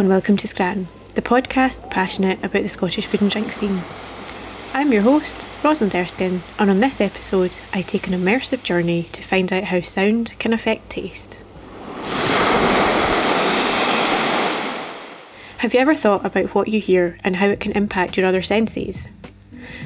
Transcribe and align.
And 0.00 0.08
welcome 0.08 0.34
to 0.34 0.48
Scran, 0.48 0.88
the 1.14 1.20
podcast 1.20 1.90
passionate 1.90 2.38
about 2.42 2.62
the 2.62 2.70
Scottish 2.70 3.04
food 3.04 3.20
and 3.20 3.30
drink 3.30 3.52
scene. 3.52 3.82
I'm 4.72 4.94
your 4.94 5.02
host, 5.02 5.46
Rosalind 5.62 5.94
Erskine, 5.94 6.40
and 6.58 6.70
on 6.70 6.78
this 6.78 7.02
episode, 7.02 7.60
I 7.74 7.82
take 7.82 8.06
an 8.06 8.14
immersive 8.14 8.62
journey 8.62 9.02
to 9.02 9.22
find 9.22 9.52
out 9.52 9.64
how 9.64 9.82
sound 9.82 10.34
can 10.38 10.54
affect 10.54 10.88
taste. 10.88 11.42
Have 15.58 15.74
you 15.74 15.80
ever 15.80 15.94
thought 15.94 16.24
about 16.24 16.54
what 16.54 16.68
you 16.68 16.80
hear 16.80 17.18
and 17.22 17.36
how 17.36 17.48
it 17.48 17.60
can 17.60 17.72
impact 17.72 18.16
your 18.16 18.24
other 18.24 18.40
senses? 18.40 19.06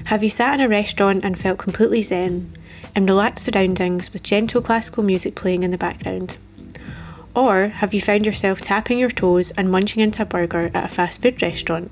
Have 0.04 0.22
you 0.22 0.30
sat 0.30 0.54
in 0.54 0.60
a 0.64 0.68
restaurant 0.68 1.24
and 1.24 1.36
felt 1.36 1.58
completely 1.58 2.02
zen, 2.02 2.52
in 2.94 3.06
relaxed 3.06 3.46
surroundings 3.46 4.12
with 4.12 4.22
gentle 4.22 4.62
classical 4.62 5.02
music 5.02 5.34
playing 5.34 5.64
in 5.64 5.72
the 5.72 5.76
background? 5.76 6.38
Or 7.34 7.68
have 7.68 7.92
you 7.92 8.00
found 8.00 8.26
yourself 8.26 8.60
tapping 8.60 8.98
your 8.98 9.10
toes 9.10 9.50
and 9.52 9.70
munching 9.70 10.00
into 10.00 10.22
a 10.22 10.26
burger 10.26 10.70
at 10.72 10.84
a 10.84 10.88
fast 10.88 11.20
food 11.20 11.42
restaurant? 11.42 11.90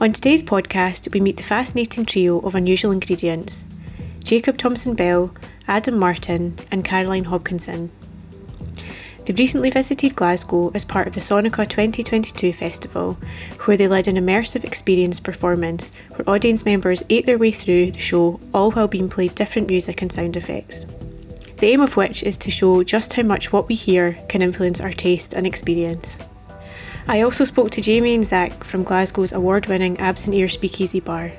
On 0.00 0.12
today's 0.12 0.42
podcast, 0.42 1.12
we 1.12 1.20
meet 1.20 1.36
the 1.36 1.44
fascinating 1.44 2.04
trio 2.04 2.40
of 2.40 2.54
unusual 2.56 2.90
ingredients 2.90 3.66
Jacob 4.24 4.58
Thompson 4.58 4.94
Bell, 4.94 5.32
Adam 5.68 5.96
Martin, 5.96 6.58
and 6.72 6.84
Caroline 6.84 7.26
Hobkinson. 7.26 7.90
They've 9.24 9.38
recently 9.38 9.70
visited 9.70 10.16
Glasgow 10.16 10.72
as 10.74 10.84
part 10.84 11.06
of 11.06 11.14
the 11.14 11.20
Sonica 11.20 11.68
2022 11.68 12.52
festival, 12.52 13.14
where 13.64 13.76
they 13.76 13.86
led 13.86 14.08
an 14.08 14.16
immersive 14.16 14.64
experience 14.64 15.20
performance 15.20 15.92
where 16.10 16.28
audience 16.28 16.64
members 16.64 17.02
ate 17.08 17.26
their 17.26 17.38
way 17.38 17.52
through 17.52 17.92
the 17.92 17.98
show, 17.98 18.40
all 18.52 18.72
while 18.72 18.88
being 18.88 19.08
played 19.08 19.34
different 19.34 19.68
music 19.68 20.02
and 20.02 20.10
sound 20.10 20.36
effects 20.36 20.86
the 21.58 21.66
aim 21.66 21.80
of 21.80 21.96
which 21.96 22.22
is 22.22 22.36
to 22.38 22.50
show 22.50 22.84
just 22.84 23.14
how 23.14 23.22
much 23.22 23.52
what 23.52 23.68
we 23.68 23.74
hear 23.74 24.14
can 24.28 24.42
influence 24.42 24.80
our 24.80 24.92
taste 24.92 25.32
and 25.32 25.46
experience. 25.46 26.18
I 27.08 27.22
also 27.22 27.44
spoke 27.44 27.70
to 27.70 27.80
Jamie 27.80 28.14
and 28.14 28.24
Zach 28.24 28.64
from 28.64 28.84
Glasgow's 28.84 29.32
award 29.32 29.66
winning 29.66 29.98
Absent 29.98 30.36
Ear 30.36 30.48
Speakeasy 30.48 31.00
Bar, 31.00 31.32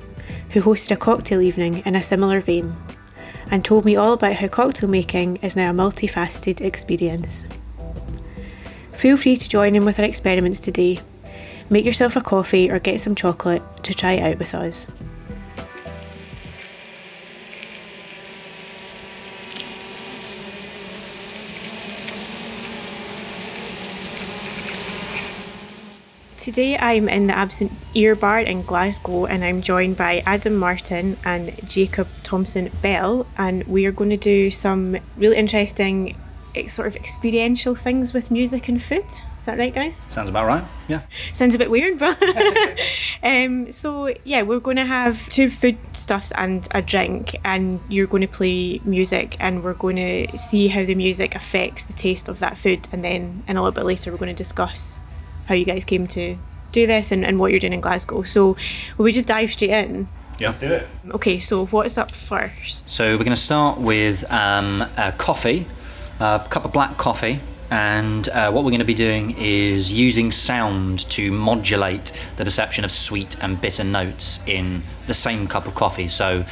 who 0.51 0.61
hosted 0.61 0.91
a 0.91 0.97
cocktail 0.97 1.41
evening 1.41 1.83
in 1.85 1.95
a 1.95 2.03
similar 2.03 2.41
vein, 2.41 2.75
and 3.51 3.63
told 3.63 3.85
me 3.85 3.95
all 3.95 4.13
about 4.13 4.35
how 4.35 4.47
cocktail 4.47 4.89
making 4.89 5.37
is 5.37 5.55
now 5.55 5.69
a 5.69 5.73
multifaceted 5.73 6.59
experience. 6.59 7.45
Feel 8.91 9.15
free 9.15 9.37
to 9.37 9.47
join 9.47 9.75
in 9.75 9.85
with 9.85 9.99
our 9.99 10.05
experiments 10.05 10.59
today. 10.59 10.99
Make 11.69 11.85
yourself 11.85 12.15
a 12.15 12.21
coffee 12.21 12.69
or 12.69 12.79
get 12.79 12.99
some 12.99 13.15
chocolate 13.15 13.61
to 13.83 13.93
try 13.93 14.17
out 14.17 14.39
with 14.39 14.53
us. 14.53 14.87
Today 26.49 26.80
I'm 26.80 27.08
in 27.08 27.27
the 27.27 27.37
Absent 27.37 27.71
Ear 27.93 28.15
Bar 28.15 28.39
in 28.39 28.64
Glasgow 28.64 29.27
and 29.27 29.45
I'm 29.45 29.61
joined 29.61 29.98
by 29.98 30.23
Adam 30.26 30.55
Martin 30.55 31.15
and 31.23 31.54
Jacob 31.70 32.08
Thompson 32.23 32.71
Bell 32.82 33.27
and 33.37 33.64
we 33.65 33.86
are 33.86 33.92
going 33.92 34.10
to 34.10 34.17
do 34.17 34.49
some 34.49 34.98
really 35.15 35.38
interesting 35.38 36.17
eh, 36.55 36.65
sort 36.65 36.88
of 36.88 36.95
experiential 36.95 37.76
things 37.76 38.15
with 38.15 38.32
music 38.32 38.67
and 38.67 38.82
food. 38.82 39.05
Is 39.38 39.45
that 39.45 39.59
right, 39.59 39.71
guys? 39.71 40.02
Sounds 40.09 40.27
about 40.27 40.48
right. 40.48 40.64
Yeah. 40.88 41.02
Sounds 41.33 41.54
a 41.54 41.59
bit 41.59 41.70
weird, 41.70 41.99
but 41.99 42.17
um, 43.23 43.71
so 43.71 44.11
yeah, 44.23 44.42
we're 44.42 44.59
going 44.59 44.77
to 44.77 44.88
have 44.88 45.30
two 45.30 45.52
food 45.52 45.77
stuffs 45.93 46.32
and 46.32 46.67
a 46.71 46.82
drink, 46.82 47.36
and 47.45 47.80
you're 47.89 48.08
going 48.08 48.21
to 48.21 48.27
play 48.27 48.82
music, 48.83 49.38
and 49.39 49.64
we're 49.64 49.76
going 49.76 49.98
to 49.98 50.36
see 50.36 50.70
how 50.70 50.83
the 50.83 50.95
music 50.95 51.36
affects 51.36 51.83
the 51.83 51.93
taste 51.93 52.27
of 52.27 52.39
that 52.39 52.58
food, 52.58 52.88
and 52.92 53.05
then 53.05 53.43
in 53.48 53.55
a 53.55 53.61
little 53.61 53.71
bit 53.71 53.86
later, 53.86 54.11
we're 54.11 54.17
going 54.17 54.36
to 54.36 54.43
discuss 54.43 54.99
how 55.49 55.55
you 55.55 55.65
guys 55.65 55.83
came 55.83 56.08
to 56.08 56.37
do 56.71 56.87
this 56.87 57.11
and, 57.11 57.26
and 57.26 57.39
what 57.39 57.52
you're 57.52 57.60
doing 57.60 57.73
in 57.73 57.82
Glasgow. 57.82 58.21
So 58.21 58.55
will 58.98 59.05
we 59.05 59.11
just 59.11 59.26
dive 59.26 59.52
straight 59.52 59.71
in? 59.71 60.08
Yeah. 60.39 60.48
Let's 60.48 60.60
do 60.60 60.71
it. 60.71 60.87
Okay, 61.11 61.39
so 61.39 61.65
what 61.65 61.87
is 61.87 61.98
up 61.98 62.11
first? 62.11 62.87
So 62.87 63.11
we're 63.11 63.26
going 63.26 63.32
to 63.32 63.36
start 63.36 63.80
with 63.80 64.23
um, 64.32 64.86
a 64.95 65.11
coffee, 65.17 65.65
a 66.20 66.45
cup 66.49 66.64
of 66.65 66.71
black 66.71 66.98
coffee. 66.98 67.42
And 67.71 68.30
uh, 68.30 68.52
what 68.52 68.64
we're 68.64 68.71
going 68.71 68.80
to 68.80 68.86
be 68.86 68.93
doing 68.93 69.36
is 69.38 69.92
using 69.92 70.32
sound 70.32 71.09
to 71.11 71.32
modulate 71.32 72.11
the 72.38 72.43
perception 72.43 72.86
of 72.86 72.92
sweet 72.92 73.36
and 73.43 73.59
bitter 73.59 73.83
notes 73.83 74.39
in 74.48 74.83
the 75.08 75.14
same 75.14 75.48
cup 75.48 75.67
of 75.67 75.76
coffee. 75.76 76.08
So 76.08 76.45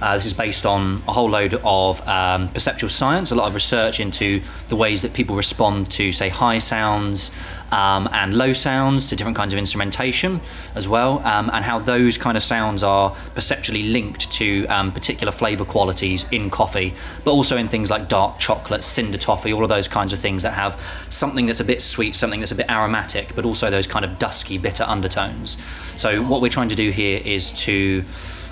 uh, 0.00 0.14
this 0.14 0.26
is 0.26 0.34
based 0.34 0.64
on 0.64 1.02
a 1.08 1.12
whole 1.12 1.28
load 1.28 1.54
of 1.64 2.06
um, 2.06 2.48
perceptual 2.48 2.90
science, 2.90 3.30
a 3.30 3.34
lot 3.34 3.48
of 3.48 3.54
research 3.54 4.00
into 4.00 4.40
the 4.68 4.76
ways 4.76 5.02
that 5.02 5.12
people 5.12 5.36
respond 5.36 5.90
to, 5.92 6.12
say, 6.12 6.28
high 6.28 6.58
sounds 6.58 7.30
um, 7.70 8.08
and 8.12 8.34
low 8.34 8.52
sounds, 8.52 9.08
to 9.08 9.16
different 9.16 9.36
kinds 9.36 9.52
of 9.52 9.58
instrumentation 9.58 10.40
as 10.74 10.88
well, 10.88 11.18
um, 11.26 11.50
and 11.52 11.64
how 11.64 11.78
those 11.78 12.16
kind 12.16 12.36
of 12.36 12.42
sounds 12.42 12.82
are 12.82 13.10
perceptually 13.34 13.84
linked 13.84 14.30
to 14.32 14.66
um, 14.66 14.92
particular 14.92 15.32
flavour 15.32 15.64
qualities 15.64 16.26
in 16.30 16.50
coffee, 16.50 16.94
but 17.24 17.32
also 17.32 17.56
in 17.56 17.68
things 17.68 17.90
like 17.90 18.08
dark 18.08 18.38
chocolate, 18.38 18.84
cinder 18.84 19.18
toffee, 19.18 19.52
all 19.52 19.62
of 19.62 19.68
those 19.68 19.88
kinds 19.88 20.12
of 20.12 20.18
things 20.18 20.42
that 20.42 20.52
have 20.52 20.80
something 21.10 21.46
that's 21.46 21.60
a 21.60 21.64
bit 21.64 21.82
sweet, 21.82 22.14
something 22.16 22.40
that's 22.40 22.52
a 22.52 22.56
bit 22.56 22.70
aromatic, 22.70 23.34
but 23.34 23.44
also 23.44 23.70
those 23.70 23.86
kind 23.86 24.04
of 24.04 24.18
dusky, 24.18 24.58
bitter 24.58 24.84
undertones. 24.84 25.56
So, 25.96 26.22
what 26.22 26.40
we're 26.40 26.48
trying 26.48 26.68
to 26.70 26.76
do 26.76 26.90
here 26.90 27.20
is 27.24 27.52
to 27.64 28.04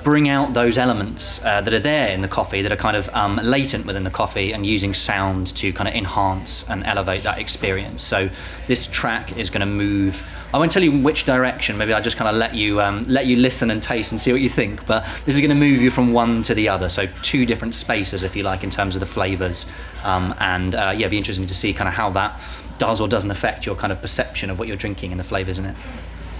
bring 0.06 0.28
out 0.28 0.54
those 0.54 0.78
elements 0.78 1.44
uh, 1.44 1.60
that 1.60 1.74
are 1.74 1.80
there 1.80 2.10
in 2.10 2.20
the 2.20 2.28
coffee 2.28 2.62
that 2.62 2.70
are 2.70 2.76
kind 2.76 2.96
of 2.96 3.08
um, 3.12 3.40
latent 3.42 3.84
within 3.84 4.04
the 4.04 4.10
coffee 4.10 4.52
and 4.52 4.64
using 4.64 4.94
sound 4.94 5.48
to 5.48 5.72
kind 5.72 5.88
of 5.88 5.94
enhance 5.96 6.64
and 6.70 6.84
elevate 6.84 7.24
that 7.24 7.40
experience. 7.40 8.04
So 8.04 8.30
this 8.66 8.86
track 8.86 9.36
is 9.36 9.50
going 9.50 9.62
to 9.62 9.66
move. 9.66 10.24
I 10.54 10.58
won't 10.58 10.70
tell 10.70 10.84
you 10.84 10.92
which 10.92 11.24
direction. 11.24 11.76
Maybe 11.76 11.92
I'll 11.92 12.00
just 12.00 12.16
kind 12.16 12.30
of 12.30 12.36
let 12.36 12.54
you 12.54 12.80
um, 12.80 13.04
let 13.08 13.26
you 13.26 13.34
listen 13.34 13.72
and 13.72 13.82
taste 13.82 14.12
and 14.12 14.20
see 14.20 14.30
what 14.30 14.40
you 14.40 14.48
think. 14.48 14.86
But 14.86 15.02
this 15.24 15.34
is 15.34 15.40
going 15.40 15.50
to 15.50 15.56
move 15.56 15.82
you 15.82 15.90
from 15.90 16.12
one 16.12 16.40
to 16.42 16.54
the 16.54 16.68
other. 16.68 16.88
So 16.88 17.08
two 17.22 17.44
different 17.44 17.74
spaces, 17.74 18.22
if 18.22 18.36
you 18.36 18.44
like, 18.44 18.62
in 18.62 18.70
terms 18.70 18.94
of 18.94 19.00
the 19.00 19.06
flavors. 19.06 19.66
Um, 20.04 20.36
and 20.38 20.76
uh, 20.76 20.92
yeah, 20.94 21.00
it'd 21.00 21.10
be 21.10 21.18
interesting 21.18 21.48
to 21.48 21.54
see 21.54 21.74
kind 21.74 21.88
of 21.88 21.94
how 21.94 22.10
that 22.10 22.40
does 22.78 23.00
or 23.00 23.08
doesn't 23.08 23.32
affect 23.32 23.66
your 23.66 23.74
kind 23.74 23.92
of 23.92 24.00
perception 24.00 24.50
of 24.50 24.60
what 24.60 24.68
you're 24.68 24.76
drinking 24.76 25.10
and 25.10 25.18
the 25.18 25.24
flavors 25.24 25.58
in 25.58 25.64
it. 25.64 25.74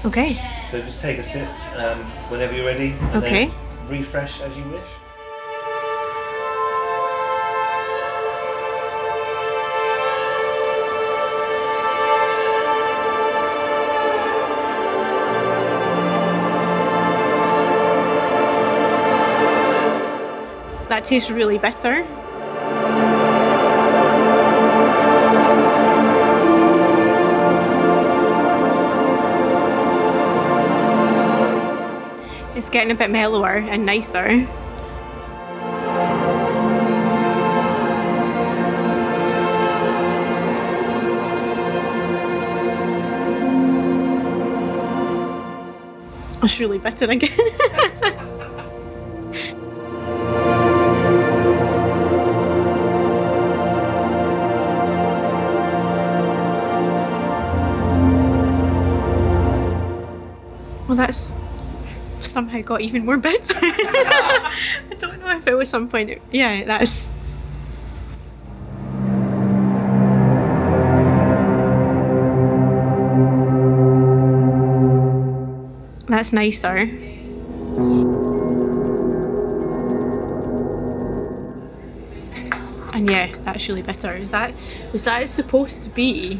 Okay. 0.06 0.38
So 0.68 0.80
just 0.82 1.00
take 1.00 1.18
a 1.18 1.22
sip 1.22 1.48
um, 1.74 1.98
whenever 2.30 2.54
you're 2.54 2.64
ready. 2.64 2.94
Okay. 3.16 3.50
refresh 3.88 4.40
as 4.40 4.56
you 4.56 4.62
wish. 4.70 4.84
That 20.88 21.02
tastes 21.02 21.30
really 21.32 21.58
bitter. 21.58 22.06
It's 32.56 32.70
getting 32.70 32.90
a 32.90 32.94
bit 32.94 33.10
mellower 33.10 33.56
and 33.56 33.84
nicer. 33.84 34.48
It's 46.42 46.58
really 46.58 46.78
bitter 46.78 47.10
again. 47.10 47.28
Well, 60.88 60.96
that's 60.96 61.34
somehow 62.36 62.60
got 62.60 62.82
even 62.82 63.06
more 63.06 63.16
bitter. 63.16 63.54
I 63.62 64.52
don't 64.98 65.20
know 65.20 65.38
if 65.38 65.46
it 65.46 65.54
was 65.54 65.70
some 65.70 65.88
point. 65.88 66.20
Yeah, 66.30 66.66
that's. 66.66 67.06
That's 76.08 76.34
nicer. 76.34 76.76
And 82.92 83.10
yeah, 83.10 83.32
that's 83.44 83.66
really 83.66 83.80
bitter. 83.80 84.14
Is 84.14 84.30
that 84.32 84.52
was 84.92 85.04
that 85.04 85.30
supposed 85.30 85.84
to 85.84 85.88
be 85.88 86.38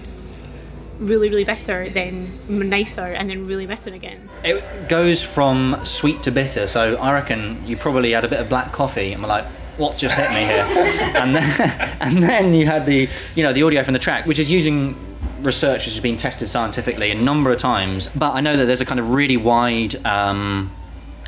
really 0.99 1.29
really 1.29 1.45
bitter, 1.45 1.89
then 1.91 2.39
nicer, 2.49 3.07
and 3.07 3.29
then 3.29 3.45
really 3.45 3.67
bitter 3.67 3.93
again? 3.93 4.29
It 4.45 4.89
goes 4.89 5.23
from 5.23 5.85
sweet 5.85 6.23
to 6.25 6.31
bitter. 6.31 6.67
So 6.67 6.97
I 6.97 7.13
reckon 7.13 7.67
you 7.67 7.77
probably 7.77 8.13
had 8.13 8.25
a 8.25 8.29
bit 8.29 8.41
of 8.41 8.49
black 8.49 8.73
coffee 8.73 9.13
and 9.13 9.23
were 9.23 9.29
like, 9.29 9.47
"What's 9.77 10.01
just 10.01 10.17
hit 10.17 10.31
me 10.31 10.45
here?" 10.45 10.67
and 11.17 11.35
then 11.35 11.97
and 12.01 12.23
then 12.23 12.55
you 12.55 12.67
had 12.67 12.87
the 12.87 13.09
you 13.35 13.43
know 13.43 13.53
the 13.53 13.63
audio 13.63 13.83
from 13.83 13.93
the 13.93 13.99
track, 13.99 14.27
which 14.27 14.39
is 14.39 14.51
using 14.51 14.97
research 15.43 15.85
which 15.85 15.95
has 15.95 16.01
been 16.01 16.17
tested 16.17 16.49
scientifically 16.49 17.11
a 17.11 17.15
number 17.15 17.51
of 17.53 17.59
times. 17.59 18.09
But 18.15 18.35
I 18.35 18.41
know 18.41 18.57
that 18.57 18.65
there's 18.65 18.81
a 18.81 18.87
kind 18.87 19.01
of 19.01 19.11
really 19.11 19.37
wide 19.37 20.05
um, 20.07 20.75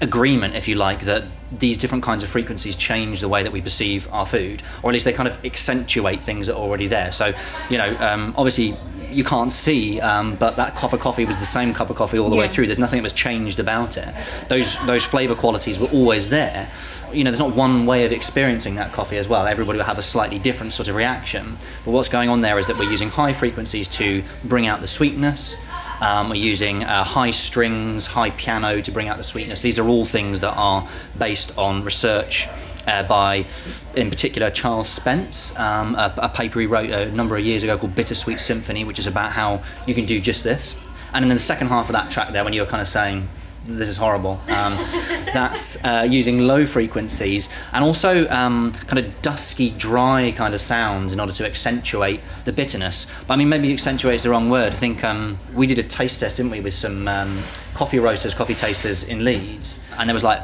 agreement, 0.00 0.55
if 0.55 0.69
you 0.69 0.75
like, 0.75 1.00
that 1.00 1.25
these 1.53 1.79
different 1.79 2.05
kinds 2.05 2.23
of 2.23 2.29
frequencies 2.29 2.76
change 2.76 3.21
the 3.21 3.29
way 3.29 3.43
that 3.43 3.53
we 3.53 3.61
perceive 3.61 4.09
our 4.12 4.26
food, 4.26 4.62
or 4.82 4.91
at 4.91 4.93
least 4.93 5.05
they 5.05 5.12
kind 5.12 5.29
of 5.29 5.44
accentuate 5.44 6.23
things 6.23 6.47
that 6.47 6.55
are 6.55 6.61
already 6.61 6.87
there. 6.87 7.11
So, 7.11 7.32
you 7.71 7.79
know, 7.79 7.97
um, 7.99 8.35
obviously 8.37 8.76
you 9.11 9.25
can't 9.25 9.53
see, 9.53 10.01
um, 10.01 10.37
but 10.37 10.57
that 10.57 10.77
cup 10.77 10.93
of 10.93 11.01
coffee 11.01 11.25
was 11.25 11.39
the 11.39 11.45
same 11.45 11.73
cup 11.73 11.91
of 11.91 11.97
coffee 11.97 12.19
all 12.19 12.31
the 12.31 12.37
way 12.37 12.49
through. 12.49 12.67
There's 12.67 12.79
nothing 12.79 12.99
that 12.99 13.05
was 13.05 13.13
changed 13.13 13.59
about 13.59 13.97
it. 13.97 14.15
Those 14.49 14.77
those 14.87 15.05
flavour 15.05 15.35
qualities 15.35 15.79
were 15.79 15.89
always 15.89 16.29
there. 16.29 16.71
You 17.13 17.25
know, 17.25 17.31
there's 17.31 17.41
not 17.41 17.55
one 17.55 17.87
way 17.87 18.05
of 18.05 18.13
experiencing 18.13 18.75
that 18.75 18.93
coffee 18.93 19.17
as 19.17 19.29
well. 19.29 19.47
Everybody 19.47 19.79
will 19.79 19.87
have 19.87 19.99
a 19.99 20.03
slightly 20.03 20.39
different 20.39 20.73
sort 20.73 20.89
of 20.89 20.95
reaction. 20.95 21.57
But 21.85 21.93
what's 21.93 22.09
going 22.09 22.29
on 22.29 22.41
there 22.41 22.59
is 22.59 22.67
that 22.67 22.77
we're 22.77 22.91
using 22.91 23.09
high 23.09 23.33
frequencies 23.33 23.89
to 23.89 24.23
bring 24.45 24.67
out 24.67 24.81
the 24.81 24.87
sweetness. 24.89 25.57
Um, 26.01 26.29
we're 26.29 26.37
using 26.37 26.85
uh, 26.85 27.03
high 27.03 27.33
strings, 27.33 28.07
high 28.07 28.31
piano 28.31 28.81
to 28.81 28.91
bring 28.93 29.09
out 29.09 29.17
the 29.17 29.25
sweetness. 29.25 29.63
These 29.63 29.79
are 29.79 29.89
all 29.89 30.05
things 30.05 30.41
that 30.41 30.53
are 30.53 30.87
based 31.19 31.57
on 31.59 31.83
research 31.83 32.47
uh, 32.88 33.02
by, 33.02 33.46
in 33.94 34.11
particular, 34.11 34.50
Charles 34.50 34.88
Spence, 34.88 35.56
um, 35.58 35.94
a, 35.94 36.12
a 36.19 36.29
paper 36.29 36.61
he 36.61 36.67
wrote 36.67 36.90
a 36.90 37.11
number 37.12 37.37
of 37.37 37.44
years 37.44 37.62
ago 37.62 37.76
called 37.76 37.94
Bittersweet 37.94 38.40
Symphony, 38.40 38.85
which 38.85 38.99
is 38.99 39.06
about 39.06 39.32
how 39.32 39.62
you 39.87 39.94
can 39.94 40.06
do 40.06 40.19
just 40.19 40.43
this. 40.43 40.75
And 41.12 41.25
in 41.25 41.29
the 41.29 41.38
second 41.38 41.69
half 41.69 41.88
of 41.88 41.93
that 41.93 42.11
track, 42.11 42.32
there, 42.32 42.44
when 42.44 42.52
you 42.52 42.62
were 42.62 42.67
kind 42.67 42.81
of 42.81 42.88
saying, 42.88 43.29
this 43.67 43.88
is 43.88 43.99
horrible. 43.99 44.40
Um, 44.49 44.76
that's 45.35 45.82
uh, 45.85 46.06
using 46.08 46.40
low 46.40 46.64
frequencies 46.64 47.50
and 47.73 47.85
also 47.85 48.26
um, 48.29 48.73
kind 48.73 48.99
of 49.05 49.20
dusky, 49.20 49.70
dry 49.70 50.32
kind 50.35 50.55
of 50.55 50.61
sounds 50.61 51.12
in 51.12 51.20
order 51.20 51.32
to 51.35 51.46
accentuate 51.46 52.20
the 52.46 52.52
bitterness. 52.52 53.06
But 53.26 53.35
I 53.35 53.37
mean, 53.37 53.49
maybe 53.50 53.73
accentuate 53.73 54.14
is 54.14 54.23
the 54.23 54.31
wrong 54.31 54.49
word. 54.49 54.73
I 54.73 54.76
think 54.76 55.05
um, 55.05 55.38
we 55.55 55.67
did 55.67 55.79
a 55.79 55.82
taste 55.82 56.20
test, 56.20 56.37
didn't 56.37 56.52
we, 56.52 56.61
with 56.61 56.75
some 56.75 57.08
um, 57.08 57.43
coffee 57.75 57.99
roasters, 57.99 58.32
coffee 58.32 58.55
tasters 58.55 59.02
in 59.02 59.25
Leeds, 59.25 59.81
and 59.99 60.08
there 60.08 60.14
was 60.14 60.25
like, 60.25 60.40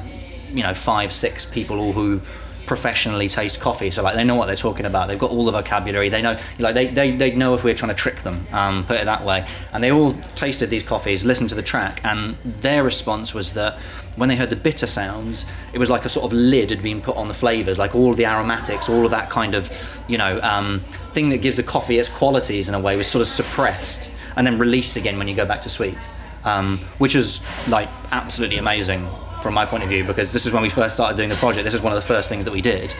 you 0.54 0.62
know, 0.62 0.74
five, 0.74 1.12
six 1.12 1.44
people 1.44 1.78
all 1.78 1.92
who 1.92 2.20
professionally 2.66 3.28
taste 3.28 3.60
coffee. 3.60 3.90
So 3.90 4.02
like 4.02 4.14
they 4.14 4.24
know 4.24 4.34
what 4.34 4.46
they're 4.46 4.56
talking 4.56 4.86
about. 4.86 5.08
They've 5.08 5.18
got 5.18 5.30
all 5.30 5.44
the 5.44 5.52
vocabulary. 5.52 6.08
They 6.08 6.22
know 6.22 6.36
like 6.58 6.74
they, 6.74 6.86
they, 6.88 7.10
they 7.12 7.34
know 7.34 7.54
if 7.54 7.64
we're 7.64 7.74
trying 7.74 7.90
to 7.90 7.94
trick 7.94 8.22
them 8.22 8.46
um, 8.52 8.84
put 8.86 8.98
it 8.98 9.04
that 9.04 9.24
way. 9.24 9.46
And 9.72 9.82
they 9.82 9.90
all 9.90 10.12
tasted 10.34 10.70
these 10.70 10.82
coffees 10.82 11.24
listened 11.24 11.50
to 11.50 11.54
the 11.54 11.62
track 11.62 12.00
and 12.04 12.36
their 12.44 12.82
response 12.82 13.34
was 13.34 13.52
that 13.54 13.78
when 14.16 14.28
they 14.28 14.36
heard 14.36 14.50
the 14.50 14.56
bitter 14.56 14.86
sounds 14.86 15.44
it 15.72 15.78
was 15.78 15.90
like 15.90 16.04
a 16.04 16.08
sort 16.08 16.24
of 16.24 16.32
lid 16.32 16.70
had 16.70 16.82
been 16.82 17.00
put 17.00 17.16
on 17.16 17.28
the 17.28 17.34
flavors 17.34 17.78
like 17.78 17.94
all 17.94 18.14
the 18.14 18.24
aromatics 18.24 18.88
all 18.88 19.04
of 19.04 19.10
that 19.10 19.28
kind 19.28 19.54
of 19.54 19.70
you 20.08 20.16
know 20.16 20.40
um, 20.42 20.80
thing 21.12 21.28
that 21.28 21.38
gives 21.38 21.56
the 21.56 21.62
coffee 21.62 21.98
its 21.98 22.08
qualities 22.08 22.68
in 22.68 22.74
a 22.74 22.80
way 22.80 22.96
was 22.96 23.06
sort 23.06 23.20
of 23.20 23.26
suppressed 23.26 24.10
and 24.36 24.46
then 24.46 24.58
released 24.58 24.96
again 24.96 25.18
when 25.18 25.26
you 25.26 25.34
go 25.34 25.44
back 25.44 25.60
to 25.60 25.68
sweet 25.68 25.98
um, 26.44 26.78
which 26.98 27.14
is 27.14 27.40
like 27.68 27.88
absolutely 28.12 28.58
amazing 28.58 29.08
from 29.44 29.52
my 29.52 29.66
point 29.66 29.82
of 29.82 29.90
view 29.90 30.02
because 30.02 30.32
this 30.32 30.46
is 30.46 30.52
when 30.54 30.62
we 30.62 30.70
first 30.70 30.94
started 30.96 31.18
doing 31.18 31.28
the 31.28 31.34
project. 31.36 31.64
This 31.64 31.74
is 31.74 31.82
one 31.82 31.92
of 31.92 32.02
the 32.02 32.06
first 32.06 32.30
things 32.30 32.46
that 32.46 32.50
we 32.50 32.62
did, 32.62 32.94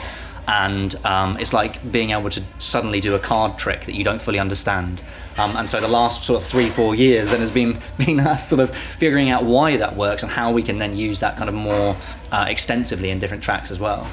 and 0.47 0.95
um, 1.07 1.39
it's 1.39 1.55
like 1.55 1.91
being 1.91 2.11
able 2.11 2.29
to 2.29 2.43
suddenly 2.59 3.01
do 3.01 3.15
a 3.15 3.19
card 3.19 3.59
trick 3.59 3.87
that 3.87 3.95
you 3.95 4.05
don't 4.05 4.21
fully 4.21 4.39
understand. 4.39 5.01
Um, 5.39 5.57
and 5.57 5.69
so 5.69 5.81
the 5.81 5.89
last 5.89 6.23
sort 6.23 6.43
of 6.43 6.47
three, 6.47 6.69
four 6.69 6.95
years 6.95 7.31
then 7.31 7.41
has 7.41 7.51
been 7.51 7.79
been 7.99 8.21
us 8.21 8.47
sort 8.47 8.61
of 8.61 8.77
figuring 8.77 9.31
out 9.31 9.45
why 9.45 9.79
that 9.79 9.97
works 9.97 10.23
and 10.23 10.31
how 10.31 10.53
we 10.53 10.63
can 10.63 10.77
then 10.77 10.95
use 10.95 11.19
that 11.21 11.39
kind 11.39 11.49
of 11.49 11.55
more 11.55 11.97
uh, 12.31 12.45
extensively 12.47 13.09
in 13.09 13.19
different 13.19 13.43
tracks 13.43 13.71
as 13.71 13.81
well. 13.81 14.07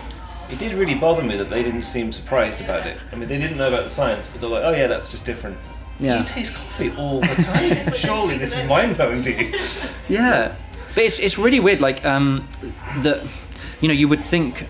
It 0.49 0.57
did 0.57 0.71
really 0.73 0.95
bother 0.95 1.23
me 1.23 1.35
that 1.35 1.49
they 1.49 1.63
didn't 1.63 1.83
seem 1.83 2.13
surprised 2.13 2.61
about 2.61 2.85
it. 2.85 2.97
I 3.11 3.17
mean, 3.17 3.27
they 3.27 3.37
didn't 3.37 3.57
know 3.57 3.67
about 3.67 3.83
the 3.83 3.89
science, 3.89 4.29
but 4.29 4.39
they're 4.39 4.49
like, 4.49 4.63
oh 4.63 4.71
yeah, 4.71 4.87
that's 4.87 5.11
just 5.11 5.25
different. 5.25 5.57
Yeah. 5.99 6.19
You 6.19 6.25
taste 6.25 6.55
coffee 6.55 6.91
all 6.95 7.19
the 7.19 7.43
time. 7.43 7.93
Surely 7.95 8.37
this 8.37 8.57
is 8.57 8.65
mind 8.69 8.95
blowing 8.95 9.21
to 9.21 9.31
you. 9.31 9.53
Yeah, 10.07 10.55
but 10.93 11.03
it's 11.03 11.19
it's 11.19 11.37
really 11.37 11.59
weird. 11.59 11.81
Like 11.81 12.05
um, 12.05 12.47
the, 13.01 13.27
you 13.79 13.87
know, 13.87 13.93
you 13.93 14.07
would 14.07 14.23
think 14.23 14.67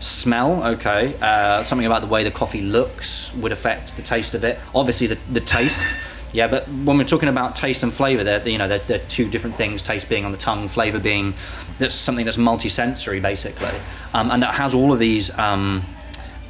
smell 0.00 0.64
okay, 0.64 1.16
uh, 1.20 1.62
something 1.62 1.86
about 1.86 2.02
the 2.02 2.08
way 2.08 2.24
the 2.24 2.30
coffee 2.30 2.60
looks 2.60 3.34
would 3.34 3.52
affect 3.52 3.96
the 3.96 4.02
taste 4.02 4.34
of 4.34 4.44
it. 4.44 4.58
Obviously, 4.74 5.06
the 5.06 5.18
the 5.32 5.40
taste. 5.40 5.96
Yeah, 6.32 6.48
but 6.48 6.66
when 6.68 6.98
we're 6.98 7.04
talking 7.04 7.30
about 7.30 7.56
taste 7.56 7.82
and 7.82 7.92
flavour, 7.92 8.22
they're 8.24 8.46
you 8.46 8.58
know 8.58 8.68
they're, 8.68 8.80
they're 8.80 9.06
two 9.08 9.28
different 9.30 9.54
things. 9.54 9.82
Taste 9.82 10.08
being 10.08 10.24
on 10.24 10.32
the 10.32 10.38
tongue, 10.38 10.68
flavour 10.68 10.98
being 10.98 11.34
that's 11.78 11.94
something 11.94 12.24
that's 12.24 12.38
multi-sensory 12.38 13.20
basically, 13.20 13.70
um, 14.12 14.30
and 14.30 14.42
that 14.42 14.54
has 14.54 14.74
all 14.74 14.92
of 14.92 14.98
these 14.98 15.36
um, 15.38 15.84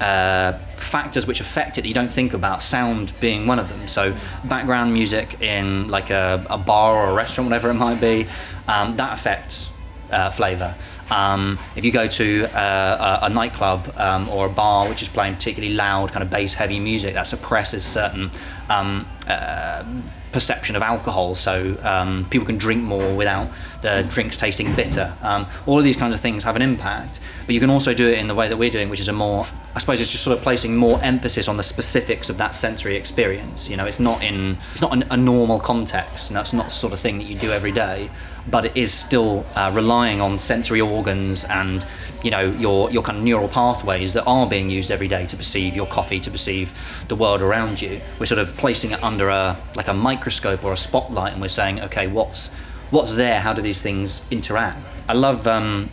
uh, 0.00 0.52
factors 0.76 1.26
which 1.26 1.40
affect 1.40 1.78
it 1.78 1.82
that 1.82 1.88
you 1.88 1.94
don't 1.94 2.10
think 2.10 2.32
about. 2.32 2.62
Sound 2.62 3.12
being 3.20 3.46
one 3.46 3.58
of 3.58 3.68
them. 3.68 3.88
So 3.88 4.14
background 4.44 4.92
music 4.92 5.40
in 5.40 5.88
like 5.88 6.10
a, 6.10 6.44
a 6.50 6.58
bar 6.58 6.96
or 6.96 7.10
a 7.10 7.14
restaurant, 7.14 7.50
whatever 7.50 7.70
it 7.70 7.74
might 7.74 8.00
be, 8.00 8.26
um, 8.68 8.96
that 8.96 9.12
affects 9.12 9.70
uh, 10.10 10.30
flavour. 10.30 10.74
Um, 11.10 11.58
if 11.76 11.84
you 11.84 11.92
go 11.92 12.06
to 12.06 12.46
uh, 12.56 13.18
a, 13.22 13.26
a 13.26 13.28
nightclub 13.28 13.92
um, 13.96 14.28
or 14.28 14.46
a 14.46 14.48
bar 14.48 14.88
which 14.88 15.02
is 15.02 15.08
playing 15.08 15.34
particularly 15.34 15.74
loud, 15.74 16.12
kind 16.12 16.22
of 16.22 16.30
bass-heavy 16.30 16.80
music, 16.80 17.14
that 17.14 17.26
suppresses 17.26 17.84
certain 17.84 18.30
um, 18.68 19.06
uh, 19.28 19.84
perception 20.32 20.76
of 20.76 20.82
alcohol. 20.82 21.34
So 21.34 21.78
um, 21.82 22.26
people 22.30 22.46
can 22.46 22.58
drink 22.58 22.82
more 22.82 23.14
without 23.14 23.48
the 23.82 24.06
drinks 24.08 24.36
tasting 24.36 24.74
bitter. 24.74 25.14
Um, 25.22 25.46
all 25.66 25.78
of 25.78 25.84
these 25.84 25.96
kinds 25.96 26.14
of 26.14 26.20
things 26.20 26.44
have 26.44 26.56
an 26.56 26.62
impact. 26.62 27.20
But 27.46 27.54
you 27.54 27.60
can 27.60 27.70
also 27.70 27.94
do 27.94 28.08
it 28.08 28.18
in 28.18 28.26
the 28.26 28.34
way 28.34 28.48
that 28.48 28.56
we're 28.56 28.70
doing, 28.70 28.88
which 28.88 28.98
is 28.98 29.08
a 29.08 29.12
more, 29.12 29.46
I 29.74 29.78
suppose, 29.78 30.00
it's 30.00 30.10
just 30.10 30.24
sort 30.24 30.36
of 30.36 30.42
placing 30.42 30.76
more 30.76 31.00
emphasis 31.02 31.46
on 31.46 31.56
the 31.56 31.62
specifics 31.62 32.28
of 32.28 32.38
that 32.38 32.56
sensory 32.56 32.96
experience. 32.96 33.68
You 33.70 33.76
know, 33.76 33.86
it's 33.86 34.00
not 34.00 34.22
in, 34.22 34.58
it's 34.72 34.82
not 34.82 35.06
a 35.12 35.16
normal 35.16 35.60
context, 35.60 36.28
and 36.28 36.36
that's 36.36 36.52
not 36.52 36.64
the 36.64 36.70
sort 36.70 36.92
of 36.92 36.98
thing 36.98 37.18
that 37.18 37.24
you 37.24 37.38
do 37.38 37.52
every 37.52 37.70
day. 37.70 38.10
But 38.48 38.64
it 38.64 38.76
is 38.76 38.92
still 38.92 39.46
uh, 39.54 39.70
relying 39.74 40.20
on 40.20 40.38
sensory 40.38 40.80
organs 40.80 41.44
and, 41.44 41.84
you 42.22 42.30
know, 42.30 42.50
your 42.52 42.90
your 42.90 43.02
kind 43.02 43.18
of 43.18 43.24
neural 43.24 43.48
pathways 43.48 44.12
that 44.14 44.24
are 44.24 44.48
being 44.48 44.70
used 44.70 44.90
every 44.90 45.08
day 45.08 45.26
to 45.26 45.36
perceive 45.36 45.74
your 45.74 45.86
coffee, 45.86 46.20
to 46.20 46.30
perceive 46.30 47.04
the 47.08 47.16
world 47.16 47.42
around 47.42 47.80
you. 47.80 48.00
We're 48.18 48.26
sort 48.26 48.38
of 48.40 48.56
placing 48.56 48.92
it 48.92 49.02
under 49.02 49.28
a 49.28 49.56
like 49.74 49.88
a 49.88 49.94
microscope 49.94 50.64
or 50.64 50.72
a 50.72 50.76
spotlight, 50.76 51.32
and 51.32 51.40
we're 51.40 51.48
saying, 51.48 51.80
okay, 51.82 52.06
what's 52.06 52.50
what's 52.90 53.14
there? 53.14 53.40
How 53.40 53.52
do 53.52 53.62
these 53.62 53.82
things 53.82 54.26
interact? 54.30 54.90
I 55.08 55.14
love 55.14 55.46
um, 55.46 55.90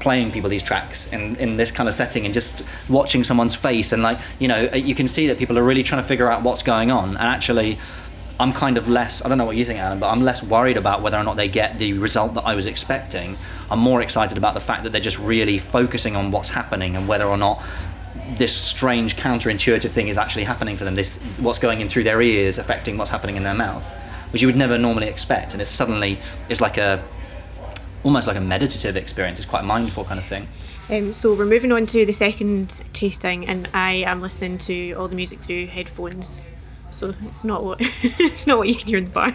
playing 0.00 0.32
people 0.32 0.50
these 0.50 0.62
tracks 0.62 1.12
in, 1.12 1.36
in 1.36 1.56
this 1.56 1.70
kind 1.70 1.88
of 1.88 1.94
setting 1.94 2.24
and 2.24 2.34
just 2.34 2.62
watching 2.88 3.22
someone's 3.22 3.54
face 3.54 3.92
and 3.92 4.02
like 4.02 4.18
you 4.38 4.48
know 4.48 4.62
you 4.74 4.94
can 4.94 5.06
see 5.06 5.26
that 5.28 5.38
people 5.38 5.58
are 5.58 5.62
really 5.62 5.82
trying 5.82 6.02
to 6.02 6.08
figure 6.08 6.30
out 6.30 6.42
what's 6.42 6.62
going 6.62 6.90
on 6.90 7.10
and 7.10 7.18
actually 7.18 7.78
I'm 8.40 8.54
kind 8.54 8.78
of 8.78 8.88
less 8.88 9.22
I 9.24 9.28
don't 9.28 9.36
know 9.36 9.44
what 9.44 9.56
you 9.56 9.64
think 9.64 9.78
Adam 9.78 10.00
but 10.00 10.08
I'm 10.08 10.22
less 10.22 10.42
worried 10.42 10.78
about 10.78 11.02
whether 11.02 11.18
or 11.18 11.24
not 11.24 11.36
they 11.36 11.48
get 11.48 11.78
the 11.78 11.92
result 11.92 12.34
that 12.34 12.42
I 12.42 12.54
was 12.54 12.66
expecting 12.66 13.36
I'm 13.70 13.78
more 13.78 14.00
excited 14.00 14.38
about 14.38 14.54
the 14.54 14.60
fact 14.60 14.84
that 14.84 14.90
they're 14.90 15.00
just 15.00 15.18
really 15.18 15.58
focusing 15.58 16.16
on 16.16 16.30
what's 16.30 16.48
happening 16.48 16.96
and 16.96 17.06
whether 17.06 17.26
or 17.26 17.36
not 17.36 17.62
this 18.36 18.54
strange 18.54 19.16
counterintuitive 19.16 19.90
thing 19.90 20.08
is 20.08 20.16
actually 20.16 20.44
happening 20.44 20.76
for 20.76 20.84
them 20.84 20.94
this 20.94 21.18
what's 21.38 21.58
going 21.58 21.80
in 21.80 21.88
through 21.88 22.04
their 22.04 22.22
ears 22.22 22.56
affecting 22.58 22.96
what's 22.96 23.10
happening 23.10 23.36
in 23.36 23.42
their 23.42 23.54
mouth 23.54 23.94
which 24.32 24.42
you 24.42 24.48
would 24.48 24.56
never 24.56 24.78
normally 24.78 25.08
expect 25.08 25.52
and 25.52 25.62
it's 25.62 25.70
suddenly 25.70 26.18
it's 26.48 26.60
like 26.60 26.76
a 26.78 27.02
almost 28.02 28.26
like 28.26 28.36
a 28.36 28.40
meditative 28.40 28.96
experience. 28.96 29.38
It's 29.38 29.48
quite 29.48 29.60
a 29.60 29.66
mindful 29.66 30.04
kind 30.04 30.18
of 30.18 30.26
thing. 30.26 30.48
Um, 30.88 31.14
so 31.14 31.34
we're 31.34 31.46
moving 31.46 31.72
on 31.72 31.86
to 31.86 32.04
the 32.04 32.12
second 32.12 32.82
tasting, 32.92 33.46
and 33.46 33.68
I 33.72 33.92
am 34.06 34.20
listening 34.20 34.58
to 34.58 34.92
all 34.94 35.08
the 35.08 35.14
music 35.14 35.38
through 35.40 35.66
headphones. 35.66 36.42
So 36.90 37.14
it's 37.26 37.44
not 37.44 37.64
what 37.64 37.78
it's 38.02 38.46
not 38.46 38.58
what 38.58 38.68
you 38.68 38.74
can 38.74 38.86
hear 38.88 38.98
in 38.98 39.04
the 39.04 39.10
bar. 39.10 39.34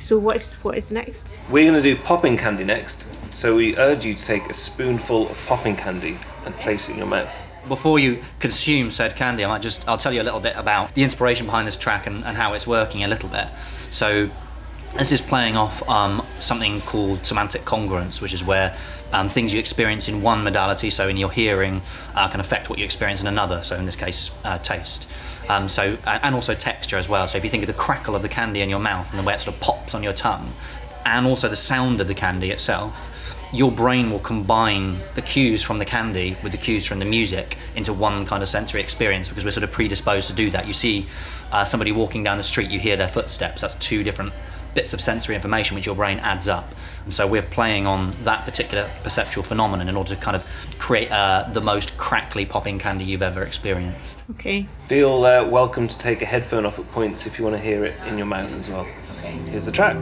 So 0.00 0.18
what's 0.18 0.54
what 0.64 0.78
is 0.78 0.90
next? 0.90 1.36
We're 1.50 1.70
going 1.70 1.82
to 1.82 1.82
do 1.82 2.00
popping 2.00 2.36
candy 2.36 2.64
next. 2.64 3.06
So 3.30 3.56
we 3.56 3.76
urge 3.76 4.06
you 4.06 4.14
to 4.14 4.24
take 4.24 4.48
a 4.48 4.54
spoonful 4.54 5.28
of 5.28 5.46
popping 5.46 5.76
candy 5.76 6.18
and 6.46 6.54
place 6.56 6.88
it 6.88 6.92
in 6.92 6.98
your 6.98 7.06
mouth. 7.06 7.34
Before 7.68 7.98
you 7.98 8.22
consume 8.40 8.90
said 8.90 9.14
candy, 9.16 9.44
I 9.44 9.48
might 9.48 9.62
just 9.62 9.88
I'll 9.88 9.98
tell 9.98 10.12
you 10.12 10.22
a 10.22 10.24
little 10.24 10.40
bit 10.40 10.56
about 10.56 10.94
the 10.94 11.02
inspiration 11.02 11.46
behind 11.46 11.68
this 11.68 11.76
track 11.76 12.06
and, 12.06 12.24
and 12.24 12.36
how 12.36 12.54
it's 12.54 12.66
working 12.66 13.04
a 13.04 13.08
little 13.08 13.28
bit. 13.28 13.48
So 13.90 14.30
this 14.96 15.12
is 15.12 15.20
playing 15.20 15.56
off 15.56 15.86
um, 15.88 16.26
something 16.38 16.80
called 16.80 17.24
semantic 17.24 17.62
congruence, 17.62 18.22
which 18.22 18.32
is 18.32 18.42
where 18.42 18.76
um, 19.12 19.28
things 19.28 19.52
you 19.52 19.60
experience 19.60 20.08
in 20.08 20.22
one 20.22 20.42
modality, 20.42 20.88
so 20.90 21.08
in 21.08 21.16
your 21.18 21.30
hearing, 21.30 21.82
uh, 22.14 22.26
can 22.28 22.40
affect 22.40 22.70
what 22.70 22.78
you 22.78 22.84
experience 22.84 23.20
in 23.20 23.26
another. 23.26 23.62
So 23.62 23.76
in 23.76 23.84
this 23.84 23.96
case, 23.96 24.30
uh, 24.44 24.58
taste. 24.58 25.08
Um, 25.48 25.68
so 25.68 25.98
and 26.06 26.34
also 26.34 26.54
texture 26.54 26.96
as 26.96 27.08
well. 27.08 27.26
So 27.26 27.38
if 27.38 27.44
you 27.44 27.50
think 27.50 27.62
of 27.62 27.66
the 27.66 27.74
crackle 27.74 28.16
of 28.16 28.22
the 28.22 28.28
candy 28.28 28.60
in 28.62 28.70
your 28.70 28.80
mouth 28.80 29.10
and 29.10 29.18
the 29.18 29.22
way 29.22 29.34
it 29.34 29.40
sort 29.40 29.54
of 29.54 29.60
pops 29.60 29.94
on 29.94 30.02
your 30.02 30.14
tongue, 30.14 30.52
and 31.04 31.26
also 31.26 31.48
the 31.48 31.56
sound 31.56 32.00
of 32.00 32.06
the 32.06 32.14
candy 32.14 32.50
itself, 32.50 33.37
your 33.52 33.72
brain 33.72 34.10
will 34.10 34.18
combine 34.18 35.00
the 35.14 35.22
cues 35.22 35.62
from 35.62 35.78
the 35.78 35.84
candy 35.84 36.36
with 36.42 36.52
the 36.52 36.58
cues 36.58 36.84
from 36.84 36.98
the 36.98 37.04
music 37.04 37.56
into 37.76 37.92
one 37.92 38.26
kind 38.26 38.42
of 38.42 38.48
sensory 38.48 38.80
experience 38.80 39.28
because 39.28 39.44
we're 39.44 39.50
sort 39.50 39.64
of 39.64 39.70
predisposed 39.70 40.28
to 40.28 40.34
do 40.34 40.50
that. 40.50 40.66
You 40.66 40.72
see 40.72 41.06
uh, 41.50 41.64
somebody 41.64 41.92
walking 41.92 42.22
down 42.22 42.36
the 42.36 42.42
street, 42.42 42.70
you 42.70 42.78
hear 42.78 42.96
their 42.96 43.08
footsteps. 43.08 43.62
That's 43.62 43.74
two 43.74 44.04
different 44.04 44.32
bits 44.74 44.92
of 44.92 45.00
sensory 45.00 45.34
information 45.34 45.74
which 45.74 45.86
your 45.86 45.94
brain 45.94 46.18
adds 46.18 46.46
up. 46.46 46.74
And 47.04 47.12
so 47.12 47.26
we're 47.26 47.42
playing 47.42 47.86
on 47.86 48.10
that 48.22 48.44
particular 48.44 48.88
perceptual 49.02 49.42
phenomenon 49.42 49.88
in 49.88 49.96
order 49.96 50.14
to 50.14 50.20
kind 50.20 50.36
of 50.36 50.44
create 50.78 51.10
uh, 51.10 51.48
the 51.52 51.60
most 51.60 51.96
crackly 51.96 52.44
popping 52.44 52.78
candy 52.78 53.04
you've 53.04 53.22
ever 53.22 53.42
experienced. 53.42 54.24
Okay. 54.32 54.68
Feel 54.86 55.24
uh, 55.24 55.44
welcome 55.48 55.88
to 55.88 55.98
take 55.98 56.22
a 56.22 56.26
headphone 56.26 56.66
off 56.66 56.78
at 56.78 56.88
points 56.92 57.26
if 57.26 57.38
you 57.38 57.44
want 57.44 57.56
to 57.56 57.62
hear 57.62 57.84
it 57.84 57.94
in 58.06 58.18
your 58.18 58.26
mouth 58.26 58.54
as 58.56 58.68
well. 58.68 58.86
Okay. 59.18 59.32
Here's 59.50 59.66
the 59.66 59.72
track. 59.72 59.96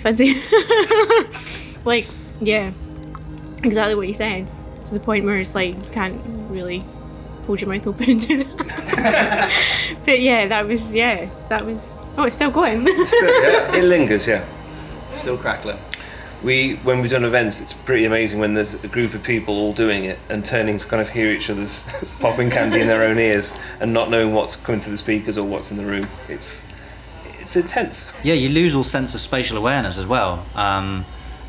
Fizzy. 0.00 0.40
like, 1.84 2.06
yeah, 2.40 2.72
exactly 3.62 3.94
what 3.94 4.08
you 4.08 4.14
said. 4.14 4.46
To 4.86 4.94
the 4.94 5.00
point 5.00 5.24
where 5.24 5.38
it's 5.38 5.54
like 5.54 5.76
you 5.76 5.90
can't 5.92 6.20
really 6.50 6.82
hold 7.46 7.60
your 7.60 7.70
mouth 7.70 7.86
open 7.86 8.10
and 8.10 8.26
do 8.26 8.44
that. 8.44 9.96
but 10.04 10.20
yeah, 10.20 10.46
that 10.48 10.66
was 10.66 10.94
yeah, 10.94 11.28
that 11.48 11.64
was. 11.64 11.98
Oh, 12.16 12.24
it's 12.24 12.34
still 12.34 12.50
going. 12.50 12.86
yeah, 12.86 13.74
it 13.74 13.84
lingers, 13.84 14.26
yeah. 14.26 14.44
Still 15.10 15.36
crackling. 15.36 15.78
We, 16.42 16.76
when 16.76 17.02
we've 17.02 17.10
done 17.10 17.24
events, 17.24 17.60
it's 17.60 17.74
pretty 17.74 18.06
amazing 18.06 18.38
when 18.38 18.54
there's 18.54 18.82
a 18.82 18.88
group 18.88 19.12
of 19.12 19.22
people 19.22 19.58
all 19.58 19.74
doing 19.74 20.04
it 20.04 20.18
and 20.30 20.42
turning 20.42 20.78
to 20.78 20.86
kind 20.86 21.02
of 21.02 21.10
hear 21.10 21.28
each 21.30 21.50
other's 21.50 21.86
popping 22.18 22.48
candy 22.48 22.80
in 22.80 22.86
their 22.86 23.02
own 23.02 23.18
ears 23.18 23.52
and 23.80 23.92
not 23.92 24.08
knowing 24.08 24.32
what's 24.32 24.56
coming 24.56 24.80
through 24.80 24.92
the 24.92 24.98
speakers 24.98 25.36
or 25.36 25.46
what's 25.46 25.70
in 25.70 25.76
the 25.76 25.84
room. 25.84 26.08
It's 26.28 26.64
it's 27.40 27.56
intense. 27.56 28.10
Yeah, 28.22 28.34
you 28.34 28.48
lose 28.48 28.74
all 28.74 28.84
sense 28.84 29.14
of 29.14 29.20
spatial 29.20 29.56
awareness 29.58 29.98
as 29.98 30.06
well, 30.06 30.44
um, 30.54 31.04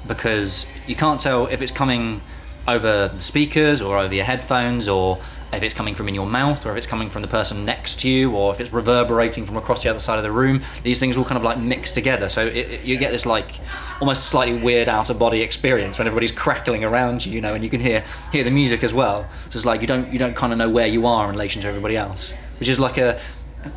because 0.07 0.65
you 0.87 0.95
can't 0.95 1.19
tell 1.19 1.47
if 1.47 1.61
it's 1.61 1.71
coming 1.71 2.21
over 2.67 3.07
the 3.09 3.19
speakers 3.19 3.81
or 3.81 3.97
over 3.97 4.13
your 4.13 4.25
headphones, 4.25 4.87
or 4.87 5.19
if 5.51 5.63
it's 5.63 5.73
coming 5.73 5.95
from 5.95 6.07
in 6.07 6.15
your 6.15 6.25
mouth, 6.27 6.65
or 6.65 6.71
if 6.71 6.77
it's 6.77 6.87
coming 6.87 7.09
from 7.09 7.21
the 7.21 7.27
person 7.27 7.65
next 7.65 7.99
to 7.99 8.07
you, 8.09 8.31
or 8.31 8.53
if 8.53 8.59
it's 8.61 8.71
reverberating 8.71 9.45
from 9.45 9.57
across 9.57 9.83
the 9.83 9.89
other 9.89 9.99
side 9.99 10.17
of 10.17 10.23
the 10.23 10.31
room. 10.31 10.61
These 10.83 10.99
things 10.99 11.17
all 11.17 11.25
kind 11.25 11.37
of 11.37 11.43
like 11.43 11.57
mix 11.57 11.91
together, 11.91 12.29
so 12.29 12.45
it, 12.45 12.55
it- 12.55 12.81
you 12.83 12.97
get 12.97 13.11
this 13.11 13.25
like 13.25 13.59
almost 13.99 14.27
slightly 14.27 14.57
weird 14.59 14.87
out 14.87 15.09
of 15.09 15.19
body 15.19 15.41
experience 15.41 15.97
when 15.97 16.07
everybody's 16.07 16.31
crackling 16.31 16.83
around 16.83 17.25
you, 17.25 17.33
you 17.33 17.41
know, 17.41 17.53
and 17.53 17.63
you 17.63 17.69
can 17.69 17.81
hear 17.81 18.03
hear 18.31 18.43
the 18.43 18.51
music 18.51 18.83
as 18.83 18.93
well. 18.93 19.27
So 19.49 19.57
it's 19.57 19.65
like 19.65 19.81
you 19.81 19.87
don't 19.87 20.11
you 20.13 20.19
don't 20.19 20.35
kind 20.35 20.53
of 20.53 20.57
know 20.59 20.69
where 20.69 20.87
you 20.87 21.05
are 21.05 21.25
in 21.25 21.31
relation 21.31 21.61
to 21.63 21.67
everybody 21.67 21.97
else, 21.97 22.33
which 22.59 22.69
is 22.69 22.79
like 22.79 22.97
a 22.97 23.19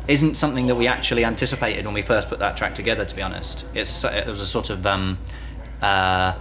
isn't 0.07 0.35
something 0.35 0.67
that 0.67 0.75
we 0.75 0.87
actually 0.87 1.25
anticipated 1.25 1.85
when 1.85 1.93
we 1.93 2.01
first 2.01 2.29
put 2.29 2.39
that 2.39 2.57
track 2.57 2.75
together. 2.75 3.05
To 3.05 3.15
be 3.15 3.21
honest, 3.21 3.65
it's 3.73 4.03
it 4.03 4.27
was 4.27 4.41
a 4.41 4.45
sort 4.45 4.69
of 4.69 4.85
um, 4.85 5.17
uh, 5.81 6.33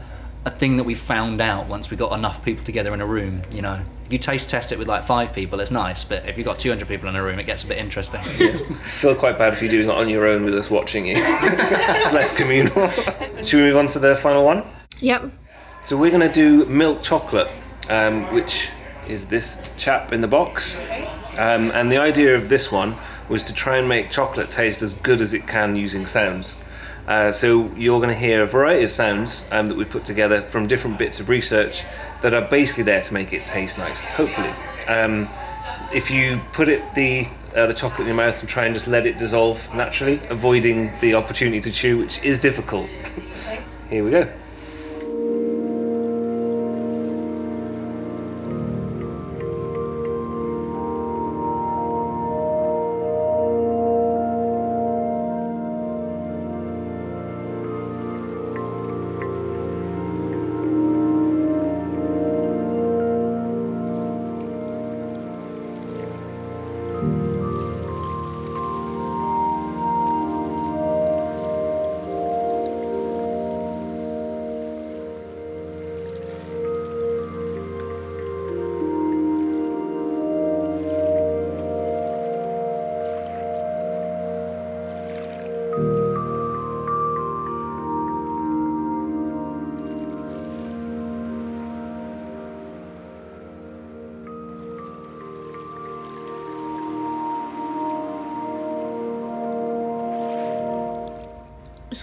a 0.45 0.51
thing 0.51 0.77
that 0.77 0.85
we 0.85 0.95
found 0.95 1.41
out 1.41 1.69
once 1.69 1.91
we 1.91 1.97
got 1.97 2.13
enough 2.13 2.45
people 2.45 2.65
together 2.65 2.93
in 2.95 3.01
a 3.01 3.07
room. 3.07 3.43
You 3.53 3.63
know, 3.63 3.81
if 4.07 4.13
you 4.13 4.19
taste 4.19 4.51
test 4.51 4.73
it 4.73 4.79
with 4.79 4.89
like 4.89 5.05
five 5.05 5.33
people, 5.33 5.61
it's 5.61 5.71
nice, 5.71 6.05
but 6.05 6.29
if 6.29 6.37
you've 6.37 6.45
got 6.45 6.59
200 6.59 6.87
people 6.87 7.09
in 7.09 7.17
a 7.17 7.23
room, 7.23 7.39
it 7.39 7.45
gets 7.45 7.65
a 7.65 7.67
bit 7.67 7.79
interesting. 7.79 8.23
feel 8.99 9.15
quite 9.15 9.39
bad 9.39 9.55
if 9.55 9.63
you're 9.63 9.71
doing 9.71 9.89
it 9.89 9.95
on 9.95 10.09
your 10.09 10.27
own 10.27 10.45
with 10.45 10.55
us 10.55 10.71
watching 10.71 11.07
you. 11.07 11.15
it's 11.17 12.13
less 12.13 12.37
communal. 12.37 12.91
Should 13.43 13.59
we 13.59 13.63
move 13.63 13.77
on 13.77 13.87
to 13.89 13.99
the 13.99 14.15
final 14.17 14.45
one? 14.45 14.65
yep. 15.01 15.31
So 15.83 15.99
we're 15.99 16.11
going 16.11 16.27
to 16.27 16.33
do 16.33 16.65
milk 16.65 17.03
chocolate, 17.03 17.51
um, 17.91 18.33
which 18.33 18.71
is 19.07 19.27
this 19.27 19.61
chap 19.77 20.13
in 20.13 20.23
the 20.23 20.29
box. 20.29 20.79
Um, 21.37 21.71
and 21.73 21.93
the 21.93 21.99
idea 21.99 22.35
of 22.35 22.49
this 22.49 22.73
one 22.73 22.97
was 23.28 23.45
to 23.45 23.54
try 23.54 23.78
and 23.78 23.88
make 23.88 24.11
chocolate 24.11 24.50
taste 24.50 24.83
as 24.83 24.95
good 24.95 25.21
as 25.21 25.35
it 25.35 25.47
can 25.47 25.76
using 25.76 26.07
sounds. 26.07 26.62
Uh, 27.07 27.31
so 27.31 27.71
you're 27.76 28.00
going 28.00 28.09
to 28.09 28.19
hear 28.19 28.43
a 28.43 28.47
variety 28.47 28.85
of 28.85 28.90
sounds 28.90 29.47
um, 29.50 29.69
that 29.69 29.76
we 29.76 29.85
put 29.85 30.04
together 30.04 30.40
from 30.40 30.66
different 30.66 30.99
bits 30.99 31.21
of 31.21 31.28
research 31.28 31.85
that 32.23 32.33
are 32.33 32.49
basically 32.49 32.83
there 32.83 33.00
to 33.00 33.12
make 33.12 33.33
it 33.33 33.45
taste 33.45 33.78
nice. 33.78 34.00
Hopefully, 34.02 34.52
um, 34.88 35.28
if 35.93 36.11
you 36.11 36.40
put 36.52 36.69
it 36.69 36.95
the 36.95 37.26
uh, 37.54 37.66
the 37.66 37.75
chocolate 37.75 38.00
in 38.00 38.07
your 38.07 38.16
mouth 38.16 38.40
and 38.40 38.49
try 38.49 38.64
and 38.64 38.75
just 38.75 38.88
let 38.88 39.07
it 39.07 39.16
dissolve 39.16 39.73
naturally, 39.75 40.21
avoiding 40.28 40.90
the 41.00 41.14
opportunity 41.14 41.61
to 41.61 41.71
chew, 41.71 41.99
which 41.99 42.23
is 42.25 42.40
difficult. 42.40 42.88
Here 43.90 44.02
we 44.02 44.11
go. 44.11 44.28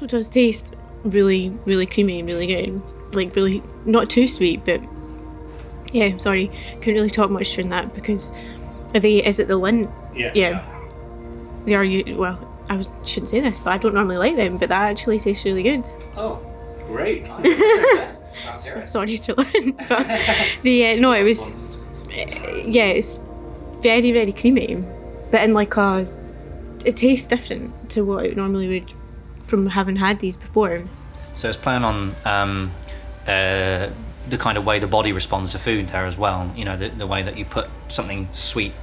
So 0.01 0.05
it 0.05 0.09
does 0.09 0.29
taste 0.29 0.75
really, 1.03 1.49
really 1.65 1.85
creamy 1.85 2.21
and 2.21 2.27
really 2.27 2.47
good. 2.47 2.81
Like 3.13 3.35
really 3.35 3.61
not 3.85 4.09
too 4.09 4.27
sweet, 4.27 4.65
but 4.65 4.81
yeah. 5.93 6.17
Sorry, 6.17 6.49
couldn't 6.79 6.95
really 6.95 7.11
talk 7.11 7.29
much 7.29 7.53
during 7.53 7.69
that 7.69 7.93
because 7.93 8.31
are 8.95 8.99
they? 8.99 9.23
Is 9.23 9.37
it 9.37 9.47
the 9.47 9.59
Lindt? 9.59 9.91
Yeah. 10.15 10.31
Yeah. 10.33 10.65
They 11.65 11.75
are. 11.75 12.17
Well, 12.17 12.63
I 12.67 12.77
was, 12.77 12.89
shouldn't 13.03 13.29
say 13.29 13.41
this, 13.41 13.59
but 13.59 13.73
I 13.73 13.77
don't 13.77 13.93
normally 13.93 14.17
like 14.17 14.37
them. 14.37 14.57
But 14.57 14.69
that 14.69 14.89
actually 14.89 15.19
tastes 15.19 15.45
really 15.45 15.61
good. 15.61 15.85
Oh, 16.17 16.43
great. 16.87 17.27
so, 18.63 18.83
Sorry 18.85 19.19
to 19.19 19.35
learn, 19.35 19.71
but 19.87 20.07
the 20.63 20.87
uh, 20.87 20.95
no, 20.95 21.11
it 21.11 21.21
was 21.21 21.69
yeah, 22.09 22.85
it's 22.85 23.21
very 23.81 24.11
very 24.11 24.33
creamy, 24.33 24.83
but 25.29 25.43
in 25.43 25.53
like 25.53 25.77
a 25.77 26.11
it 26.85 26.97
tastes 26.97 27.27
different 27.27 27.91
to 27.91 28.01
what 28.01 28.25
it 28.25 28.35
normally 28.35 28.67
would 28.67 28.91
from 29.51 29.67
having 29.67 29.97
had 29.97 30.19
these 30.19 30.37
before. 30.37 30.87
So 31.35 31.49
it's 31.49 31.57
playing 31.57 31.83
on 31.83 32.15
um, 32.25 32.71
uh, 33.27 33.89
the 34.29 34.37
kind 34.37 34.57
of 34.57 34.65
way 34.65 34.79
the 34.79 34.87
body 34.87 35.11
responds 35.11 35.51
to 35.51 35.59
food 35.59 35.89
there 35.89 36.05
as 36.05 36.17
well. 36.17 36.49
You 36.55 36.65
know, 36.65 36.77
the, 36.77 36.89
the 36.89 37.05
way 37.05 37.21
that 37.21 37.37
you 37.37 37.45
put 37.45 37.67
something 37.89 38.29
sweet 38.31 38.73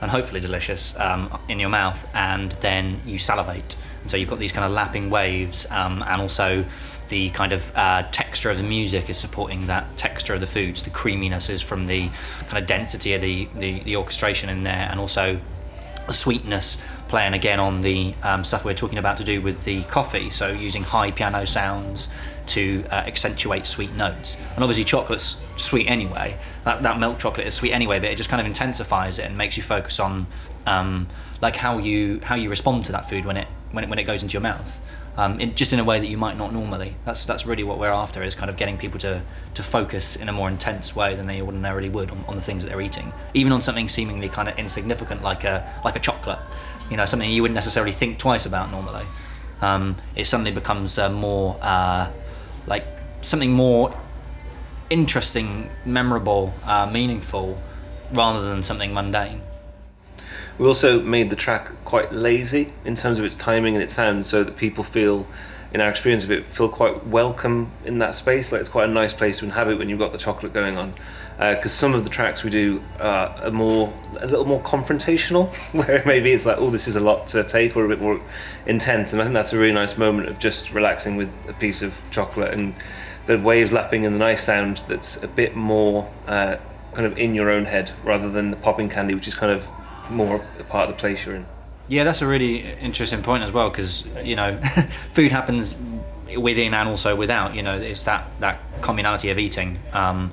and 0.00 0.10
hopefully 0.10 0.40
delicious 0.40 0.94
um, 0.98 1.38
in 1.48 1.58
your 1.60 1.70
mouth, 1.70 2.06
and 2.12 2.52
then 2.60 3.00
you 3.06 3.18
salivate, 3.18 3.76
And 4.06 4.10
so 4.12 4.16
you've 4.16 4.28
got 4.28 4.38
these 4.38 4.52
kind 4.52 4.64
of 4.64 4.70
lapping 4.70 5.10
waves, 5.10 5.66
um, 5.70 6.04
and 6.06 6.22
also 6.22 6.64
the 7.08 7.30
kind 7.30 7.52
of 7.52 7.72
uh, 7.74 8.04
texture 8.12 8.50
of 8.50 8.56
the 8.56 8.62
music 8.62 9.10
is 9.10 9.18
supporting 9.18 9.66
that 9.66 9.96
texture 9.96 10.34
of 10.34 10.40
the 10.40 10.46
foods. 10.46 10.82
The 10.82 10.90
creaminess 10.90 11.50
is 11.50 11.60
from 11.60 11.86
the 11.86 12.10
kind 12.46 12.58
of 12.58 12.66
density 12.66 13.14
of 13.14 13.20
the, 13.20 13.48
the, 13.58 13.80
the 13.80 13.96
orchestration 13.96 14.48
in 14.48 14.62
there, 14.62 14.86
and 14.90 15.00
also 15.00 15.40
the 16.06 16.12
sweetness 16.12 16.80
playing 17.08 17.34
again 17.34 17.60
on 17.60 17.80
the 17.80 18.14
um, 18.22 18.44
stuff 18.44 18.64
we're 18.64 18.74
talking 18.74 18.98
about 18.98 19.16
to 19.18 19.24
do 19.24 19.40
with 19.40 19.64
the 19.64 19.82
coffee. 19.84 20.30
So 20.30 20.48
using 20.48 20.82
high 20.82 21.10
piano 21.10 21.44
sounds 21.46 22.08
to 22.46 22.84
uh, 22.90 22.94
accentuate 22.94 23.66
sweet 23.66 23.92
notes. 23.92 24.36
And 24.54 24.62
obviously, 24.62 24.84
chocolate's 24.84 25.36
sweet 25.56 25.88
anyway. 25.88 26.38
That, 26.64 26.82
that 26.82 26.98
milk 26.98 27.18
chocolate 27.18 27.46
is 27.46 27.54
sweet 27.54 27.72
anyway, 27.72 27.98
but 27.98 28.10
it 28.10 28.16
just 28.16 28.30
kind 28.30 28.40
of 28.40 28.46
intensifies 28.46 29.18
it 29.18 29.26
and 29.26 29.36
makes 29.36 29.56
you 29.56 29.62
focus 29.62 30.00
on 30.00 30.26
um, 30.66 31.08
like 31.40 31.56
how 31.56 31.78
you 31.78 32.20
how 32.22 32.34
you 32.34 32.48
respond 32.48 32.84
to 32.86 32.92
that 32.92 33.08
food 33.08 33.24
when 33.24 33.36
it 33.36 33.48
when 33.72 33.84
it, 33.84 33.90
when 33.90 33.98
it 33.98 34.04
goes 34.04 34.22
into 34.22 34.32
your 34.32 34.42
mouth. 34.42 34.80
Um, 35.18 35.40
in, 35.40 35.54
just 35.54 35.72
in 35.72 35.78
a 35.78 35.84
way 35.84 35.98
that 35.98 36.08
you 36.08 36.18
might 36.18 36.36
not 36.36 36.52
normally. 36.52 36.94
That's 37.06 37.24
that's 37.24 37.46
really 37.46 37.64
what 37.64 37.78
we're 37.78 37.88
after 37.88 38.22
is 38.22 38.34
kind 38.34 38.50
of 38.50 38.56
getting 38.56 38.76
people 38.76 38.98
to 39.00 39.22
to 39.54 39.62
focus 39.62 40.16
in 40.16 40.28
a 40.28 40.32
more 40.32 40.48
intense 40.48 40.94
way 40.94 41.14
than 41.14 41.26
they 41.26 41.40
ordinarily 41.40 41.88
would 41.88 42.10
on, 42.10 42.22
on 42.28 42.34
the 42.34 42.42
things 42.42 42.62
that 42.62 42.68
they're 42.68 42.82
eating, 42.82 43.12
even 43.32 43.50
on 43.52 43.62
something 43.62 43.88
seemingly 43.88 44.28
kind 44.28 44.48
of 44.48 44.58
insignificant 44.58 45.22
like 45.22 45.44
a 45.44 45.80
like 45.84 45.96
a 45.96 46.00
chocolate. 46.00 46.38
You 46.90 46.96
know, 46.96 47.04
something 47.04 47.30
you 47.30 47.42
wouldn't 47.42 47.56
necessarily 47.56 47.92
think 47.92 48.18
twice 48.18 48.46
about 48.46 48.70
normally. 48.70 49.04
Um, 49.60 49.96
it 50.14 50.26
suddenly 50.26 50.52
becomes 50.52 50.98
uh, 50.98 51.10
more 51.10 51.58
uh, 51.62 52.10
like 52.66 52.84
something 53.22 53.50
more 53.50 53.96
interesting, 54.90 55.70
memorable, 55.84 56.54
uh, 56.64 56.88
meaningful, 56.90 57.58
rather 58.12 58.48
than 58.48 58.62
something 58.62 58.92
mundane. 58.92 59.40
We 60.58 60.66
also 60.66 61.02
made 61.02 61.30
the 61.30 61.36
track 61.36 61.70
quite 61.84 62.12
lazy 62.12 62.68
in 62.84 62.94
terms 62.94 63.18
of 63.18 63.24
its 63.24 63.34
timing 63.34 63.74
and 63.74 63.82
its 63.82 63.94
sound, 63.94 64.24
so 64.24 64.44
that 64.44 64.56
people 64.56 64.84
feel, 64.84 65.26
in 65.72 65.80
our 65.80 65.90
experience 65.90 66.24
of 66.24 66.30
it, 66.30 66.44
feel 66.46 66.68
quite 66.68 67.06
welcome 67.06 67.70
in 67.84 67.98
that 67.98 68.14
space. 68.14 68.52
Like 68.52 68.60
it's 68.60 68.68
quite 68.68 68.88
a 68.88 68.92
nice 68.92 69.12
place 69.12 69.38
to 69.38 69.44
inhabit 69.44 69.78
when 69.78 69.88
you've 69.88 69.98
got 69.98 70.12
the 70.12 70.18
chocolate 70.18 70.52
going 70.52 70.76
on. 70.76 70.94
Because 71.36 71.66
uh, 71.66 71.68
some 71.68 71.94
of 71.94 72.02
the 72.02 72.08
tracks 72.08 72.42
we 72.44 72.50
do 72.50 72.82
uh, 72.98 73.42
are 73.44 73.50
more, 73.50 73.92
a 74.20 74.26
little 74.26 74.46
more 74.46 74.60
confrontational, 74.62 75.54
where 75.72 76.02
maybe 76.06 76.32
it's 76.32 76.46
like, 76.46 76.56
oh, 76.58 76.70
this 76.70 76.88
is 76.88 76.96
a 76.96 77.00
lot 77.00 77.26
to 77.28 77.44
take, 77.44 77.76
or 77.76 77.84
a 77.84 77.88
bit 77.88 78.00
more 78.00 78.20
intense. 78.66 79.12
And 79.12 79.20
I 79.20 79.26
think 79.26 79.34
that's 79.34 79.52
a 79.52 79.58
really 79.58 79.74
nice 79.74 79.98
moment 79.98 80.28
of 80.28 80.38
just 80.38 80.72
relaxing 80.72 81.16
with 81.16 81.30
a 81.48 81.52
piece 81.52 81.82
of 81.82 82.00
chocolate 82.10 82.54
and 82.54 82.74
the 83.26 83.38
waves 83.38 83.72
lapping 83.72 84.06
and 84.06 84.14
the 84.14 84.20
nice 84.20 84.44
sound 84.44 84.82
that's 84.88 85.22
a 85.22 85.28
bit 85.28 85.56
more 85.56 86.08
uh, 86.26 86.56
kind 86.94 87.06
of 87.06 87.18
in 87.18 87.34
your 87.34 87.50
own 87.50 87.66
head 87.66 87.90
rather 88.04 88.30
than 88.30 88.50
the 88.50 88.56
popping 88.56 88.88
candy, 88.88 89.14
which 89.14 89.28
is 89.28 89.34
kind 89.34 89.52
of 89.52 89.68
more 90.10 90.44
a 90.58 90.64
part 90.64 90.88
of 90.88 90.96
the 90.96 91.00
place 91.00 91.26
you're 91.26 91.34
in. 91.34 91.46
Yeah, 91.88 92.04
that's 92.04 92.22
a 92.22 92.26
really 92.26 92.72
interesting 92.80 93.22
point 93.22 93.44
as 93.44 93.52
well 93.52 93.70
because 93.70 94.06
you 94.24 94.34
know, 94.34 94.60
food 95.12 95.32
happens 95.32 95.78
within 96.36 96.74
and 96.74 96.88
also 96.88 97.14
without. 97.14 97.54
You 97.54 97.62
know, 97.62 97.78
it's 97.78 98.04
that 98.04 98.28
that 98.40 98.60
communality 98.80 99.30
of 99.30 99.38
eating. 99.38 99.78
Um, 99.92 100.32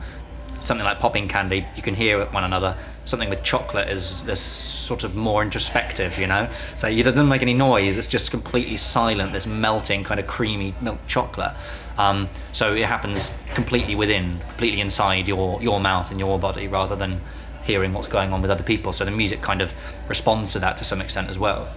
something 0.63 0.85
like 0.85 0.99
popping 0.99 1.27
candy, 1.27 1.65
you 1.75 1.81
can 1.81 1.93
hear 1.93 2.25
one 2.27 2.43
another. 2.43 2.77
Something 3.05 3.29
with 3.29 3.43
chocolate 3.43 3.89
is 3.89 4.23
this 4.23 4.39
sort 4.39 5.03
of 5.03 5.13
more 5.15 5.43
introspective, 5.43 6.17
you 6.17 6.25
know. 6.25 6.49
So 6.77 6.87
it 6.87 7.03
doesn't 7.03 7.27
make 7.27 7.41
any 7.41 7.53
noise. 7.53 7.97
It's 7.97 8.07
just 8.07 8.31
completely 8.31 8.77
silent. 8.77 9.33
This 9.33 9.45
melting 9.45 10.05
kind 10.05 10.19
of 10.19 10.27
creamy 10.27 10.73
milk 10.81 10.99
chocolate. 11.07 11.53
Um, 11.97 12.29
so 12.53 12.73
it 12.73 12.85
happens 12.85 13.31
completely 13.53 13.95
within, 13.95 14.39
completely 14.47 14.81
inside 14.81 15.27
your 15.27 15.61
your 15.61 15.79
mouth 15.79 16.11
and 16.11 16.19
your 16.19 16.39
body, 16.39 16.67
rather 16.67 16.95
than 16.95 17.21
hearing 17.63 17.93
what's 17.93 18.07
going 18.07 18.33
on 18.33 18.41
with 18.41 18.51
other 18.51 18.63
people. 18.63 18.93
So 18.93 19.05
the 19.05 19.11
music 19.11 19.41
kind 19.41 19.61
of 19.61 19.73
responds 20.07 20.51
to 20.53 20.59
that 20.59 20.77
to 20.77 20.85
some 20.85 21.01
extent 21.01 21.29
as 21.29 21.39
well. 21.39 21.71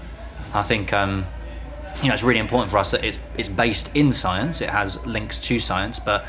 I 0.54 0.62
think 0.62 0.92
um, 0.92 1.26
you 2.02 2.08
know 2.08 2.14
it's 2.14 2.22
really 2.22 2.40
important 2.40 2.70
for 2.70 2.78
us 2.78 2.90
that 2.90 3.04
it's 3.04 3.18
it's 3.36 3.48
based 3.48 3.94
in 3.94 4.12
science. 4.12 4.60
It 4.60 4.70
has 4.70 5.04
links 5.06 5.38
to 5.40 5.58
science, 5.58 5.98
but 5.98 6.26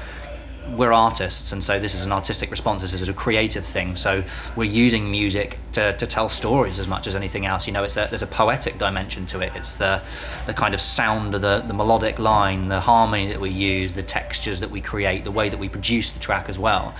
we're 0.75 0.91
artists, 0.91 1.53
and 1.53 1.63
so 1.63 1.79
this 1.79 1.95
is 1.95 2.05
an 2.05 2.11
artistic 2.11 2.51
response. 2.51 2.81
This 2.81 2.93
is 2.93 3.07
a 3.07 3.13
creative 3.13 3.65
thing. 3.65 3.95
So 3.95 4.23
we're 4.55 4.69
using 4.69 5.09
music 5.09 5.57
to, 5.73 5.93
to 5.93 6.07
tell 6.07 6.29
stories 6.29 6.79
as 6.79 6.87
much 6.87 7.07
as 7.07 7.15
anything 7.15 7.45
else. 7.45 7.67
You 7.67 7.73
know, 7.73 7.83
it's 7.83 7.95
a, 7.95 8.07
there's 8.09 8.21
a 8.21 8.27
poetic 8.27 8.77
dimension 8.77 9.25
to 9.27 9.39
it. 9.39 9.53
It's 9.55 9.77
the 9.77 10.01
the 10.45 10.53
kind 10.53 10.73
of 10.73 10.81
sound 10.81 11.35
of 11.35 11.41
the 11.41 11.63
the 11.65 11.73
melodic 11.73 12.19
line, 12.19 12.67
the 12.67 12.79
harmony 12.79 13.27
that 13.27 13.39
we 13.39 13.49
use, 13.49 13.93
the 13.93 14.03
textures 14.03 14.59
that 14.59 14.69
we 14.69 14.81
create, 14.81 15.23
the 15.23 15.31
way 15.31 15.49
that 15.49 15.59
we 15.59 15.69
produce 15.69 16.11
the 16.11 16.19
track 16.19 16.49
as 16.49 16.59
well. 16.59 16.93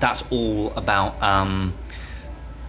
That's 0.00 0.30
all 0.30 0.72
about. 0.76 1.22
Um, 1.22 1.74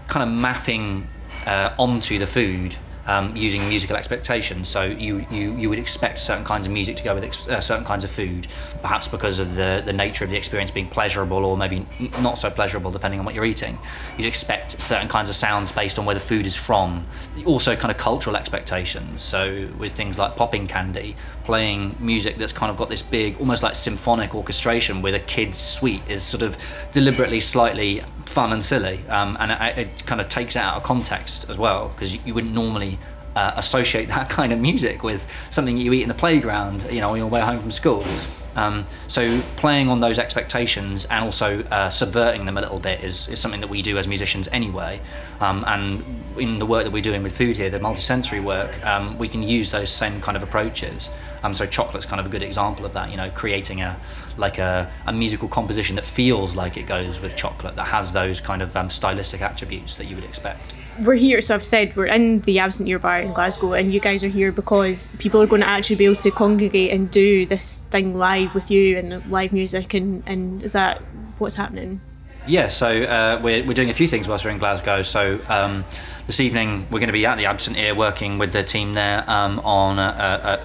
kind 0.07 0.29
of 0.29 0.35
mapping 0.35 1.07
uh, 1.45 1.73
onto 1.77 2.19
the 2.19 2.27
food 2.27 2.75
um, 3.07 3.35
using 3.35 3.67
musical 3.69 3.95
expectations. 3.95 4.69
So 4.69 4.83
you, 4.83 5.25
you, 5.29 5.55
you 5.55 5.69
would 5.69 5.79
expect 5.79 6.19
certain 6.19 6.43
kinds 6.43 6.65
of 6.65 6.73
music 6.73 6.97
to 6.97 7.03
go 7.03 7.13
with 7.13 7.23
ex- 7.23 7.47
uh, 7.47 7.61
certain 7.61 7.85
kinds 7.85 8.03
of 8.03 8.11
food, 8.11 8.47
perhaps 8.81 9.07
because 9.07 9.39
of 9.39 9.55
the, 9.55 9.83
the 9.85 9.93
nature 9.93 10.23
of 10.23 10.31
the 10.31 10.37
experience 10.37 10.71
being 10.71 10.87
pleasurable 10.87 11.45
or 11.45 11.55
maybe 11.55 11.85
n- 11.99 12.11
not 12.21 12.37
so 12.37 12.49
pleasurable 12.49 12.91
depending 12.91 13.19
on 13.19 13.25
what 13.25 13.35
you're 13.35 13.45
eating. 13.45 13.77
You'd 14.17 14.27
expect 14.27 14.81
certain 14.81 15.07
kinds 15.07 15.29
of 15.29 15.35
sounds 15.35 15.71
based 15.71 15.99
on 15.99 16.05
where 16.05 16.15
the 16.15 16.21
food 16.21 16.45
is 16.45 16.55
from. 16.55 17.05
Also, 17.45 17.75
kind 17.75 17.91
of 17.91 17.97
cultural 17.97 18.35
expectations. 18.35 19.23
So 19.23 19.69
with 19.77 19.93
things 19.93 20.17
like 20.17 20.35
popping 20.35 20.67
candy, 20.67 21.15
playing 21.45 21.95
music 21.99 22.38
that's 22.38 22.51
kind 22.51 22.69
of 22.69 22.77
got 22.77 22.89
this 22.89 23.01
big, 23.01 23.39
almost 23.39 23.63
like 23.63 23.75
symphonic 23.75 24.36
orchestration 24.36 25.01
with 25.01 25.15
a 25.15 25.19
kid's 25.19 25.58
sweet 25.58 26.01
is 26.10 26.23
sort 26.23 26.43
of 26.43 26.58
deliberately 26.91 27.39
slightly 27.39 28.01
fun 28.25 28.51
and 28.51 28.63
silly, 28.63 28.99
um, 29.10 29.38
and 29.39 29.51
it, 29.51 29.88
it, 29.88 30.05
kind 30.05 30.19
of 30.19 30.27
takes 30.27 30.55
it 30.55 30.60
out 30.60 30.75
of 30.75 30.84
context 30.84 31.49
as 31.49 31.58
well 31.58 31.89
because 31.89 32.13
you, 32.13 32.19
you, 32.25 32.34
wouldn't 32.34 32.53
normally 32.53 32.99
uh, 33.36 33.53
associate 33.55 34.08
that 34.10 34.29
kind 34.29 34.51
of 34.51 34.60
music 34.60 35.03
with 35.03 35.27
something 35.51 35.77
you 35.77 35.93
eat 35.93 36.01
in 36.01 36.10
the 36.10 36.13
playground, 36.15 36.86
you 36.91 36.99
know, 36.99 37.12
on 37.12 37.17
your 37.17 37.27
way 37.27 37.41
home 37.41 37.60
from 37.60 37.71
school. 37.71 38.03
Um, 38.55 38.85
so 39.07 39.41
playing 39.57 39.89
on 39.89 39.99
those 39.99 40.17
expectations 40.19 41.05
and 41.05 41.25
also 41.25 41.63
uh, 41.63 41.89
subverting 41.89 42.45
them 42.45 42.57
a 42.57 42.61
little 42.61 42.79
bit 42.79 43.03
is, 43.03 43.27
is 43.27 43.39
something 43.39 43.61
that 43.61 43.69
we 43.69 43.81
do 43.81 43.97
as 43.97 44.07
musicians 44.07 44.47
anyway. 44.49 45.01
Um, 45.39 45.63
and 45.67 46.23
in 46.37 46.59
the 46.59 46.65
work 46.65 46.85
that 46.85 46.91
we're 46.91 47.01
doing 47.01 47.23
with 47.23 47.37
food 47.37 47.57
here, 47.57 47.69
the 47.69 47.79
multisensory 47.79 48.43
work, 48.43 48.83
um, 48.85 49.17
we 49.17 49.27
can 49.27 49.43
use 49.43 49.71
those 49.71 49.89
same 49.89 50.21
kind 50.21 50.37
of 50.37 50.43
approaches. 50.43 51.09
Um, 51.43 51.53
so 51.53 51.65
chocolate's 51.65 52.05
kind 52.05 52.19
of 52.19 52.25
a 52.25 52.29
good 52.29 52.43
example 52.43 52.85
of 52.85 52.93
that. 52.93 53.11
You 53.11 53.17
know, 53.17 53.29
creating 53.29 53.81
a 53.81 53.99
like 54.37 54.57
a, 54.57 54.91
a 55.05 55.13
musical 55.13 55.47
composition 55.47 55.95
that 55.95 56.05
feels 56.05 56.55
like 56.55 56.75
it 56.75 56.87
goes 56.87 57.21
with 57.21 57.35
chocolate, 57.35 57.75
that 57.75 57.85
has 57.85 58.11
those 58.11 58.41
kind 58.41 58.61
of 58.61 58.75
um, 58.75 58.89
stylistic 58.89 59.41
attributes 59.41 59.95
that 59.97 60.07
you 60.07 60.15
would 60.15 60.25
expect 60.25 60.73
we're 61.03 61.15
here, 61.15 61.41
so 61.41 61.55
I've 61.55 61.65
said 61.65 61.95
we're 61.95 62.05
in 62.05 62.39
the 62.41 62.60
Absent 62.60 62.88
Ear 62.88 62.99
Bar 62.99 63.21
in 63.21 63.34
Glasgow, 63.34 63.73
and 63.73 63.93
you 63.93 63.99
guys 63.99 64.23
are 64.23 64.29
here 64.29 64.51
because 64.51 65.10
people 65.19 65.41
are 65.41 65.47
going 65.47 65.62
to 65.62 65.67
actually 65.67 65.97
be 65.97 66.05
able 66.05 66.15
to 66.17 66.31
congregate 66.31 66.91
and 66.91 67.12
do 67.12 67.45
this 67.45 67.79
thing 67.91 68.17
live 68.17 68.55
with 68.55 68.71
you 68.71 68.97
and 68.97 69.29
live 69.29 69.51
music, 69.51 69.93
and, 69.93 70.23
and 70.25 70.63
is 70.63 70.71
that 70.71 71.01
what's 71.38 71.55
happening? 71.55 72.01
Yeah, 72.47 72.67
so 72.67 73.03
uh, 73.03 73.39
we're, 73.43 73.65
we're 73.65 73.73
doing 73.73 73.89
a 73.89 73.93
few 73.93 74.08
things 74.08 74.27
whilst 74.27 74.45
we're 74.45 74.51
in 74.51 74.60
Glasgow. 74.60 75.01
So 75.01 75.39
um, 75.49 75.84
this 76.27 76.39
evening 76.39 76.88
we're 76.89 76.99
going 76.99 77.07
to 77.07 77.13
be 77.13 77.25
at 77.25 77.38
the 77.38 77.45
Absent 77.45 77.77
Ear 77.77 77.93
working 77.93 78.39
with 78.39 78.51
the 78.51 78.63
team 78.63 78.93
there 78.93 79.23
um, 79.29 79.59
on 79.59 79.99
a, 79.99 80.01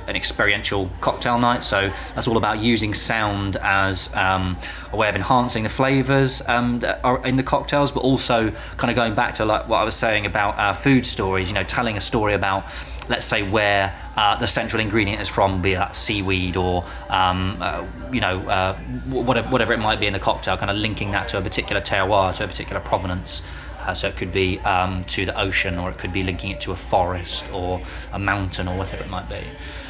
a, 0.06 0.08
an 0.08 0.16
experiential 0.16 0.90
cocktail 1.00 1.38
night. 1.38 1.62
So 1.62 1.92
that's 2.14 2.26
all 2.26 2.38
about 2.38 2.60
using 2.60 2.94
sound 2.94 3.56
as 3.56 4.14
um, 4.14 4.56
a 4.92 4.96
way 4.96 5.08
of 5.08 5.16
enhancing 5.16 5.64
the 5.64 5.68
flavours 5.68 6.40
um, 6.48 6.82
in 7.24 7.36
the 7.36 7.42
cocktails, 7.42 7.92
but 7.92 8.00
also 8.00 8.50
kind 8.78 8.90
of 8.90 8.96
going 8.96 9.14
back 9.14 9.34
to 9.34 9.44
like 9.44 9.68
what 9.68 9.78
I 9.78 9.84
was 9.84 9.96
saying 9.96 10.24
about 10.24 10.58
uh, 10.58 10.72
food 10.72 11.04
stories. 11.04 11.48
You 11.48 11.54
know, 11.54 11.64
telling 11.64 11.96
a 11.96 12.00
story 12.00 12.32
about 12.34 12.64
let's 13.10 13.26
say 13.26 13.42
where 13.42 13.94
uh, 14.16 14.36
the 14.36 14.46
central 14.46 14.80
ingredient 14.80 15.20
is 15.20 15.28
from, 15.28 15.60
be 15.60 15.74
that 15.74 15.96
seaweed 15.96 16.56
or 16.56 16.84
um, 17.08 17.58
uh, 17.60 17.84
you 18.12 18.20
know 18.20 18.40
uh, 18.48 18.74
whatever, 19.08 19.48
whatever 19.48 19.72
it 19.74 19.78
might 19.78 20.00
be 20.00 20.06
in 20.06 20.12
the 20.14 20.18
cocktail, 20.18 20.56
kind 20.56 20.70
of 20.70 20.76
linking 20.78 21.10
that 21.10 21.28
to 21.28 21.36
a 21.36 21.42
particular 21.42 21.82
terroir, 21.82 22.34
to 22.34 22.44
a 22.44 22.48
particular 22.48 22.80
provenance. 22.80 23.42
Uh, 23.86 23.94
so 23.94 24.08
it 24.08 24.16
could 24.16 24.32
be 24.32 24.58
um, 24.60 25.02
to 25.04 25.24
the 25.24 25.38
ocean, 25.40 25.78
or 25.78 25.90
it 25.90 25.98
could 25.98 26.12
be 26.12 26.22
linking 26.22 26.50
it 26.50 26.60
to 26.62 26.72
a 26.72 26.76
forest 26.76 27.50
or 27.52 27.82
a 28.12 28.18
mountain 28.18 28.68
or 28.68 28.76
whatever 28.76 29.02
it 29.02 29.10
might 29.10 29.28
be. 29.28 29.40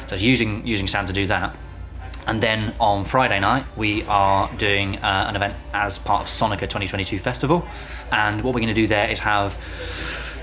So 0.07 0.15
it's 0.15 0.23
using 0.23 0.65
using 0.65 0.87
sound 0.87 1.07
to 1.07 1.13
do 1.13 1.27
that. 1.27 1.55
And 2.27 2.39
then 2.39 2.73
on 2.79 3.03
Friday 3.03 3.39
night, 3.39 3.65
we 3.75 4.03
are 4.03 4.49
doing 4.57 4.97
uh, 4.97 5.25
an 5.27 5.35
event 5.35 5.55
as 5.73 5.97
part 5.97 6.21
of 6.21 6.27
Sonica 6.27 6.61
2022 6.61 7.17
Festival. 7.19 7.65
And 8.11 8.43
what 8.43 8.53
we're 8.53 8.61
going 8.61 8.73
to 8.73 8.81
do 8.81 8.87
there 8.87 9.09
is 9.09 9.19
have 9.19 9.57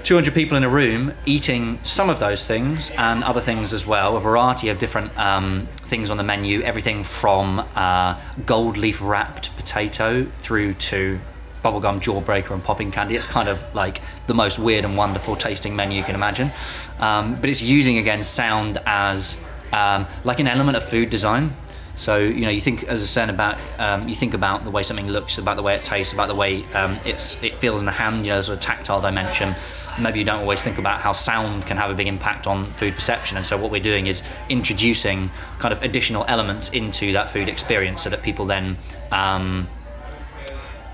200 0.05 0.33
people 0.33 0.57
in 0.57 0.65
a 0.65 0.69
room 0.69 1.13
eating 1.27 1.79
some 1.83 2.09
of 2.09 2.19
those 2.19 2.47
things 2.47 2.91
and 2.93 3.23
other 3.23 3.41
things 3.41 3.73
as 3.73 3.87
well, 3.87 4.17
a 4.17 4.21
variety 4.21 4.71
of 4.71 4.79
different 4.79 5.17
um, 5.19 5.69
things 5.77 6.11
on 6.11 6.17
the 6.17 6.23
menu, 6.23 6.63
everything 6.63 7.05
from 7.05 7.61
uh, 7.75 8.19
gold 8.47 8.77
leaf 8.77 9.03
wrapped 9.03 9.55
potato 9.57 10.25
through 10.39 10.73
to 10.73 11.21
bubblegum 11.65 12.01
jawbreaker 12.01 12.51
and 12.51 12.63
popping 12.63 12.91
candy. 12.91 13.17
It's 13.17 13.27
kind 13.27 13.49
of 13.49 13.63
like 13.75 14.01
the 14.27 14.35
most 14.35 14.59
weird 14.59 14.85
and 14.85 14.97
wonderful 14.97 15.37
tasting 15.37 15.75
menu 15.77 15.99
you 15.99 16.05
can 16.05 16.15
imagine. 16.15 16.53
Um, 16.99 17.37
but 17.41 17.51
it's 17.51 17.63
using 17.63 17.99
again 17.99 18.23
sound 18.23 18.81
as 18.87 19.41
um, 19.73 20.07
like 20.25 20.41
an 20.41 20.49
element 20.49 20.77
of 20.77 20.85
food 20.85 21.11
design. 21.11 21.55
So 21.95 22.17
you 22.19 22.43
know, 22.43 22.51
you 22.51 22.61
think 22.61 22.85
as 22.85 23.03
I 23.03 23.07
said 23.07 23.29
about 23.29 23.59
um, 23.79 24.07
you 24.07 24.15
think 24.15 24.33
about 24.33 24.63
the 24.63 24.71
way 24.71 24.85
something 24.85 25.09
looks, 25.09 25.37
about 25.37 25.57
the 25.57 25.65
way 25.65 25.75
it 25.75 25.85
tastes, 25.85 26.13
about 26.13 26.29
the 26.29 26.35
way 26.35 26.65
um, 26.73 26.97
it's 27.05 27.43
it 27.43 27.59
feels 27.59 27.81
in 27.81 27.87
the 27.87 27.93
hand. 27.93 28.25
You 28.25 28.35
know, 28.35 28.41
sort 28.41 28.59
of 28.59 28.63
tactile 28.63 29.01
dimension. 29.01 29.57
Maybe 29.99 30.21
you 30.21 30.25
don't 30.25 30.39
always 30.39 30.63
think 30.63 30.79
about 30.79 31.01
how 31.01 31.11
sound 31.11 31.67
can 31.67 31.77
have 31.77 31.91
a 31.91 31.95
big 31.95 32.07
impact 32.07 32.47
on 32.47 32.73
food 32.75 32.95
perception. 32.95 33.37
And 33.37 33.45
so 33.45 33.59
what 33.59 33.73
we're 33.73 33.83
doing 33.83 34.07
is 34.07 34.23
introducing 34.49 35.29
kind 35.59 35.73
of 35.73 35.83
additional 35.83 36.25
elements 36.29 36.71
into 36.71 37.13
that 37.15 37.31
food 37.31 37.49
experience, 37.49 38.05
so 38.05 38.11
that 38.11 38.23
people 38.23 38.47
then 38.47 38.79
um, 39.11 39.67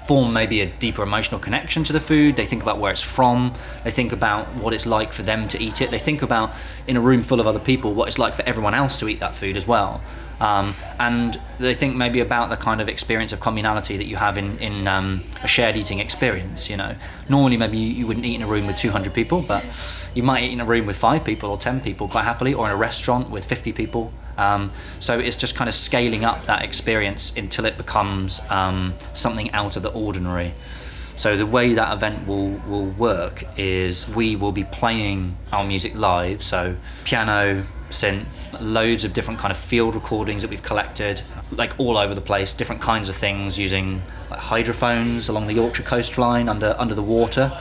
form 0.06 0.32
maybe 0.32 0.60
a 0.60 0.66
deeper 0.66 1.02
emotional 1.02 1.40
connection 1.40 1.82
to 1.84 1.92
the 1.92 2.00
food. 2.00 2.36
They 2.36 2.46
think 2.46 2.62
about 2.62 2.78
where 2.78 2.92
it's 2.92 3.00
from. 3.00 3.54
They 3.84 3.90
think 3.90 4.12
about 4.12 4.52
what 4.54 4.74
it's 4.74 4.86
like 4.86 5.12
for 5.12 5.22
them 5.22 5.48
to 5.48 5.62
eat 5.62 5.80
it. 5.80 5.90
They 5.90 5.98
think 5.98 6.22
about 6.22 6.52
in 6.86 6.96
a 6.96 7.00
room 7.00 7.22
full 7.22 7.40
of 7.40 7.46
other 7.46 7.58
people 7.58 7.94
what 7.94 8.08
it's 8.08 8.18
like 8.18 8.34
for 8.34 8.42
everyone 8.42 8.74
else 8.74 8.98
to 9.00 9.08
eat 9.08 9.20
that 9.20 9.34
food 9.34 9.56
as 9.56 9.66
well. 9.66 10.02
Um, 10.44 10.74
and 10.98 11.40
they 11.58 11.72
think 11.72 11.96
maybe 11.96 12.20
about 12.20 12.50
the 12.50 12.56
kind 12.56 12.82
of 12.82 12.88
experience 12.88 13.32
of 13.32 13.40
communality 13.40 13.96
that 13.96 14.04
you 14.04 14.16
have 14.16 14.36
in, 14.36 14.58
in 14.58 14.86
um, 14.86 15.24
a 15.42 15.48
shared 15.48 15.74
eating 15.78 16.00
experience. 16.00 16.68
You 16.68 16.76
know, 16.76 16.94
normally 17.30 17.56
maybe 17.56 17.78
you, 17.78 17.94
you 17.94 18.06
wouldn't 18.06 18.26
eat 18.26 18.34
in 18.34 18.42
a 18.42 18.46
room 18.46 18.66
with 18.66 18.76
200 18.76 19.14
people, 19.14 19.40
but 19.40 19.64
you 20.12 20.22
might 20.22 20.44
eat 20.44 20.52
in 20.52 20.60
a 20.60 20.66
room 20.66 20.84
with 20.84 20.96
five 20.96 21.24
people 21.24 21.48
or 21.50 21.56
10 21.56 21.80
people 21.80 22.08
quite 22.08 22.24
happily, 22.24 22.52
or 22.52 22.66
in 22.66 22.72
a 22.72 22.76
restaurant 22.76 23.30
with 23.30 23.46
50 23.46 23.72
people. 23.72 24.12
Um, 24.36 24.70
so 25.00 25.18
it's 25.18 25.36
just 25.36 25.54
kind 25.54 25.66
of 25.66 25.74
scaling 25.74 26.26
up 26.26 26.44
that 26.44 26.62
experience 26.62 27.34
until 27.38 27.64
it 27.64 27.78
becomes 27.78 28.40
um, 28.50 28.92
something 29.14 29.50
out 29.52 29.76
of 29.76 29.82
the 29.82 29.92
ordinary. 29.92 30.52
So 31.16 31.36
the 31.36 31.46
way 31.46 31.74
that 31.74 31.92
event 31.92 32.26
will, 32.26 32.50
will 32.66 32.86
work 32.86 33.44
is 33.56 34.08
we 34.08 34.36
will 34.36 34.52
be 34.52 34.64
playing 34.64 35.36
our 35.52 35.64
music 35.64 35.94
live, 35.94 36.42
so 36.42 36.76
piano, 37.04 37.64
synth, 37.88 38.56
loads 38.60 39.04
of 39.04 39.12
different 39.12 39.38
kind 39.38 39.52
of 39.52 39.56
field 39.56 39.94
recordings 39.94 40.42
that 40.42 40.50
we've 40.50 40.62
collected, 40.62 41.22
like 41.52 41.78
all 41.78 41.96
over 41.96 42.14
the 42.14 42.20
place, 42.20 42.52
different 42.52 42.82
kinds 42.82 43.08
of 43.08 43.14
things 43.14 43.58
using 43.58 44.02
like 44.30 44.40
hydrophones 44.40 45.28
along 45.28 45.46
the 45.46 45.54
Yorkshire 45.54 45.84
coastline 45.84 46.48
under 46.48 46.74
under 46.78 46.94
the 46.94 47.02
water, 47.02 47.52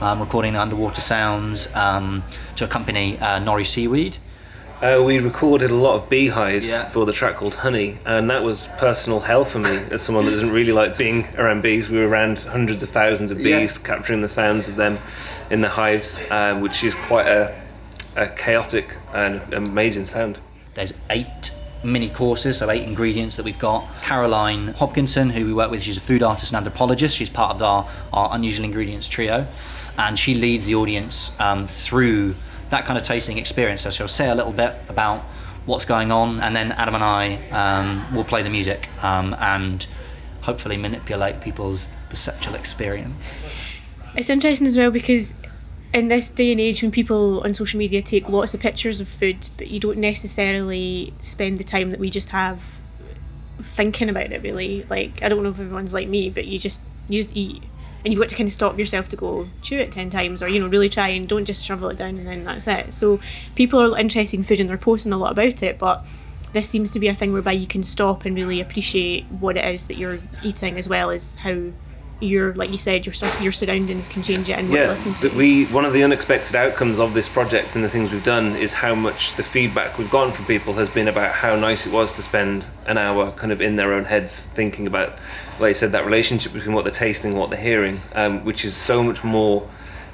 um, 0.00 0.20
recording 0.20 0.52
the 0.52 0.60
underwater 0.60 1.00
sounds 1.00 1.74
um, 1.74 2.22
to 2.56 2.64
accompany 2.64 3.18
uh, 3.18 3.40
nori 3.40 3.66
seaweed. 3.66 4.18
Uh, 4.82 5.02
we 5.04 5.18
recorded 5.18 5.70
a 5.70 5.74
lot 5.74 5.94
of 5.94 6.08
beehives 6.08 6.70
Yeah. 6.70 6.88
for 6.88 7.04
the 7.04 7.12
track 7.12 7.36
called 7.36 7.54
Honey, 7.54 7.98
and 8.06 8.30
that 8.30 8.42
was 8.42 8.66
personal 8.78 9.20
hell 9.20 9.44
for 9.44 9.58
me 9.58 9.76
as 9.90 10.00
someone 10.00 10.24
that 10.24 10.30
doesn't 10.30 10.52
really 10.52 10.72
like 10.72 10.96
being 10.96 11.26
around 11.36 11.60
bees. 11.62 11.90
We 11.90 11.98
were 11.98 12.08
around 12.08 12.38
hundreds 12.40 12.82
of 12.82 12.88
thousands 12.88 13.30
of 13.30 13.36
bees, 13.36 13.76
capturing 13.76 14.22
the 14.22 14.28
sounds 14.28 14.68
of 14.68 14.76
them 14.76 14.98
in 15.50 15.60
the 15.60 15.68
hives, 15.68 16.22
uh, 16.30 16.54
which 16.58 16.82
is 16.82 16.94
quite 16.94 17.26
a, 17.26 17.54
a 18.16 18.28
chaotic 18.28 18.96
and 19.12 19.42
amazing 19.52 20.06
sound. 20.06 20.38
There's 20.72 20.94
eight 21.10 21.50
mini 21.84 22.08
courses, 22.08 22.56
so 22.56 22.70
eight 22.70 22.84
ingredients 22.88 23.36
that 23.36 23.44
we've 23.44 23.58
got. 23.58 23.86
Caroline 24.02 24.72
Hobkinson, 24.72 25.30
who 25.30 25.44
we 25.44 25.52
work 25.52 25.70
with, 25.70 25.82
she's 25.82 25.98
a 25.98 26.00
food 26.00 26.22
artist 26.22 26.52
and 26.52 26.56
anthropologist. 26.56 27.14
She's 27.14 27.28
part 27.28 27.54
of 27.54 27.60
our, 27.60 27.86
our 28.14 28.34
unusual 28.34 28.64
ingredients 28.64 29.08
trio, 29.08 29.46
and 29.98 30.18
she 30.18 30.34
leads 30.34 30.64
the 30.64 30.74
audience 30.76 31.38
um, 31.38 31.68
through 31.68 32.34
that 32.70 32.86
kind 32.86 32.98
of 32.98 33.04
tasting 33.04 33.38
experience. 33.38 33.82
So 33.82 33.90
she'll 33.90 34.08
say 34.08 34.28
a 34.28 34.34
little 34.34 34.52
bit 34.52 34.74
about 34.88 35.20
what's 35.66 35.84
going 35.84 36.10
on, 36.10 36.40
and 36.40 36.56
then 36.56 36.72
Adam 36.72 36.94
and 36.94 37.04
I 37.04 37.48
um, 37.50 38.14
will 38.14 38.24
play 38.24 38.42
the 38.42 38.50
music 38.50 38.88
um, 39.04 39.36
and 39.38 39.86
hopefully 40.42 40.76
manipulate 40.76 41.40
people's 41.40 41.88
perceptual 42.08 42.54
experience. 42.54 43.48
It's 44.16 44.30
interesting 44.30 44.66
as 44.66 44.76
well 44.76 44.90
because 44.90 45.36
in 45.92 46.08
this 46.08 46.30
day 46.30 46.52
and 46.52 46.60
age 46.60 46.82
when 46.82 46.90
people 46.90 47.40
on 47.40 47.54
social 47.54 47.78
media 47.78 48.00
take 48.00 48.28
lots 48.28 48.54
of 48.54 48.60
pictures 48.60 49.00
of 49.00 49.08
food 49.08 49.48
but 49.56 49.68
you 49.68 49.80
don't 49.80 49.98
necessarily 49.98 51.12
spend 51.20 51.58
the 51.58 51.64
time 51.64 51.90
that 51.90 51.98
we 51.98 52.08
just 52.08 52.30
have 52.30 52.80
thinking 53.62 54.08
about 54.08 54.30
it 54.32 54.40
really 54.42 54.86
like 54.88 55.20
i 55.22 55.28
don't 55.28 55.42
know 55.42 55.50
if 55.50 55.58
everyone's 55.58 55.92
like 55.92 56.08
me 56.08 56.30
but 56.30 56.46
you 56.46 56.58
just 56.58 56.80
you 57.08 57.18
just 57.18 57.36
eat 57.36 57.62
and 58.04 58.12
you've 58.12 58.20
got 58.20 58.28
to 58.28 58.36
kind 58.36 58.48
of 58.48 58.52
stop 58.52 58.78
yourself 58.78 59.08
to 59.10 59.16
go 59.16 59.48
chew 59.62 59.78
it 59.78 59.92
10 59.92 60.10
times 60.10 60.42
or 60.42 60.48
you 60.48 60.60
know 60.60 60.68
really 60.68 60.88
try 60.88 61.08
and 61.08 61.28
don't 61.28 61.44
just 61.44 61.64
shovel 61.64 61.88
it 61.88 61.96
down 61.96 62.16
and 62.16 62.26
then 62.26 62.44
that's 62.44 62.66
it. 62.66 62.92
So 62.92 63.20
people 63.54 63.80
are 63.80 63.98
interested 63.98 64.38
in 64.38 64.44
food 64.44 64.60
and 64.60 64.68
they're 64.68 64.78
posting 64.78 65.12
a 65.12 65.18
lot 65.18 65.32
about 65.32 65.62
it 65.62 65.78
but 65.78 66.04
this 66.52 66.68
seems 66.68 66.90
to 66.90 66.98
be 66.98 67.08
a 67.08 67.14
thing 67.14 67.32
whereby 67.32 67.52
you 67.52 67.66
can 67.66 67.84
stop 67.84 68.24
and 68.24 68.34
really 68.34 68.60
appreciate 68.60 69.24
what 69.26 69.56
it 69.56 69.64
is 69.64 69.86
that 69.86 69.96
you're 69.96 70.18
eating 70.42 70.78
as 70.78 70.88
well 70.88 71.10
as 71.10 71.36
how 71.36 71.70
your 72.20 72.54
like 72.54 72.70
you 72.70 72.78
said 72.78 73.06
your 73.06 73.14
your 73.40 73.52
surroundings 73.52 74.06
can 74.06 74.22
change 74.22 74.48
it 74.48 74.58
and 74.58 74.70
Yeah, 74.70 74.88
listening 74.88 75.14
to 75.16 75.22
that 75.22 75.34
we 75.34 75.64
one 75.66 75.84
of 75.84 75.92
the 75.92 76.04
unexpected 76.04 76.54
outcomes 76.54 76.98
of 76.98 77.14
this 77.14 77.28
project 77.28 77.74
and 77.74 77.84
the 77.84 77.88
things 77.88 78.12
we've 78.12 78.22
done 78.22 78.56
is 78.56 78.74
how 78.74 78.94
much 78.94 79.34
the 79.34 79.42
feedback 79.42 79.96
we've 79.98 80.10
gotten 80.10 80.32
from 80.32 80.44
people 80.44 80.74
has 80.74 80.88
been 80.88 81.08
about 81.08 81.32
how 81.32 81.56
nice 81.56 81.86
it 81.86 81.92
was 81.92 82.16
to 82.16 82.22
spend 82.22 82.66
an 82.86 82.98
hour 82.98 83.32
kind 83.32 83.52
of 83.52 83.60
in 83.60 83.76
their 83.76 83.94
own 83.94 84.04
heads 84.04 84.46
thinking 84.46 84.86
about, 84.86 85.18
like 85.58 85.70
you 85.70 85.74
said, 85.74 85.92
that 85.92 86.04
relationship 86.04 86.52
between 86.52 86.74
what 86.74 86.84
they're 86.84 86.90
tasting 86.90 87.30
and 87.32 87.40
what 87.40 87.50
they're 87.50 87.58
hearing, 87.58 88.00
um, 88.14 88.44
which 88.44 88.64
is 88.64 88.76
so 88.76 89.02
much 89.02 89.24
more, 89.24 89.66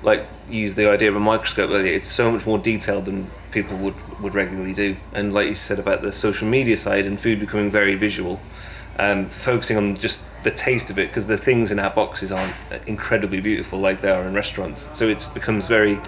like 0.02 0.24
use 0.48 0.76
the 0.76 0.88
idea 0.88 1.08
of 1.08 1.16
a 1.16 1.20
microscope 1.20 1.70
earlier. 1.70 1.92
It's 1.92 2.08
so 2.08 2.30
much 2.30 2.46
more 2.46 2.58
detailed 2.58 3.06
than 3.06 3.28
people 3.50 3.76
would 3.78 3.94
would 4.20 4.34
regularly 4.34 4.72
do, 4.72 4.96
and 5.12 5.32
like 5.32 5.48
you 5.48 5.54
said 5.54 5.78
about 5.78 6.02
the 6.02 6.12
social 6.12 6.48
media 6.48 6.76
side 6.76 7.06
and 7.06 7.18
food 7.18 7.40
becoming 7.40 7.70
very 7.70 7.94
visual. 7.94 8.40
Um, 8.98 9.28
focusing 9.28 9.76
on 9.76 9.94
just 9.96 10.24
the 10.46 10.50
taste 10.52 10.90
of 10.90 10.98
it 10.98 11.08
because 11.08 11.26
the 11.26 11.36
things 11.36 11.72
in 11.72 11.78
our 11.80 11.90
boxes 11.90 12.30
aren't 12.30 12.54
incredibly 12.86 13.40
beautiful 13.40 13.80
like 13.80 14.00
they 14.00 14.10
are 14.10 14.22
in 14.22 14.32
restaurants. 14.32 14.88
So 14.96 15.08
it 15.08 15.28
becomes 15.34 15.66
very 15.66 15.98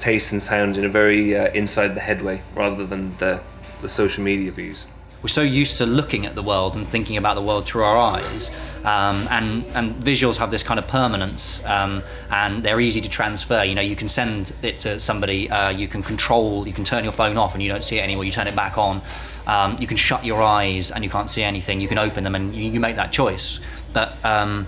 taste 0.00 0.32
and 0.32 0.42
sound 0.42 0.76
in 0.76 0.84
a 0.84 0.88
very 0.88 1.36
uh, 1.36 1.52
inside 1.52 1.94
the 1.94 2.00
head 2.00 2.20
way 2.20 2.42
rather 2.56 2.84
than 2.84 3.16
the, 3.18 3.40
the 3.82 3.88
social 3.88 4.24
media 4.24 4.50
views. 4.50 4.88
we're 5.24 5.28
so 5.28 5.42
used 5.42 5.78
to 5.78 5.86
looking 5.86 6.26
at 6.26 6.34
the 6.34 6.42
world 6.42 6.76
and 6.76 6.86
thinking 6.86 7.16
about 7.16 7.34
the 7.34 7.40
world 7.40 7.64
through 7.64 7.82
our 7.82 7.96
eyes, 7.96 8.50
um, 8.84 9.26
and 9.30 9.64
and 9.74 9.94
visuals 9.94 10.36
have 10.36 10.50
this 10.50 10.62
kind 10.62 10.78
of 10.78 10.86
permanence, 10.86 11.64
um, 11.64 12.02
and 12.30 12.62
they're 12.62 12.80
easy 12.80 13.00
to 13.00 13.08
transfer. 13.08 13.64
You 13.64 13.74
know, 13.74 13.80
you 13.80 13.96
can 13.96 14.08
send 14.08 14.52
it 14.60 14.80
to 14.80 15.00
somebody, 15.00 15.48
uh, 15.48 15.70
you 15.70 15.88
can 15.88 16.02
control, 16.02 16.66
you 16.66 16.74
can 16.74 16.84
turn 16.84 17.04
your 17.04 17.12
phone 17.14 17.38
off 17.38 17.54
and 17.54 17.62
you 17.62 17.70
don't 17.70 17.84
see 17.84 17.98
it 17.98 18.02
anymore. 18.02 18.24
You 18.24 18.32
turn 18.32 18.48
it 18.48 18.56
back 18.56 18.76
on. 18.76 19.00
Um, 19.46 19.76
you 19.80 19.86
can 19.86 19.96
shut 19.96 20.24
your 20.24 20.42
eyes 20.42 20.90
and 20.90 21.02
you 21.02 21.10
can't 21.10 21.30
see 21.30 21.42
anything. 21.42 21.80
You 21.80 21.88
can 21.88 21.98
open 21.98 22.24
them 22.24 22.34
and 22.34 22.54
you, 22.54 22.70
you 22.70 22.80
make 22.80 22.96
that 22.96 23.10
choice. 23.10 23.60
But 23.94 24.22
um, 24.24 24.66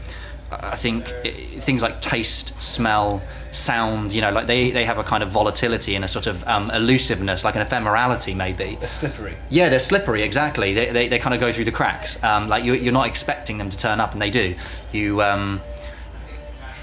I 0.50 0.76
think 0.76 1.12
i 1.24 1.58
things 1.60 1.82
like 1.82 2.00
taste, 2.00 2.60
smell, 2.62 3.22
sound, 3.50 4.12
you 4.12 4.20
know, 4.20 4.30
like 4.30 4.46
they, 4.46 4.70
they 4.70 4.84
have 4.84 4.98
a 4.98 5.04
kind 5.04 5.22
of 5.22 5.30
volatility 5.30 5.94
and 5.96 6.04
a 6.04 6.08
sort 6.08 6.26
of 6.26 6.46
um, 6.46 6.70
elusiveness, 6.70 7.44
like 7.44 7.56
an 7.56 7.66
ephemerality 7.66 8.34
maybe. 8.34 8.76
They're 8.76 8.88
slippery. 8.88 9.36
Yeah, 9.50 9.68
they're 9.68 9.78
slippery. 9.78 10.22
Exactly. 10.22 10.72
They, 10.72 10.92
they, 10.92 11.08
they 11.08 11.18
kind 11.18 11.34
of 11.34 11.40
go 11.40 11.52
through 11.52 11.64
the 11.64 11.72
cracks. 11.72 12.22
Um, 12.22 12.48
like 12.48 12.64
you, 12.64 12.74
you're 12.74 12.92
not 12.92 13.08
expecting 13.08 13.58
them 13.58 13.68
to 13.68 13.76
turn 13.76 14.00
up, 14.00 14.12
and 14.12 14.22
they 14.22 14.30
do. 14.30 14.54
You 14.92 15.22
um, 15.22 15.60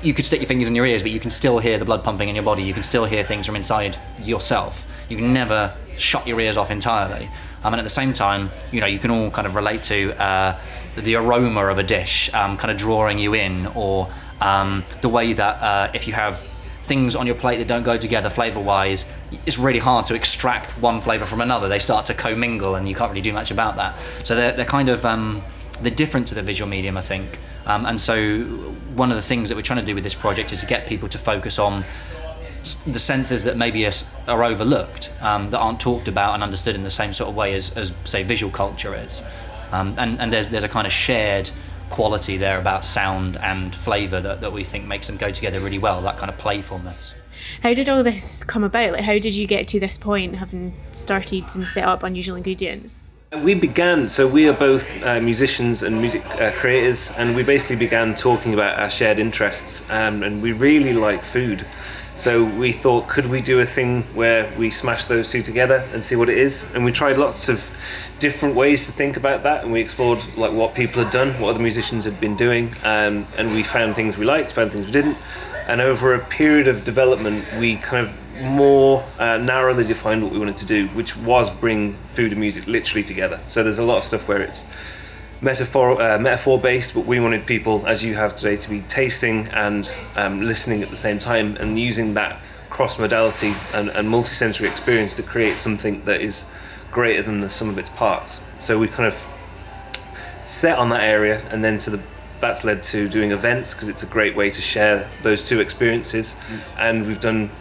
you 0.03 0.13
could 0.13 0.25
stick 0.25 0.41
your 0.41 0.47
fingers 0.47 0.67
in 0.67 0.75
your 0.75 0.85
ears, 0.85 1.01
but 1.01 1.11
you 1.11 1.19
can 1.19 1.29
still 1.29 1.59
hear 1.59 1.77
the 1.77 1.85
blood 1.85 2.03
pumping 2.03 2.29
in 2.29 2.35
your 2.35 2.43
body. 2.43 2.63
You 2.63 2.73
can 2.73 2.83
still 2.83 3.05
hear 3.05 3.23
things 3.23 3.45
from 3.45 3.55
inside 3.55 3.97
yourself. 4.21 4.85
You 5.09 5.17
can 5.17 5.33
never 5.33 5.73
shut 5.97 6.27
your 6.27 6.39
ears 6.39 6.57
off 6.57 6.71
entirely. 6.71 7.29
Um, 7.63 7.73
and 7.73 7.79
at 7.79 7.83
the 7.83 7.89
same 7.89 8.11
time, 8.11 8.51
you 8.71 8.81
know, 8.81 8.87
you 8.87 8.99
can 8.99 9.09
all 9.09 9.31
kind 9.31 9.47
of 9.47 9.55
relate 9.55 9.83
to 9.83 10.11
uh, 10.21 10.59
the, 10.95 11.15
aroma 11.15 11.65
of 11.67 11.79
a 11.79 11.83
dish, 11.83 12.33
um, 12.33 12.57
kind 12.57 12.71
of 12.71 12.77
drawing 12.77 13.19
you 13.19 13.33
in, 13.33 13.67
or 13.67 14.11
um, 14.41 14.83
the 15.01 15.09
way 15.09 15.33
that 15.33 15.61
uh, 15.61 15.91
if 15.93 16.07
you 16.07 16.13
have 16.13 16.41
things 16.83 17.15
on 17.15 17.25
your 17.25 17.35
plate 17.35 17.57
that 17.57 17.67
don't 17.67 17.83
go 17.83 17.97
together 17.97 18.29
flavor 18.29 18.59
wise, 18.59 19.05
it's 19.45 19.57
really 19.57 19.79
hard 19.79 20.05
to 20.05 20.15
extract 20.15 20.71
one 20.79 20.99
flavor 20.99 21.25
from 21.25 21.41
another. 21.41 21.69
They 21.69 21.79
start 21.79 22.05
to 22.07 22.13
commingle, 22.13 22.75
and 22.75 22.87
you 22.87 22.95
can't 22.95 23.09
really 23.09 23.21
do 23.21 23.33
much 23.33 23.51
about 23.51 23.75
that. 23.77 23.97
So 24.23 24.35
they're, 24.35 24.51
they're 24.53 24.65
kind 24.65 24.89
of 24.89 25.05
um, 25.05 25.41
the 25.81 25.91
difference 25.91 26.31
of 26.31 26.35
the 26.35 26.43
visual 26.43 26.69
medium, 26.69 26.97
I 26.97 27.01
think. 27.01 27.39
Um, 27.65 27.85
and 27.85 27.99
so 27.99 28.43
one 28.95 29.09
of 29.09 29.15
the 29.15 29.21
things 29.21 29.49
that 29.49 29.55
we're 29.55 29.61
trying 29.61 29.79
to 29.79 29.85
do 29.85 29.95
with 29.95 30.03
this 30.03 30.15
project 30.15 30.51
is 30.51 30.59
to 30.59 30.65
get 30.65 30.87
people 30.87 31.07
to 31.09 31.17
focus 31.17 31.57
on 31.59 31.85
the 32.87 32.99
senses 32.99 33.43
that 33.43 33.57
maybe 33.57 33.85
are, 33.85 33.91
are 34.27 34.43
overlooked, 34.43 35.11
um, 35.21 35.49
that 35.49 35.59
aren't 35.59 35.79
talked 35.79 36.07
about 36.07 36.33
and 36.33 36.43
understood 36.43 36.75
in 36.75 36.83
the 36.83 36.89
same 36.89 37.11
sort 37.13 37.29
of 37.29 37.35
way 37.35 37.53
as, 37.53 37.75
as 37.75 37.93
say, 38.03 38.23
visual 38.23 38.51
culture 38.51 38.95
is. 38.95 39.21
Um, 39.73 39.95
and 39.97 40.19
and 40.19 40.31
there's, 40.31 40.47
there's 40.49 40.63
a 40.63 40.69
kind 40.69 40.85
of 40.85 40.93
shared 40.93 41.49
quality 41.89 42.37
there 42.37 42.59
about 42.59 42.83
sound 42.83 43.37
and 43.37 43.75
flavour 43.75 44.21
that, 44.21 44.41
that 44.41 44.53
we 44.53 44.63
think 44.63 44.85
makes 44.85 45.07
them 45.07 45.17
go 45.17 45.31
together 45.31 45.59
really 45.59 45.79
well, 45.79 46.01
that 46.03 46.17
kind 46.17 46.29
of 46.29 46.37
playfulness. 46.37 47.15
How 47.61 47.73
did 47.73 47.89
all 47.89 48.03
this 48.03 48.43
come 48.43 48.63
about? 48.63 48.93
Like, 48.93 49.03
how 49.03 49.19
did 49.19 49.35
you 49.35 49.47
get 49.47 49.67
to 49.69 49.79
this 49.79 49.97
point, 49.97 50.37
having 50.37 50.73
started 50.91 51.43
and 51.55 51.67
set 51.67 51.85
up 51.85 52.03
Unusual 52.03 52.35
Ingredients? 52.35 53.03
We 53.41 53.55
began, 53.55 54.07
so 54.07 54.27
we 54.27 54.47
are 54.47 54.53
both 54.53 54.93
uh, 55.03 55.19
musicians 55.19 55.81
and 55.81 55.99
music 55.99 56.23
uh, 56.39 56.51
creators, 56.51 57.11
and 57.11 57.35
we 57.35 57.43
basically 57.43 57.75
began 57.75 58.13
talking 58.13 58.53
about 58.53 58.79
our 58.79 58.89
shared 58.89 59.17
interests, 59.19 59.89
um, 59.89 60.23
and 60.23 60.41
we 60.41 60.51
really 60.51 60.93
like 60.93 61.25
food. 61.25 61.65
So 62.23 62.45
we 62.45 62.71
thought, 62.71 63.09
could 63.09 63.25
we 63.25 63.41
do 63.41 63.59
a 63.59 63.65
thing 63.65 64.03
where 64.13 64.49
we 64.57 64.69
smash 64.69 65.07
those 65.07 65.29
two 65.29 65.41
together 65.41 65.85
and 65.91 66.01
see 66.01 66.15
what 66.15 66.29
it 66.29 66.37
is? 66.37 66.73
And 66.73 66.85
we 66.85 66.93
tried 66.93 67.17
lots 67.17 67.49
of 67.49 67.69
different 68.19 68.55
ways 68.55 68.85
to 68.85 68.93
think 68.93 69.17
about 69.17 69.43
that, 69.43 69.65
and 69.65 69.73
we 69.73 69.81
explored 69.81 70.23
like 70.37 70.53
what 70.53 70.73
people 70.73 71.03
had 71.03 71.11
done, 71.11 71.37
what 71.41 71.49
other 71.49 71.59
musicians 71.59 72.05
had 72.05 72.21
been 72.21 72.37
doing, 72.37 72.73
um, 72.85 73.27
and 73.37 73.53
we 73.53 73.61
found 73.61 73.95
things 73.95 74.17
we 74.17 74.23
liked, 74.23 74.53
found 74.53 74.71
things 74.71 74.85
we 74.85 74.93
didn't. 74.93 75.17
And 75.67 75.81
over 75.81 76.13
a 76.13 76.19
period 76.19 76.69
of 76.69 76.85
development, 76.85 77.43
we 77.59 77.75
kind 77.75 78.07
of 78.07 78.41
more 78.41 79.03
uh, 79.19 79.35
narrowly 79.39 79.83
defined 79.83 80.23
what 80.23 80.31
we 80.31 80.39
wanted 80.39 80.55
to 80.55 80.65
do, 80.65 80.87
which 80.95 81.17
was 81.17 81.49
bring 81.49 81.97
food 82.07 82.31
and 82.31 82.39
music 82.39 82.67
literally 82.67 83.03
together. 83.03 83.41
So 83.49 83.63
there's 83.63 83.79
a 83.79 83.83
lot 83.83 83.97
of 83.97 84.05
stuff 84.05 84.29
where 84.29 84.41
it's 84.41 84.65
metaphor 85.43 86.01
uh, 86.01 86.17
metaphor 86.17 86.59
based, 86.59 86.93
but 86.93 87.05
we 87.05 87.19
wanted 87.19 87.45
people, 87.45 87.85
as 87.85 88.03
you 88.03 88.15
have 88.15 88.33
today, 88.33 88.55
to 88.55 88.69
be 88.69 88.81
tasting 88.81 89.47
and 89.49 89.95
um, 90.15 90.41
listening 90.41 90.81
at 90.81 90.89
the 90.89 90.95
same 90.95 91.19
time, 91.19 91.57
and 91.57 91.77
using 91.77 92.13
that 92.13 92.39
cross 92.69 92.97
modality 92.97 93.53
and, 93.73 93.89
and 93.89 94.09
multi-sensory 94.09 94.67
experience 94.67 95.13
to 95.13 95.21
create 95.21 95.57
something 95.57 96.03
that 96.05 96.21
is 96.21 96.45
greater 96.89 97.21
than 97.21 97.41
the 97.41 97.49
sum 97.49 97.69
of 97.69 97.77
its 97.77 97.89
parts. 97.89 98.43
So 98.59 98.79
we 98.79 98.87
kind 98.87 99.07
of 99.07 99.27
set 100.43 100.79
on 100.79 100.89
that 100.89 101.01
area, 101.01 101.41
and 101.49 101.63
then 101.63 101.77
to 101.79 101.89
the 101.89 102.01
that's 102.39 102.65
led 102.65 102.83
to 102.83 103.07
doing 103.07 103.31
events 103.31 103.73
because 103.73 103.87
it's 103.87 104.03
a 104.03 104.07
great 104.07 104.35
way 104.35 104.49
to 104.49 104.61
share 104.61 105.09
those 105.21 105.43
two 105.43 105.59
experiences, 105.59 106.35
mm. 106.47 106.59
and 106.77 107.05
we've 107.05 107.21
done 107.21 107.51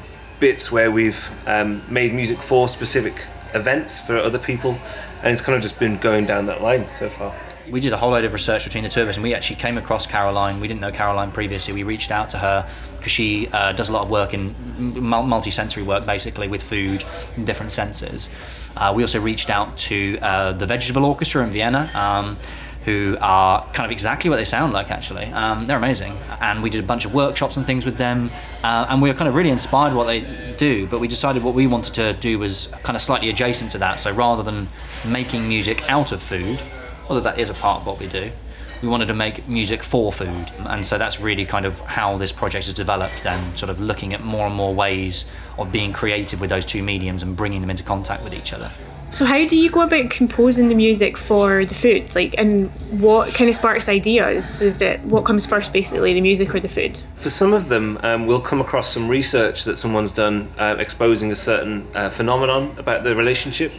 bits 0.41 0.73
where 0.73 0.91
we've 0.91 1.31
um, 1.47 1.83
made 1.89 2.13
music 2.13 2.43
for 2.43 2.69
specific 2.69 3.27
events 3.55 4.01
for 4.01 4.17
other 4.17 4.39
people, 4.39 4.77
and 5.23 5.33
it's 5.33 5.41
kind 5.41 5.55
of 5.55 5.63
just 5.63 5.79
been 5.79 5.99
going 5.99 6.27
down 6.27 6.47
that 6.47 6.63
line 6.63 6.87
so 6.97 7.09
far 7.09 7.35
we 7.71 7.81
did 7.81 7.93
a 7.93 7.97
whole 7.97 8.11
load 8.11 8.25
of 8.25 8.33
research 8.33 8.65
between 8.65 8.85
the 8.85 8.91
two 8.91 9.03
of 9.03 9.09
us, 9.09 9.17
and 9.17 9.23
we 9.23 9.35
actually 9.35 9.57
came 9.57 9.79
across 9.79 10.07
Caroline. 10.07 10.61
We 10.61 10.69
didn't 10.69 10.81
know 10.81 10.91
Caroline 10.93 11.33
previously. 11.33 11.75
We 11.75 11.83
reached 11.83 12.11
out 12.11 12.31
to 12.31 12.39
her 12.39 12.69
because 12.97 13.13
she 13.13 13.49
uh, 13.49 13.73
does 13.73 13.89
a 13.89 13.93
lot 13.93 14.03
of 14.03 14.11
work 14.11 14.35
in 14.35 14.55
multi-sensory 14.79 15.83
work, 15.83 16.07
basically 16.07 16.49
with 16.49 16.63
food 16.63 17.05
and 17.37 17.47
different 17.47 17.73
senses. 17.73 18.29
Uh, 18.77 18.93
we 18.95 19.03
also 19.03 19.21
reached 19.21 19.51
out 19.51 19.77
to 19.77 20.19
uh, 20.23 20.53
the 20.53 20.67
Vegetable 20.67 21.05
Orchestra 21.05 21.45
in 21.45 21.51
Vienna. 21.51 21.91
Um, 21.95 22.39
who 22.85 23.17
are 23.21 23.65
kind 23.73 23.85
of 23.85 23.93
exactly 23.93 24.29
what 24.29 24.37
they 24.37 24.45
sound 24.45 24.73
like 24.73 24.91
actually. 24.91 25.27
Um, 25.27 25.65
they're 25.65 25.77
amazing. 25.77 26.19
And 26.41 26.63
we 26.63 26.71
did 26.71 26.83
a 26.83 26.87
bunch 26.87 27.05
of 27.05 27.15
workshops 27.15 27.57
and 27.57 27.65
things 27.65 27.85
with 27.85 27.97
them. 27.97 28.31
Uh, 28.63 28.87
and 28.89 29.01
we 29.01 29.09
were 29.09 29.15
kind 29.15 29.29
of 29.29 29.37
really 29.37 29.51
inspired 29.51 29.95
what 29.95 30.07
they 30.07 30.55
do, 30.59 30.87
but 30.89 30.99
we 30.99 31.09
decided 31.09 31.43
what 31.45 31.55
we 31.55 31.67
wanted 31.67 31.95
to 31.95 32.13
do 32.15 32.39
was 32.39 32.75
kind 32.83 32.97
of 32.97 33.03
slightly 33.03 33.31
adjacent 33.31 33.71
to 33.73 33.79
that. 33.79 34.01
So 34.01 34.13
rather 34.13 34.43
than 34.43 34.69
making 35.05 35.49
music 35.49 35.89
out 35.89 36.13
of 36.13 36.21
food, 36.21 36.61
although 37.09 37.21
that 37.21 37.39
is 37.39 37.51
a 37.51 37.55
part 37.55 37.81
of 37.81 37.87
what 37.87 37.99
we 37.99 38.07
do. 38.07 38.31
We 38.83 38.89
wanted 38.89 39.07
to 39.09 39.15
make 39.15 39.47
music 39.49 39.85
for 39.85 40.11
food, 40.11 40.51
and 40.59 40.85
so 40.85 40.99
that's 40.99 41.21
really 41.21 41.47
kind 41.47 41.67
of 41.67 41.79
how 41.81 42.19
this 42.19 42.33
project 42.33 42.67
has 42.67 42.75
developed. 42.75 43.23
Then, 43.23 43.57
sort 43.57 43.71
of 43.71 43.79
looking 43.79 44.13
at 44.13 44.23
more 44.25 44.47
and 44.47 44.55
more 44.55 44.75
ways 44.75 45.31
of 45.57 45.71
being 45.71 45.93
creative 45.93 46.41
with 46.41 46.51
those 46.51 46.67
two 46.67 46.83
mediums 46.83 47.23
and 47.23 47.37
bringing 47.37 47.61
them 47.61 47.71
into 47.71 47.85
contact 47.85 48.25
with 48.25 48.35
each 48.35 48.53
other. 48.53 48.73
So, 49.13 49.27
how 49.27 49.47
do 49.47 49.59
you 49.59 49.71
go 49.71 49.83
about 49.83 50.09
composing 50.09 50.69
the 50.69 50.75
music 50.75 51.19
for 51.19 51.67
the 51.67 51.75
food? 51.75 52.15
Like, 52.15 52.35
and 52.39 52.71
what 52.99 53.35
kind 53.35 53.51
of 53.51 53.55
sparks 53.55 53.87
ideas? 53.87 54.63
Is 54.63 54.81
it 54.81 55.01
what 55.03 55.27
comes 55.27 55.45
first, 55.45 55.71
basically, 55.71 56.15
the 56.15 56.23
music 56.23 56.55
or 56.55 56.61
the 56.61 56.69
food? 56.69 57.03
For 57.17 57.29
some 57.29 57.53
of 57.53 57.69
them, 57.69 58.01
um, 58.03 58.27
we'll 58.27 58.41
come 58.41 58.63
across 58.63 58.89
some 58.89 59.09
research 59.09 59.65
that 59.65 59.77
someone's 59.77 60.13
done 60.13 60.51
uh, 60.59 60.77
exposing 60.79 61.31
a 61.31 61.37
certain 61.37 61.87
uh, 61.95 62.09
phenomenon 62.09 62.75
about 62.79 63.05
the 63.05 63.15
relationship 63.15 63.71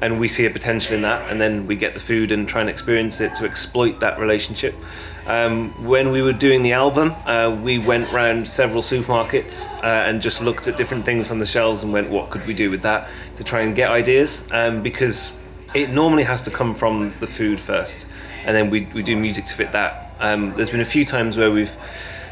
and 0.00 0.20
we 0.20 0.28
see 0.28 0.46
a 0.46 0.50
potential 0.50 0.94
in 0.94 1.02
that, 1.02 1.30
and 1.30 1.40
then 1.40 1.66
we 1.66 1.76
get 1.76 1.94
the 1.94 2.00
food 2.00 2.32
and 2.32 2.48
try 2.48 2.60
and 2.60 2.70
experience 2.70 3.20
it 3.20 3.34
to 3.36 3.44
exploit 3.44 4.00
that 4.00 4.18
relationship. 4.18 4.74
Um, 5.26 5.70
when 5.84 6.12
we 6.12 6.22
were 6.22 6.32
doing 6.32 6.62
the 6.62 6.72
album, 6.72 7.12
uh, 7.24 7.56
we 7.62 7.78
went 7.78 8.12
around 8.12 8.46
several 8.46 8.82
supermarkets 8.82 9.66
uh, 9.82 9.86
and 9.86 10.22
just 10.22 10.40
looked 10.40 10.68
at 10.68 10.76
different 10.76 11.04
things 11.04 11.30
on 11.30 11.38
the 11.38 11.46
shelves 11.46 11.82
and 11.82 11.92
went, 11.92 12.10
what 12.10 12.30
could 12.30 12.46
we 12.46 12.54
do 12.54 12.70
with 12.70 12.82
that 12.82 13.08
to 13.36 13.42
try 13.42 13.62
and 13.62 13.74
get 13.74 13.90
ideas? 13.90 14.46
Um, 14.52 14.82
because 14.82 15.36
it 15.74 15.90
normally 15.90 16.22
has 16.22 16.42
to 16.42 16.50
come 16.50 16.74
from 16.74 17.12
the 17.20 17.26
food 17.26 17.58
first, 17.58 18.10
and 18.44 18.54
then 18.54 18.70
we, 18.70 18.86
we 18.94 19.02
do 19.02 19.16
music 19.16 19.46
to 19.46 19.54
fit 19.54 19.72
that. 19.72 20.14
Um, 20.20 20.54
there's 20.54 20.70
been 20.70 20.80
a 20.80 20.84
few 20.84 21.04
times 21.04 21.36
where 21.36 21.50
we've 21.50 21.76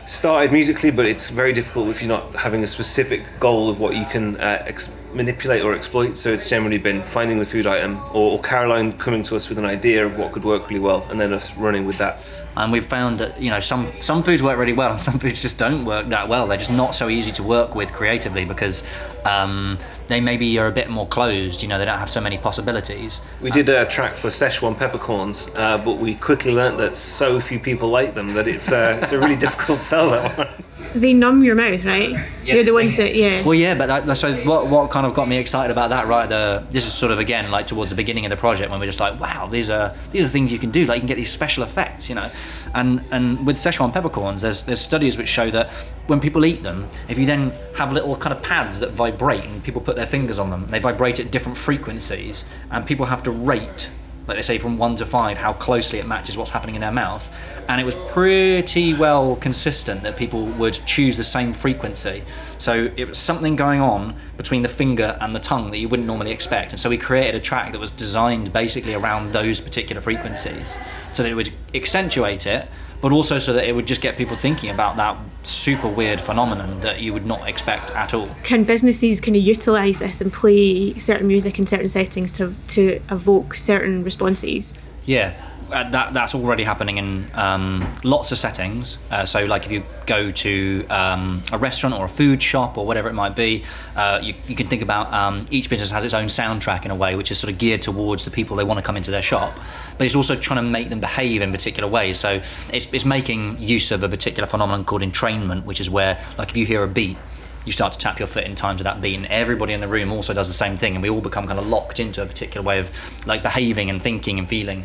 started 0.07 0.53
musically, 0.53 0.91
but 0.91 1.07
it's 1.07 1.31
very 1.31 1.53
difficult 1.53 1.89
if 1.89 2.03
you're 2.03 2.09
not 2.09 2.35
having 2.35 2.63
a 2.63 2.67
specific 2.67 3.23
goal 3.41 3.69
of 3.69 3.81
what 3.81 3.97
you 3.97 4.05
can 4.05 4.37
uh, 4.37 4.63
ex- 4.67 4.93
manipulate 5.13 5.63
or 5.63 5.75
exploit. 5.75 6.17
So 6.17 6.33
it's 6.33 6.49
generally 6.49 6.79
been 6.79 7.03
finding 7.03 7.39
the 7.39 7.45
food 7.45 7.67
item 7.67 7.97
or, 8.13 8.33
or, 8.33 8.43
Caroline 8.43 8.93
coming 8.99 9.23
to 9.25 9.37
us 9.37 9.49
with 9.49 9.59
an 9.59 9.65
idea 9.65 10.05
of 10.05 10.19
what 10.19 10.33
could 10.33 10.45
work 10.45 10.69
really 10.69 10.81
well, 10.81 11.07
and 11.11 11.19
then 11.19 11.33
us 11.33 11.57
running 11.57 11.87
with 11.87 11.99
that. 11.99 12.19
And 12.57 12.71
we've 12.71 12.87
found 12.87 13.19
that 13.19 13.41
you 13.41 13.51
know 13.51 13.61
some 13.61 13.91
some 14.01 14.23
foods 14.23 14.43
work 14.43 14.59
really 14.59 14.73
well, 14.73 14.91
and 14.91 15.01
some 15.09 15.19
foods 15.19 15.41
just 15.41 15.59
don't 15.59 15.85
work 15.85 16.09
that 16.09 16.29
well. 16.29 16.47
They're 16.47 16.59
just 16.59 16.73
not 16.73 16.95
so 16.95 17.09
easy 17.09 17.33
to 17.33 17.43
work 17.43 17.75
with 17.75 17.93
creatively 17.93 18.45
because 18.45 18.83
um, 19.25 19.79
they 20.07 20.21
maybe 20.21 20.59
are 20.59 20.67
a 20.67 20.73
bit 20.73 20.91
more 20.91 21.07
closed. 21.07 21.63
You 21.63 21.69
know, 21.69 21.79
they 21.79 21.85
don't 21.85 21.99
have 21.99 22.11
so 22.11 22.21
many 22.21 22.39
possibilities. 22.39 23.21
We 23.41 23.51
did 23.51 23.69
a 23.69 23.87
track 23.87 24.17
for 24.17 24.29
Szechuan 24.29 24.77
peppercorns, 24.77 25.51
uh, 25.55 25.79
but 25.79 25.99
we 25.99 26.15
quickly 26.15 26.53
learnt 26.53 26.79
that 26.79 26.95
so 26.95 27.41
few 27.41 27.59
people 27.59 27.89
like 27.89 28.15
them 28.15 28.35
that 28.35 28.49
it's 28.49 28.73
uh, 28.73 29.01
it's 29.03 29.13
a 29.13 29.19
really 29.19 29.37
difficult 29.45 29.81
sell 29.81 30.11
that 30.11 30.37
one 30.39 30.49
they 30.95 31.13
numb 31.13 31.43
your 31.43 31.57
mouth, 31.57 31.85
right? 31.85 32.11
Yeah, 32.11 32.55
They're 32.55 32.65
the 32.65 32.73
ones 32.73 32.97
that, 32.97 33.15
yeah. 33.15 33.43
Well, 33.45 33.55
yeah, 33.55 33.75
but 33.75 34.07
that, 34.07 34.17
so 34.17 34.33
what? 34.45 34.69
What 34.69 34.91
kind 34.91 35.07
of 35.07 35.13
got 35.13 35.29
me 35.29 35.39
excited 35.39 35.73
about 35.73 35.91
that? 35.91 36.07
Right, 36.07 36.29
the 36.29 36.65
this 36.71 36.87
is 36.87 36.93
sort 36.93 37.11
of 37.11 37.19
again 37.19 37.51
like 37.51 37.67
towards 37.67 37.91
the 37.91 37.97
beginning 37.97 38.25
of 38.25 38.31
the 38.31 38.37
project 38.37 38.71
when 38.71 38.79
we're 38.79 38.87
just 38.87 39.01
like, 39.01 39.19
wow, 39.19 39.47
these 39.47 39.71
are 39.71 39.95
these 40.13 40.25
are 40.25 40.29
things 40.29 40.53
you 40.53 40.59
can 40.59 40.71
do. 40.71 40.87
Like 40.87 40.97
you 40.97 41.01
can 41.01 41.09
get 41.09 41.17
these 41.17 41.33
special 41.33 41.65
effects, 41.65 42.09
you 42.09 42.15
know. 42.15 42.31
And 42.75 43.05
and 43.11 43.45
with 43.45 43.57
Szechuan 43.57 43.93
peppercorns, 43.93 44.43
there's 44.43 44.65
there's 44.65 44.81
studies 44.81 45.19
which 45.19 45.29
show 45.29 45.51
that 45.51 45.71
when 46.07 46.21
people 46.21 46.45
eat 46.45 46.63
them, 46.63 46.89
if 47.09 47.19
you 47.19 47.27
then 47.27 47.53
have 47.75 47.93
little 47.93 48.15
kind 48.17 48.35
of 48.35 48.43
pads 48.43 48.79
that 48.81 48.91
vibrate 48.91 49.45
and 49.45 49.65
people 49.65 49.81
put 49.81 49.97
their 49.97 50.07
fingers 50.07 50.39
on 50.39 50.51
them, 50.51 50.67
they 50.67 50.79
vibrate 50.79 51.19
at 51.21 51.31
different 51.31 51.57
frequencies, 51.57 52.45
and 52.71 52.87
people 52.87 53.07
have 53.07 53.23
to 53.23 53.31
rate 53.31 53.91
like 54.27 54.39
they 54.39 54.43
say 54.43 54.59
from 54.59 54.79
one 54.79 54.97
to 54.97 55.07
five, 55.07 55.37
how 55.37 55.53
closely 55.53 55.99
it 55.99 56.07
matches 56.07 56.37
what's 56.37 56.51
happening 56.51 56.75
in 56.75 56.81
their 56.81 56.93
mouth. 56.93 57.31
And 57.69 57.81
it 57.81 57.85
was 57.85 57.95
pretty 58.09 58.95
well 58.95 59.37
consistent 59.37 60.03
that 60.03 60.17
people 60.17 60.47
would 60.47 60.75
choose 60.87 61.17
the 61.17 61.25
same 61.25 61.53
frequency. 61.53 62.23
So 62.59 62.91
it 62.97 63.07
was 63.07 63.19
something 63.19 63.55
going 63.57 63.81
on 63.81 64.17
between 64.37 64.63
the 64.63 64.69
finger 64.69 65.19
and 65.21 65.35
the 65.35 65.41
tongue 65.41 65.71
that 65.73 65.79
you 65.79 65.89
wouldn't 65.89 66.07
normally 66.07 66.31
expect. 66.31 66.73
And 66.73 66.81
so 66.81 66.89
we 66.89 66.97
created 66.97 67.35
a 67.35 67.41
track 67.41 67.73
that 67.73 67.79
was 67.79 67.91
designed 67.91 68.53
basically 68.53 68.95
around 68.95 69.33
those 69.33 69.61
particular 69.61 70.01
frequencies 70.01 70.79
so 71.13 71.23
that 71.23 71.31
it 71.31 71.35
would 71.35 71.51
accentuate 71.75 72.47
it 72.47 72.69
but 73.05 73.13
also 73.13 73.39
so 73.39 73.53
that 73.53 73.69
it 73.69 73.73
would 73.73 73.87
just 73.87 74.01
get 74.01 74.17
people 74.17 74.35
thinking 74.35 74.71
about 74.71 74.97
that 74.97 75.15
super 75.43 75.87
weird 75.87 76.19
phenomenon 76.19 76.81
that 76.81 77.03
you 77.03 77.13
would 77.13 77.27
not 77.27 77.47
expect 77.47 77.91
at 77.91 78.15
all. 78.15 78.31
Can 78.45 78.65
businesses 78.65 79.21
kind 79.21 79.37
of 79.37 79.43
utilize 79.43 79.99
this 79.99 80.23
and 80.23 80.33
play 80.33 80.95
certain 80.95 81.27
music 81.27 81.59
in 81.59 81.67
certain 81.67 81.91
settings 81.91 82.33
to 82.33 82.55
to 82.69 83.03
evoke 83.11 83.57
certain 83.57 84.05
responses? 84.05 84.73
Yeah, 85.05 85.35
uh, 85.71 85.89
that 85.91 86.15
that's 86.15 86.35
already 86.35 86.65
happening 86.65 86.99
in 86.99 87.31
um, 87.35 87.93
lots 88.03 88.33
of 88.33 88.39
settings. 88.39 88.99
Uh, 89.11 89.25
so, 89.25 89.45
like 89.47 89.67
if 89.67 89.73
you 89.73 89.85
go 90.07 90.31
to 90.31 90.87
um, 90.89 91.43
a 91.53 91.59
restaurant 91.59 91.95
or 91.95 92.05
a 92.05 92.09
food 92.09 92.43
shop 92.43 92.79
or 92.79 92.87
whatever 92.87 93.09
it 93.09 93.15
might 93.15 93.35
be, 93.35 93.65
uh, 93.97 94.21
you, 94.23 94.35
you 94.47 94.55
can 94.55 94.69
think 94.69 94.83
about 94.83 95.13
um, 95.13 95.47
each 95.51 95.71
business 95.71 95.91
has 95.91 96.05
its 96.05 96.15
own 96.15 96.27
soundtrack 96.27 96.85
in 96.85 96.91
a 96.91 96.95
way, 96.95 97.17
which 97.17 97.31
is 97.31 97.39
sort 97.39 97.53
of 97.53 97.59
geared 97.59 97.83
towards 97.83 98.25
the 98.25 98.31
people 98.31 98.57
they 98.57 98.65
want 98.65 98.79
to 98.79 98.83
come 98.83 98.97
into 98.97 99.11
their 99.11 99.23
shop. 99.23 99.59
But 99.99 100.05
it's 100.05 100.17
also 100.17 100.37
trying 100.37 100.65
to 100.65 100.71
make 100.71 100.91
them 100.91 101.01
behave 101.01 101.43
in 101.43 101.53
particular 101.53 101.89
ways. 101.89 102.19
So, 102.19 102.41
it's, 102.73 102.93
it's 102.93 103.05
making 103.05 103.61
use 103.61 103.91
of 103.91 104.03
a 104.03 104.09
particular 104.09 104.47
phenomenon 104.47 104.85
called 104.85 105.03
entrainment, 105.03 105.65
which 105.65 105.81
is 105.81 105.91
where, 105.91 106.23
like, 106.39 106.51
if 106.51 106.57
you 106.57 106.67
hear 106.67 106.83
a 106.83 106.89
beat, 106.89 107.17
you 107.65 107.73
start 107.73 107.93
to 107.93 107.99
tap 107.99 108.19
your 108.19 108.27
foot 108.27 108.45
in 108.45 108.55
time 108.55 108.77
to 108.77 108.85
that 108.85 109.01
beat 109.01 109.15
and 109.15 109.27
everybody 109.27 109.73
in 109.73 109.81
the 109.81 109.89
room 109.89 110.13
also 110.13 110.35
does 110.35 110.49
the 110.49 110.55
same 110.55 110.77
thing 110.77 110.95
and 110.95 111.03
we 111.03 111.09
all 111.09 111.21
become 111.21 111.47
kind 111.47 111.59
of 111.59 111.67
locked 111.67 111.99
into 111.99 112.23
a 112.23 112.27
particular 112.27 112.65
way 112.65 112.79
of 112.79 113.27
like 113.27 113.43
behaving 113.43 113.91
and 113.91 114.03
thinking 114.03 114.39
and 114.39 114.49
feeling 114.49 114.85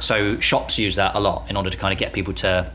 so 0.00 0.38
shops 0.40 0.78
use 0.78 0.96
that 0.96 1.14
a 1.14 1.20
lot 1.20 1.50
in 1.50 1.56
order 1.56 1.70
to 1.70 1.76
kind 1.76 1.92
of 1.92 1.98
get 1.98 2.12
people 2.12 2.34
to 2.34 2.70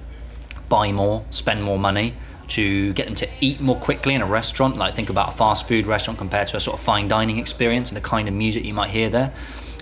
buy 0.70 0.92
more, 0.92 1.24
spend 1.30 1.64
more 1.64 1.78
money, 1.78 2.16
to 2.48 2.94
get 2.94 3.06
them 3.06 3.16
to 3.16 3.30
eat 3.42 3.62
more 3.62 3.76
quickly 3.76 4.14
in 4.14 4.22
a 4.22 4.26
restaurant. 4.26 4.78
Like 4.78 4.94
think 4.94 5.10
about 5.10 5.30
a 5.30 5.32
fast 5.32 5.68
food 5.68 5.88
restaurant 5.88 6.18
compared 6.18 6.48
to 6.50 6.58
a 6.58 6.60
sort 6.60 6.78
of 6.78 6.84
fine 6.84 7.08
dining 7.08 7.38
experience 7.38 7.90
and 7.90 7.98
the 7.98 8.02
kind 8.02 8.28
of 8.28 8.34
music 8.34 8.64
you 8.66 8.74
might 8.74 8.90
hear 8.90 9.10
there. 9.10 9.34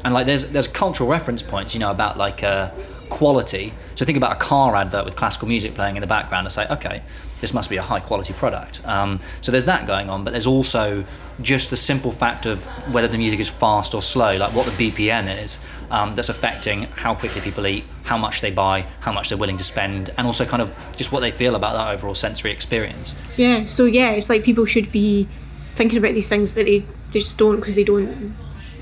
And 0.04 0.14
like 0.14 0.26
there's 0.26 0.46
there's 0.46 0.68
cultural 0.68 1.10
reference 1.10 1.42
points, 1.42 1.74
you 1.74 1.80
know, 1.80 1.92
about 1.92 2.18
like 2.18 2.44
uh, 2.44 2.72
quality. 3.12 3.74
So 3.96 4.06
think 4.06 4.18
about 4.18 4.32
a 4.32 4.40
car 4.40 4.74
advert 4.76 5.04
with 5.04 5.18
classical 5.18 5.48
music 5.48 5.76
playing 5.76 5.98
in 5.98 6.02
the 6.02 6.08
background 6.08 6.46
and 6.48 6.52
say, 6.52 6.66
okay, 6.70 7.04
this 7.42 7.54
must 7.54 7.70
be 7.70 7.76
a 7.76 7.82
high 7.82 8.00
quality 8.00 8.34
product. 8.34 8.82
Um, 8.86 9.20
so 9.42 9.52
there's 9.52 9.66
that 9.66 9.86
going 9.86 10.10
on, 10.10 10.24
but 10.24 10.32
there's 10.32 10.48
also 10.48 11.04
just 11.42 11.70
the 11.70 11.78
simple 11.78 12.14
fact 12.14 12.46
of 12.46 12.66
whether 12.94 13.10
the 13.10 13.18
music 13.18 13.40
is 13.42 13.50
fast 13.50 13.94
or 13.94 14.02
slow, 14.02 14.38
like 14.38 14.54
what 14.54 14.66
the 14.66 14.92
BPM 14.92 15.44
is, 15.44 15.60
um, 15.90 16.16
that's 16.16 16.30
affecting 16.30 16.84
how 16.96 17.14
quickly 17.14 17.42
people 17.42 17.68
eat, 17.68 17.84
how 18.04 18.18
much 18.18 18.40
they 18.40 18.50
buy, 18.50 18.86
how 19.02 19.12
much 19.12 19.28
they're 19.28 19.38
willing 19.38 19.58
to 19.58 19.64
spend, 19.64 20.10
and 20.18 20.26
also 20.26 20.46
kind 20.46 20.62
of 20.62 20.74
just 20.96 21.12
what 21.12 21.20
they 21.20 21.32
feel 21.32 21.56
about 21.56 21.74
that 21.74 21.94
overall 21.94 22.16
sensory 22.16 22.52
experience. 22.52 23.14
Yeah, 23.36 23.66
so 23.66 23.86
yeah, 23.86 24.12
it's 24.12 24.30
like 24.30 24.44
people 24.44 24.66
should 24.66 24.90
be 24.90 25.28
thinking 25.76 25.98
about 25.98 26.14
these 26.14 26.30
things, 26.30 26.50
but 26.52 26.66
they, 26.66 26.80
they 27.12 27.20
just 27.20 27.38
don't 27.38 27.58
because 27.58 27.76
they 27.76 27.84
don't 27.84 28.36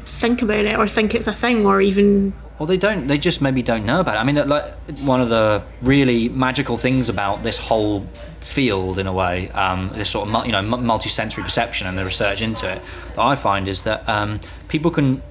think 0.06 0.44
about 0.44 0.66
it 0.66 0.78
or 0.78 0.88
think 0.88 1.16
it's 1.16 1.28
a 1.28 1.34
thing 1.34 1.66
or 1.66 1.82
even 1.82 2.34
well, 2.60 2.68
they 2.68 2.78
don't. 2.78 3.08
They 3.08 3.18
just 3.18 3.42
maybe 3.42 3.62
don't 3.62 3.86
know 3.86 4.02
about 4.02 4.16
it. 4.16 4.20
I 4.20 4.24
mean, 4.26 4.36
like 4.48 4.66
one 5.00 5.22
of 5.22 5.30
the 5.30 5.64
really 5.82 6.28
magical 6.28 6.76
things 6.76 7.08
about 7.08 7.42
this 7.42 7.58
whole 7.58 8.06
field, 8.42 9.00
in 9.00 9.08
a 9.08 9.14
way, 9.14 9.50
um, 9.52 9.92
this 9.96 10.10
sort 10.10 10.28
of 10.28 10.46
you 10.46 10.52
know 10.52 10.62
multi-sensory 10.62 11.44
perception 11.44 11.88
and 11.88 11.98
the 11.98 12.04
research 12.04 12.42
into 12.42 12.70
it, 12.70 12.82
that 13.08 13.20
I 13.20 13.36
find 13.36 13.70
is 13.70 13.84
that 13.84 14.08
um, 14.10 14.42
people 14.68 14.92
can 14.92 15.22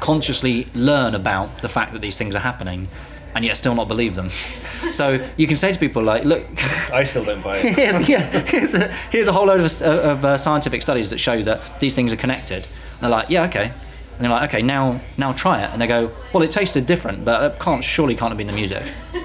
consciously 0.00 0.66
learn 0.74 1.14
about 1.14 1.58
the 1.58 1.68
fact 1.68 1.92
that 1.92 2.00
these 2.00 2.16
things 2.16 2.34
are 2.34 2.40
happening, 2.40 2.88
and 3.34 3.44
yet 3.44 3.58
still 3.58 3.74
not 3.74 3.88
believe 3.88 4.14
them. 4.14 4.30
So 4.92 5.28
you 5.36 5.48
can 5.48 5.56
say 5.56 5.72
to 5.72 5.78
people 5.78 6.04
like, 6.04 6.24
look, 6.24 6.44
I 6.92 7.02
still 7.02 7.24
don't 7.24 7.42
buy 7.42 7.58
it. 7.58 7.74
here's, 7.74 8.08
yeah, 8.08 8.20
here's, 8.46 8.74
a, 8.74 8.86
here's 9.10 9.26
a 9.26 9.32
whole 9.32 9.46
load 9.46 9.60
of, 9.60 9.82
of 9.82 10.24
uh, 10.24 10.38
scientific 10.38 10.82
studies 10.82 11.10
that 11.10 11.18
show 11.18 11.42
that 11.42 11.80
these 11.80 11.96
things 11.96 12.12
are 12.12 12.16
connected. 12.16 12.62
And 12.62 13.00
they're 13.00 13.10
like, 13.10 13.28
yeah, 13.28 13.46
okay. 13.46 13.72
And 14.18 14.24
they're 14.24 14.32
like, 14.32 14.50
okay, 14.50 14.62
now 14.62 15.00
now 15.16 15.32
try 15.32 15.62
it. 15.62 15.70
And 15.70 15.80
they 15.80 15.86
go, 15.86 16.12
well, 16.34 16.42
it 16.42 16.50
tasted 16.50 16.86
different, 16.86 17.24
but 17.24 17.52
it 17.52 17.60
can't 17.60 17.84
surely 17.84 18.16
can't 18.16 18.30
have 18.30 18.38
been 18.38 18.48
the 18.48 18.52
music. 18.52 18.82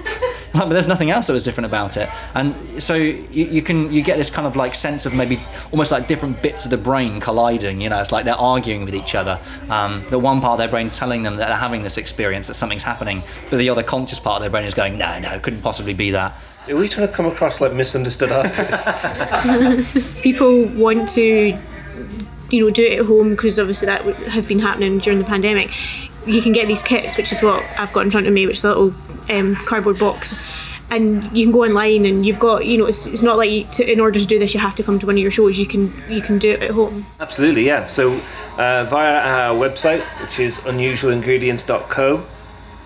Like, 0.54 0.68
but 0.68 0.74
there's 0.74 0.86
nothing 0.86 1.10
else 1.10 1.26
that 1.26 1.32
was 1.32 1.42
different 1.42 1.66
about 1.66 1.96
it. 1.96 2.08
And 2.34 2.80
so 2.80 2.94
you, 2.94 3.18
you 3.32 3.60
can 3.60 3.92
you 3.92 4.02
get 4.02 4.18
this 4.18 4.30
kind 4.30 4.46
of 4.46 4.54
like 4.54 4.76
sense 4.76 5.04
of 5.04 5.12
maybe 5.12 5.40
almost 5.72 5.90
like 5.90 6.06
different 6.06 6.42
bits 6.42 6.64
of 6.64 6.70
the 6.70 6.76
brain 6.76 7.18
colliding. 7.18 7.80
You 7.80 7.88
know, 7.88 8.00
it's 8.00 8.12
like 8.12 8.24
they're 8.24 8.36
arguing 8.36 8.84
with 8.84 8.94
each 8.94 9.16
other. 9.16 9.40
Um, 9.68 10.04
the 10.10 10.18
one 10.18 10.40
part 10.40 10.52
of 10.52 10.58
their 10.58 10.68
brain's 10.68 10.96
telling 10.96 11.22
them 11.22 11.36
that 11.38 11.48
they're 11.48 11.56
having 11.56 11.82
this 11.82 11.98
experience, 11.98 12.46
that 12.46 12.54
something's 12.54 12.84
happening, 12.84 13.24
but 13.50 13.56
the 13.56 13.68
other 13.68 13.82
conscious 13.82 14.20
part 14.20 14.36
of 14.36 14.42
their 14.42 14.50
brain 14.50 14.64
is 14.64 14.74
going, 14.74 14.96
no, 14.96 15.18
no, 15.18 15.32
it 15.34 15.42
couldn't 15.42 15.60
possibly 15.60 15.92
be 15.92 16.12
that. 16.12 16.36
Are 16.68 16.76
we 16.76 16.88
trying 16.88 17.08
to 17.08 17.12
come 17.12 17.26
across 17.26 17.60
like 17.60 17.72
misunderstood 17.72 18.30
artists? 18.32 20.20
People 20.20 20.66
want 20.66 21.08
to, 21.10 21.58
you 22.54 22.64
know, 22.64 22.70
do 22.70 22.84
it 22.84 23.00
at 23.00 23.06
home 23.06 23.30
because 23.30 23.58
obviously 23.58 23.86
that 23.86 24.04
has 24.28 24.46
been 24.46 24.58
happening 24.58 24.98
during 24.98 25.18
the 25.18 25.24
pandemic. 25.24 25.70
You 26.26 26.40
can 26.40 26.52
get 26.52 26.68
these 26.68 26.82
kits, 26.82 27.16
which 27.16 27.32
is 27.32 27.42
what 27.42 27.62
I've 27.78 27.92
got 27.92 28.00
in 28.00 28.10
front 28.10 28.26
of 28.26 28.32
me, 28.32 28.46
which 28.46 28.58
is 28.58 28.64
a 28.64 28.68
little 28.68 28.94
um, 29.30 29.56
cardboard 29.56 29.98
box. 29.98 30.34
And 30.90 31.24
you 31.36 31.46
can 31.46 31.52
go 31.52 31.64
online, 31.64 32.04
and 32.04 32.24
you've 32.24 32.38
got, 32.38 32.66
you 32.66 32.76
know, 32.78 32.84
it's, 32.84 33.06
it's 33.06 33.22
not 33.22 33.36
like 33.36 33.72
to, 33.72 33.90
in 33.90 34.00
order 34.00 34.20
to 34.20 34.26
do 34.26 34.38
this, 34.38 34.54
you 34.54 34.60
have 34.60 34.76
to 34.76 34.82
come 34.82 34.98
to 34.98 35.06
one 35.06 35.16
of 35.16 35.18
your 35.18 35.30
shows. 35.30 35.58
You 35.58 35.66
can 35.66 35.92
you 36.08 36.20
can 36.20 36.38
do 36.38 36.52
it 36.52 36.62
at 36.62 36.70
home. 36.70 37.06
Absolutely, 37.20 37.64
yeah. 37.64 37.86
So 37.86 38.12
uh, 38.58 38.86
via 38.88 39.18
our 39.18 39.54
website, 39.56 40.02
which 40.22 40.38
is 40.38 40.58
unusualingredients.co, 40.58 42.24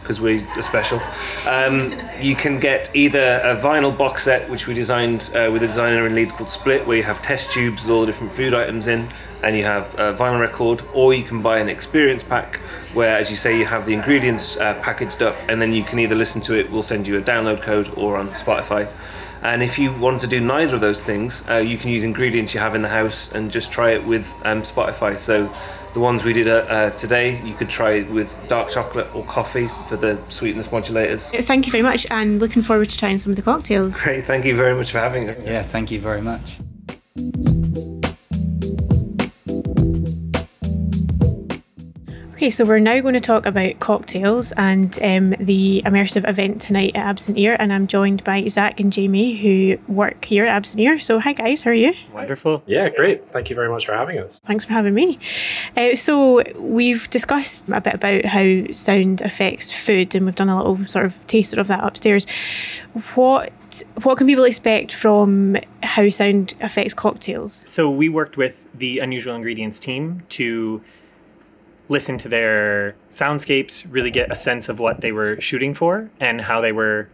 because 0.09 0.23
we're 0.23 0.43
special, 0.63 0.99
um, 1.47 1.93
you 2.19 2.35
can 2.35 2.59
get 2.59 2.89
either 2.97 3.43
a 3.45 3.55
vinyl 3.55 3.97
box 3.97 4.25
set, 4.25 4.49
which 4.49 4.67
we 4.67 4.73
designed 4.73 5.29
uh, 5.35 5.51
with 5.53 5.63
a 5.63 5.67
designer 5.67 6.07
in 6.07 6.15
Leeds 6.15 6.33
called 6.33 6.49
Split, 6.49 6.87
where 6.87 6.97
you 6.97 7.03
have 7.03 7.21
test 7.21 7.53
tubes 7.53 7.83
with 7.83 7.91
all 7.91 8.01
the 8.01 8.07
different 8.07 8.33
food 8.33 8.55
items 8.55 8.87
in, 8.87 9.07
and 9.43 9.55
you 9.55 9.65
have 9.65 9.93
a 9.97 10.15
vinyl 10.15 10.41
record, 10.41 10.83
or 10.95 11.13
you 11.13 11.23
can 11.23 11.43
buy 11.43 11.59
an 11.59 11.69
experience 11.69 12.23
pack, 12.23 12.57
where, 12.95 13.19
as 13.19 13.29
you 13.29 13.37
say, 13.37 13.59
you 13.59 13.67
have 13.67 13.85
the 13.85 13.93
ingredients 13.93 14.57
uh, 14.57 14.81
packaged 14.83 15.23
up, 15.23 15.37
and 15.47 15.61
then 15.61 15.75
you 15.75 15.85
can 15.85 15.99
either 15.99 16.15
listen 16.15 16.41
to 16.41 16.59
it, 16.59 16.71
we'll 16.71 16.83
send 16.83 17.07
you 17.07 17.19
a 17.19 17.21
download 17.21 17.61
code, 17.61 17.91
or 17.99 18.17
on 18.17 18.29
Spotify. 18.31 18.89
And 19.43 19.63
if 19.63 19.79
you 19.79 19.93
want 19.93 20.23
to 20.23 20.27
do 20.27 20.41
neither 20.41 20.77
of 20.77 20.81
those 20.81 21.05
things, 21.05 21.47
uh, 21.51 21.57
you 21.57 21.77
can 21.77 21.91
use 21.91 22.03
ingredients 22.03 22.55
you 22.55 22.61
have 22.61 22.75
in 22.75 22.81
the 22.81 22.89
house 22.89 23.31
and 23.33 23.53
just 23.53 23.71
try 23.71 23.91
it 23.91 24.05
with 24.05 24.35
um, 24.45 24.63
Spotify. 24.63 25.19
So 25.19 25.53
the 25.99 26.05
ones 26.05 26.23
we 26.23 26.33
did 26.33 26.47
uh, 26.47 26.53
uh, 26.53 26.91
today, 26.91 27.43
you 27.43 27.55
could 27.55 27.69
try 27.69 28.03
with 28.03 28.41
dark 28.47 28.71
chocolate 28.71 29.13
or 29.17 29.25
coffee 29.25 29.69
for 29.89 29.97
the 29.97 30.17
sweetness 30.29 30.69
modulators. 30.69 31.45
Thank 31.45 31.67
you 31.67 31.73
very 31.73 31.83
much, 31.83 32.07
and 32.09 32.39
looking 32.39 32.63
forward 32.63 32.89
to 32.89 32.97
trying 32.97 33.19
some 33.19 33.33
of 33.33 33.37
the 33.37 33.43
cocktails. 33.43 34.01
Great, 34.01 34.25
thank 34.25 34.45
you 34.45 34.55
very 34.55 34.77
much 34.77 34.93
for 34.93 34.99
having 34.99 35.29
us. 35.29 35.37
Yeah, 35.45 35.63
thank 35.63 35.91
you 35.91 35.99
very 35.99 36.23
much. 36.23 36.59
Okay, 42.39 42.51
so 42.51 42.65
we're 42.65 42.79
now 42.79 43.01
going 43.01 43.15
to 43.15 43.21
talk 43.21 43.47
about 43.47 43.81
cocktails 43.81 44.53
and 44.53 44.97
um, 45.03 45.31
the 45.41 45.83
immersive 45.85 46.29
event 46.29 46.61
tonight 46.61 46.93
at 46.95 47.05
Absent 47.05 47.37
Ear, 47.37 47.57
and 47.59 47.73
I'm 47.73 47.89
joined 47.89 48.23
by 48.23 48.47
Zach 48.47 48.79
and 48.79 48.93
Jamie 48.93 49.35
who 49.35 49.77
work 49.93 50.25
here 50.25 50.45
at 50.45 50.51
Absent 50.51 50.79
Ear. 50.79 51.01
So, 51.01 51.19
hi 51.19 51.33
guys, 51.33 51.63
how 51.63 51.73
are 51.73 51.75
you? 51.75 51.95
Wonderful. 52.13 52.63
Yeah, 52.65 52.91
great. 52.91 53.25
Thank 53.25 53.51
you 53.51 53.57
very 53.57 53.69
much 53.69 53.87
for 53.87 53.93
having 53.93 54.21
us. 54.21 54.39
Thanks 54.39 54.65
for 54.65 54.73
having 54.73 54.95
me. 54.95 55.19
Uh, 55.77 55.97
so, 55.97 56.45
we've 56.57 57.11
discussed 57.11 57.73
a 57.73 57.81
bit 57.81 57.95
about 57.95 58.27
how 58.27 58.71
sound 58.71 59.21
affects 59.23 59.73
food, 59.73 60.15
and 60.15 60.25
we've 60.25 60.37
done 60.37 60.49
a 60.49 60.57
little 60.57 60.87
sort 60.87 61.07
of 61.07 61.27
taster 61.27 61.61
of 61.61 61.67
that 61.67 61.83
upstairs. 61.83 62.25
What 63.17 63.53
what 64.05 64.17
can 64.17 64.29
people 64.29 64.45
expect 64.45 64.95
from 64.95 65.57
how 65.83 66.09
sound 66.09 66.55
affects 66.61 66.95
cocktails? 66.95 67.65
So 67.67 67.91
we 67.91 68.09
worked 68.09 68.37
with 68.37 68.65
the 68.73 69.01
Unusual 69.01 69.35
Ingredients 69.35 69.81
team 69.81 70.23
to 70.31 70.81
listen 71.89 72.19
to 72.19 72.29
their 72.29 72.95
soundscapes, 73.09 73.87
really 73.91 74.11
get 74.11 74.31
a 74.31 74.37
sense 74.37 74.69
of 74.69 74.79
what 74.79 75.01
they 75.01 75.13
were 75.13 75.41
shooting 75.41 75.75
for 75.75 76.11
and 76.21 76.41
how 76.41 76.61
they 76.61 76.73
were 76.73 77.09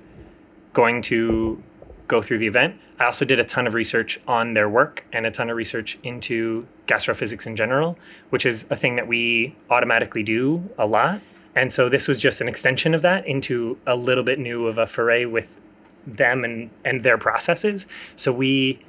going 0.73 1.01
to 1.03 1.63
go 2.09 2.21
through 2.21 2.39
the 2.39 2.47
event. 2.47 2.79
I 2.99 3.07
also 3.07 3.25
did 3.25 3.41
a 3.41 3.45
ton 3.45 3.67
of 3.67 3.75
research 3.75 4.21
on 4.29 4.55
their 4.55 4.69
work 4.69 5.05
and 5.13 5.27
a 5.27 5.31
ton 5.31 5.51
of 5.51 5.57
research 5.57 5.99
into 6.03 6.67
gastrophysics 6.87 7.47
in 7.47 7.57
general, 7.57 7.99
which 8.31 8.47
is 8.47 8.67
a 8.71 8.77
thing 8.77 8.97
that 8.97 9.09
we 9.09 9.55
automatically 9.71 10.23
do 10.23 10.69
a 10.79 10.87
lot. 10.87 11.21
And 11.57 11.73
so 11.73 11.89
this 11.89 12.09
was 12.09 12.19
just 12.19 12.41
an 12.41 12.49
extension 12.49 12.95
of 12.95 13.03
that 13.03 13.27
into 13.27 13.79
a 13.87 13.97
little 13.97 14.25
bit 14.25 14.39
new 14.39 14.67
of 14.67 14.79
a 14.79 14.87
foray 14.87 15.25
with 15.25 15.59
them 16.07 16.45
and, 16.45 16.71
and 16.85 17.03
their 17.03 17.17
processes. 17.17 17.87
So 18.17 18.33
we 18.33 18.81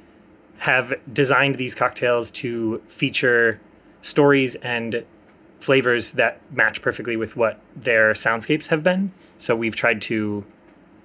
have 0.58 0.94
designed 1.12 1.56
these 1.56 1.74
cocktails 1.74 2.30
to 2.32 2.82
feature 2.86 3.60
stories 4.00 4.54
and 4.56 5.04
flavors 5.60 6.12
that 6.12 6.40
match 6.52 6.82
perfectly 6.82 7.16
with 7.16 7.36
what 7.36 7.60
their 7.74 8.12
soundscapes 8.12 8.68
have 8.68 8.82
been. 8.82 9.12
So 9.36 9.56
we've 9.56 9.76
tried 9.76 10.00
to 10.02 10.44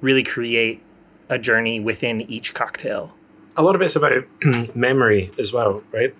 really 0.02 0.24
create 0.24 0.82
a 1.30 1.38
journey 1.38 1.80
within 1.80 2.22
each 2.22 2.54
cocktail. 2.54 3.14
A 3.56 3.64
lot 3.64 3.76
of 3.76 3.82
it's 3.82 3.96
about 3.96 4.24
memory 4.76 5.32
as 5.40 5.54
well, 5.54 5.84
right? 5.92 6.14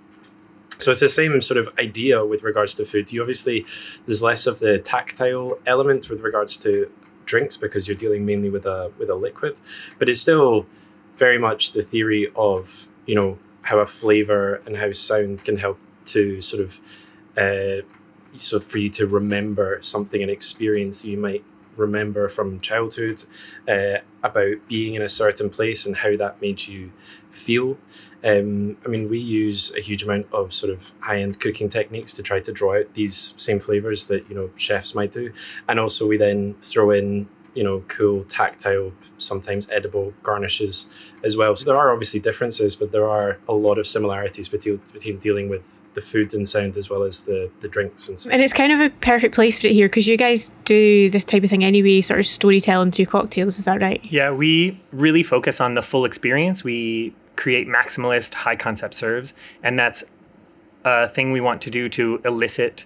So 0.80 0.92
it's 0.92 1.00
the 1.00 1.10
same 1.10 1.40
sort 1.42 1.58
of 1.60 1.70
idea 1.78 2.26
with 2.26 2.44
regards 2.44 2.74
to 2.76 2.86
food. 2.86 3.12
You 3.12 3.22
obviously 3.22 3.66
there's 4.06 4.24
less 4.24 4.48
of 4.48 4.60
the 4.60 4.80
tactile 4.80 5.60
element 5.68 6.10
with 6.10 6.22
regards 6.22 6.58
to 6.58 6.92
drinks 7.26 7.56
because 7.56 7.88
you're 7.88 7.98
dealing 7.98 8.26
mainly 8.26 8.50
with 8.50 8.66
a 8.66 8.92
with 8.98 9.10
a 9.10 9.16
liquid, 9.16 9.60
but 10.00 10.10
it's 10.10 10.20
still 10.20 10.66
very 11.16 11.38
much 11.38 11.74
the 11.74 11.84
theory 11.84 12.32
of 12.36 12.88
you 13.06 13.14
know 13.14 13.38
how 13.62 13.78
a 13.78 13.86
flavor 13.86 14.56
and 14.66 14.78
how 14.78 14.92
sound 14.92 15.44
can 15.44 15.58
help 15.58 15.78
to 16.06 16.42
sort 16.42 16.64
of 16.64 16.80
uh, 17.38 17.86
so 18.34 18.60
for 18.60 18.78
you 18.78 18.90
to 18.90 19.08
remember 19.08 19.80
something, 19.82 20.22
an 20.22 20.30
experience 20.30 21.06
you 21.06 21.18
might 21.18 21.44
remember 21.78 22.28
from 22.28 22.60
childhood 22.60 23.24
uh, 23.68 23.98
about 24.24 24.56
being 24.68 24.96
in 24.96 25.02
a 25.02 25.10
certain 25.10 25.50
place 25.50 25.86
and 25.86 25.98
how 25.98 26.16
that 26.18 26.42
made 26.42 26.68
you 26.68 26.92
feel. 27.30 27.78
Um, 28.24 28.78
I 28.86 28.90
mean, 28.90 29.10
we 29.10 29.20
use 29.20 29.76
a 29.76 29.82
huge 29.82 30.04
amount 30.04 30.28
of 30.32 30.54
sort 30.54 30.72
of 30.72 30.92
high-end 31.00 31.40
cooking 31.40 31.70
techniques 31.70 32.14
to 32.14 32.24
try 32.24 32.40
to 32.42 32.52
draw 32.52 32.78
out 32.78 32.94
these 32.94 33.34
same 33.38 33.60
flavors 33.60 34.08
that 34.08 34.30
you 34.30 34.36
know 34.36 34.52
chefs 34.56 34.94
might 34.94 35.12
do, 35.12 35.34
and 35.68 35.80
also 35.80 36.08
we 36.08 36.18
then 36.18 36.56
throw 36.62 36.92
in 36.92 37.28
you 37.54 37.64
know 37.64 37.84
cool 37.88 38.24
tactile, 38.24 38.94
sometimes 39.18 39.70
edible 39.70 40.14
garnishes 40.24 40.88
as 41.24 41.36
well. 41.36 41.56
So 41.56 41.66
there 41.66 41.78
are 41.78 41.92
obviously 41.92 42.20
differences, 42.20 42.76
but 42.76 42.92
there 42.92 43.08
are 43.10 43.38
a 43.48 43.54
lot 43.54 43.78
of 43.78 43.86
similarities 43.86 44.48
between 44.48 44.82
between 44.94 45.18
dealing 45.18 45.50
with 45.50 45.84
the 45.94 46.02
food 46.02 46.34
and 46.34 46.48
sound 46.48 46.78
as 46.78 46.90
well 46.90 47.04
as 47.04 47.26
the 47.26 47.50
the 47.60 47.68
drinks 47.68 48.08
and 48.08 48.20
stuff. 48.20 48.34
And 48.34 48.42
it's 48.42 48.54
kind 48.54 48.72
of 48.72 48.80
a 48.80 48.90
perfect 48.90 49.36
place 49.36 49.60
for 49.60 49.68
it 49.68 49.74
here 49.74 49.88
because 49.88 50.08
you 50.08 50.18
guys 50.18 50.52
do 50.66 51.10
this 51.10 51.24
type 51.24 51.44
of 51.44 51.50
thing 51.50 51.64
anyway, 51.64 52.02
sort 52.02 52.20
of 52.20 52.26
storytelling 52.26 52.92
through 52.92 53.08
cocktails. 53.08 53.60
Is 53.60 53.66
that 53.66 53.82
right? 53.82 54.04
Yeah, 54.06 54.32
we 54.32 54.80
really 54.92 55.24
focus 55.24 55.60
on 55.60 55.74
the 55.74 55.82
full 55.82 56.06
experience. 56.06 56.64
We 56.64 57.14
create 57.36 57.68
maximalist 57.68 58.34
high 58.34 58.56
concept 58.56 58.94
serves, 58.94 59.34
and 59.64 59.78
that's 59.78 60.04
a 60.84 61.08
thing 61.08 61.32
we 61.32 61.42
want 61.42 61.62
to 61.62 61.70
do 61.70 61.90
to 61.90 62.22
elicit 62.26 62.86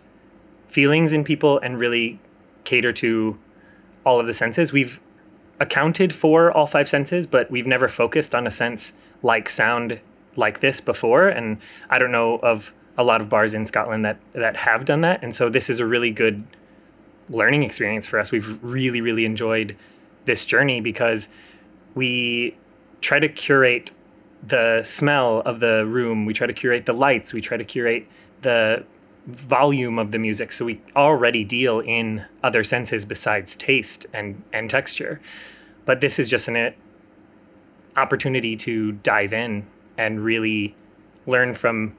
feelings 0.67 1.13
in 1.13 1.23
people 1.23 1.59
and 1.59 1.79
really 1.79 2.19
cater 2.65 2.91
to 2.91 3.37
all 4.05 4.19
of 4.19 4.27
the 4.27 4.33
senses. 4.33 4.71
We've 4.71 4.99
accounted 5.59 6.13
for 6.13 6.51
all 6.51 6.65
five 6.65 6.87
senses, 6.87 7.25
but 7.25 7.49
we've 7.49 7.67
never 7.67 7.87
focused 7.87 8.35
on 8.35 8.45
a 8.45 8.51
sense 8.51 8.93
like 9.23 9.49
sound 9.49 9.99
like 10.35 10.59
this 10.59 10.81
before. 10.81 11.27
And 11.27 11.57
I 11.89 11.97
don't 11.97 12.11
know 12.11 12.37
of 12.37 12.73
a 12.97 13.03
lot 13.03 13.21
of 13.21 13.29
bars 13.29 13.53
in 13.53 13.65
Scotland 13.65 14.05
that 14.05 14.17
that 14.33 14.55
have 14.57 14.85
done 14.85 15.01
that. 15.01 15.23
And 15.23 15.35
so 15.35 15.49
this 15.49 15.69
is 15.69 15.79
a 15.79 15.85
really 15.85 16.11
good 16.11 16.45
learning 17.29 17.63
experience 17.63 18.05
for 18.05 18.19
us. 18.19 18.31
We've 18.31 18.59
really, 18.63 19.01
really 19.01 19.25
enjoyed 19.25 19.75
this 20.25 20.45
journey 20.45 20.81
because 20.81 21.27
we 21.95 22.55
try 23.01 23.19
to 23.19 23.29
curate 23.29 23.91
the 24.43 24.81
smell 24.83 25.41
of 25.45 25.59
the 25.59 25.85
room, 25.85 26.25
we 26.25 26.33
try 26.33 26.47
to 26.47 26.53
curate 26.53 26.85
the 26.85 26.93
lights, 26.93 27.33
we 27.33 27.41
try 27.41 27.57
to 27.57 27.63
curate 27.63 28.07
the 28.41 28.85
volume 29.27 29.97
of 29.97 30.11
the 30.11 30.19
music. 30.19 30.51
So 30.51 30.65
we 30.65 30.81
already 30.95 31.43
deal 31.43 31.79
in 31.79 32.25
other 32.43 32.63
senses 32.63 33.05
besides 33.05 33.55
taste 33.55 34.05
and, 34.13 34.41
and 34.53 34.69
texture. 34.69 35.19
But 35.85 36.01
this 36.01 36.19
is 36.19 36.29
just 36.29 36.47
an 36.47 36.55
uh, 36.55 36.71
opportunity 37.97 38.55
to 38.57 38.93
dive 38.93 39.33
in 39.33 39.65
and 39.97 40.19
really 40.19 40.75
learn 41.25 41.53
from 41.53 41.91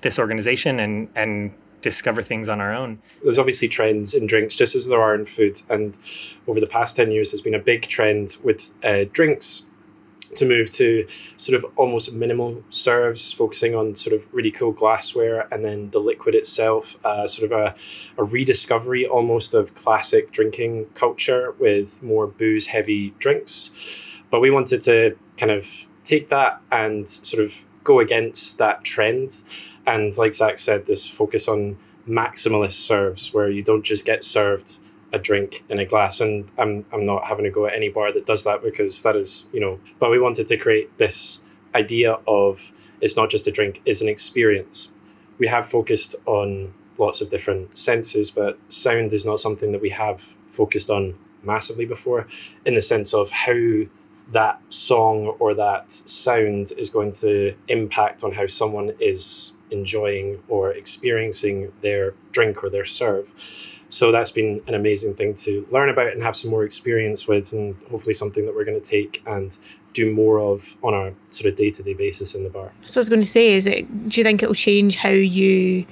this 0.00 0.18
organization 0.18 0.80
and, 0.80 1.08
and 1.14 1.52
discover 1.80 2.22
things 2.22 2.48
on 2.48 2.60
our 2.60 2.74
own. 2.74 3.00
There's 3.22 3.38
obviously 3.38 3.68
trends 3.68 4.14
in 4.14 4.26
drinks, 4.26 4.56
just 4.56 4.74
as 4.74 4.88
there 4.88 5.00
are 5.00 5.14
in 5.14 5.26
food. 5.26 5.60
And 5.70 5.98
over 6.46 6.60
the 6.60 6.66
past 6.66 6.96
10 6.96 7.10
years, 7.10 7.30
there's 7.30 7.40
been 7.40 7.54
a 7.54 7.60
big 7.60 7.82
trend 7.82 8.36
with 8.42 8.72
uh, 8.82 9.04
drinks 9.12 9.66
to 10.38 10.46
move 10.46 10.70
to 10.70 11.06
sort 11.36 11.56
of 11.56 11.70
almost 11.76 12.12
minimal 12.12 12.62
serves, 12.68 13.32
focusing 13.32 13.74
on 13.74 13.94
sort 13.94 14.14
of 14.14 14.32
really 14.32 14.50
cool 14.50 14.72
glassware, 14.72 15.46
and 15.52 15.64
then 15.64 15.90
the 15.90 16.00
liquid 16.00 16.34
itself, 16.34 16.96
uh, 17.04 17.26
sort 17.26 17.52
of 17.52 17.58
a, 17.58 17.74
a 18.20 18.24
rediscovery 18.24 19.06
almost 19.06 19.54
of 19.54 19.74
classic 19.74 20.30
drinking 20.32 20.86
culture 20.94 21.54
with 21.58 22.02
more 22.02 22.26
booze 22.26 22.68
heavy 22.68 23.10
drinks. 23.18 24.20
But 24.30 24.40
we 24.40 24.50
wanted 24.50 24.80
to 24.82 25.16
kind 25.36 25.52
of 25.52 25.86
take 26.04 26.28
that 26.28 26.60
and 26.70 27.08
sort 27.08 27.42
of 27.42 27.66
go 27.84 28.00
against 28.00 28.58
that 28.58 28.84
trend. 28.84 29.42
And 29.86 30.16
like 30.16 30.34
Zach 30.34 30.58
said, 30.58 30.86
this 30.86 31.08
focus 31.08 31.48
on 31.48 31.78
maximalist 32.06 32.74
serves 32.74 33.34
where 33.34 33.50
you 33.50 33.62
don't 33.62 33.84
just 33.84 34.04
get 34.04 34.24
served 34.24 34.78
a 35.12 35.18
drink 35.18 35.64
in 35.68 35.78
a 35.78 35.84
glass 35.84 36.20
and 36.20 36.50
I'm, 36.58 36.84
I'm 36.92 37.04
not 37.04 37.24
having 37.24 37.44
to 37.44 37.50
go 37.50 37.66
at 37.66 37.74
any 37.74 37.88
bar 37.88 38.12
that 38.12 38.26
does 38.26 38.44
that 38.44 38.62
because 38.62 39.02
that 39.02 39.16
is 39.16 39.48
you 39.52 39.60
know 39.60 39.80
but 39.98 40.10
we 40.10 40.20
wanted 40.20 40.46
to 40.48 40.56
create 40.56 40.96
this 40.98 41.40
idea 41.74 42.18
of 42.26 42.72
it's 43.00 43.16
not 43.16 43.30
just 43.30 43.46
a 43.46 43.50
drink 43.50 43.80
it's 43.84 44.00
an 44.00 44.08
experience 44.08 44.92
we 45.38 45.46
have 45.46 45.68
focused 45.68 46.16
on 46.26 46.74
lots 46.98 47.20
of 47.20 47.30
different 47.30 47.76
senses 47.78 48.30
but 48.30 48.58
sound 48.68 49.12
is 49.12 49.24
not 49.24 49.40
something 49.40 49.72
that 49.72 49.80
we 49.80 49.90
have 49.90 50.20
focused 50.48 50.90
on 50.90 51.14
massively 51.42 51.86
before 51.86 52.26
in 52.66 52.74
the 52.74 52.82
sense 52.82 53.14
of 53.14 53.30
how 53.30 53.54
that 54.32 54.60
song 54.68 55.26
or 55.38 55.54
that 55.54 55.90
sound 55.90 56.72
is 56.76 56.90
going 56.90 57.10
to 57.10 57.54
impact 57.68 58.22
on 58.22 58.32
how 58.32 58.46
someone 58.46 58.92
is 59.00 59.52
enjoying 59.70 60.42
or 60.48 60.72
experiencing 60.72 61.72
their 61.80 62.14
drink 62.32 62.62
or 62.62 62.70
their 62.70 62.84
serve. 62.84 63.77
So 63.88 64.12
that's 64.12 64.30
been 64.30 64.60
an 64.66 64.74
amazing 64.74 65.14
thing 65.14 65.34
to 65.34 65.66
learn 65.70 65.88
about 65.88 66.12
and 66.12 66.22
have 66.22 66.36
some 66.36 66.50
more 66.50 66.64
experience 66.64 67.26
with, 67.26 67.52
and 67.52 67.74
hopefully 67.90 68.12
something 68.12 68.44
that 68.46 68.54
we're 68.54 68.64
going 68.64 68.80
to 68.80 68.86
take 68.86 69.22
and 69.26 69.56
do 69.94 70.12
more 70.12 70.40
of 70.40 70.76
on 70.82 70.94
a 70.94 71.14
sort 71.32 71.50
of 71.50 71.56
day 71.56 71.70
to 71.70 71.82
day 71.82 71.94
basis 71.94 72.34
in 72.34 72.44
the 72.44 72.50
bar. 72.50 72.72
So 72.84 72.98
I 72.98 73.00
was 73.00 73.08
going 73.08 73.22
to 73.22 73.26
say, 73.26 73.52
is 73.52 73.66
it? 73.66 74.08
Do 74.08 74.20
you 74.20 74.24
think 74.24 74.42
it'll 74.42 74.54
change 74.54 74.96
how 74.96 75.08
you, 75.08 75.86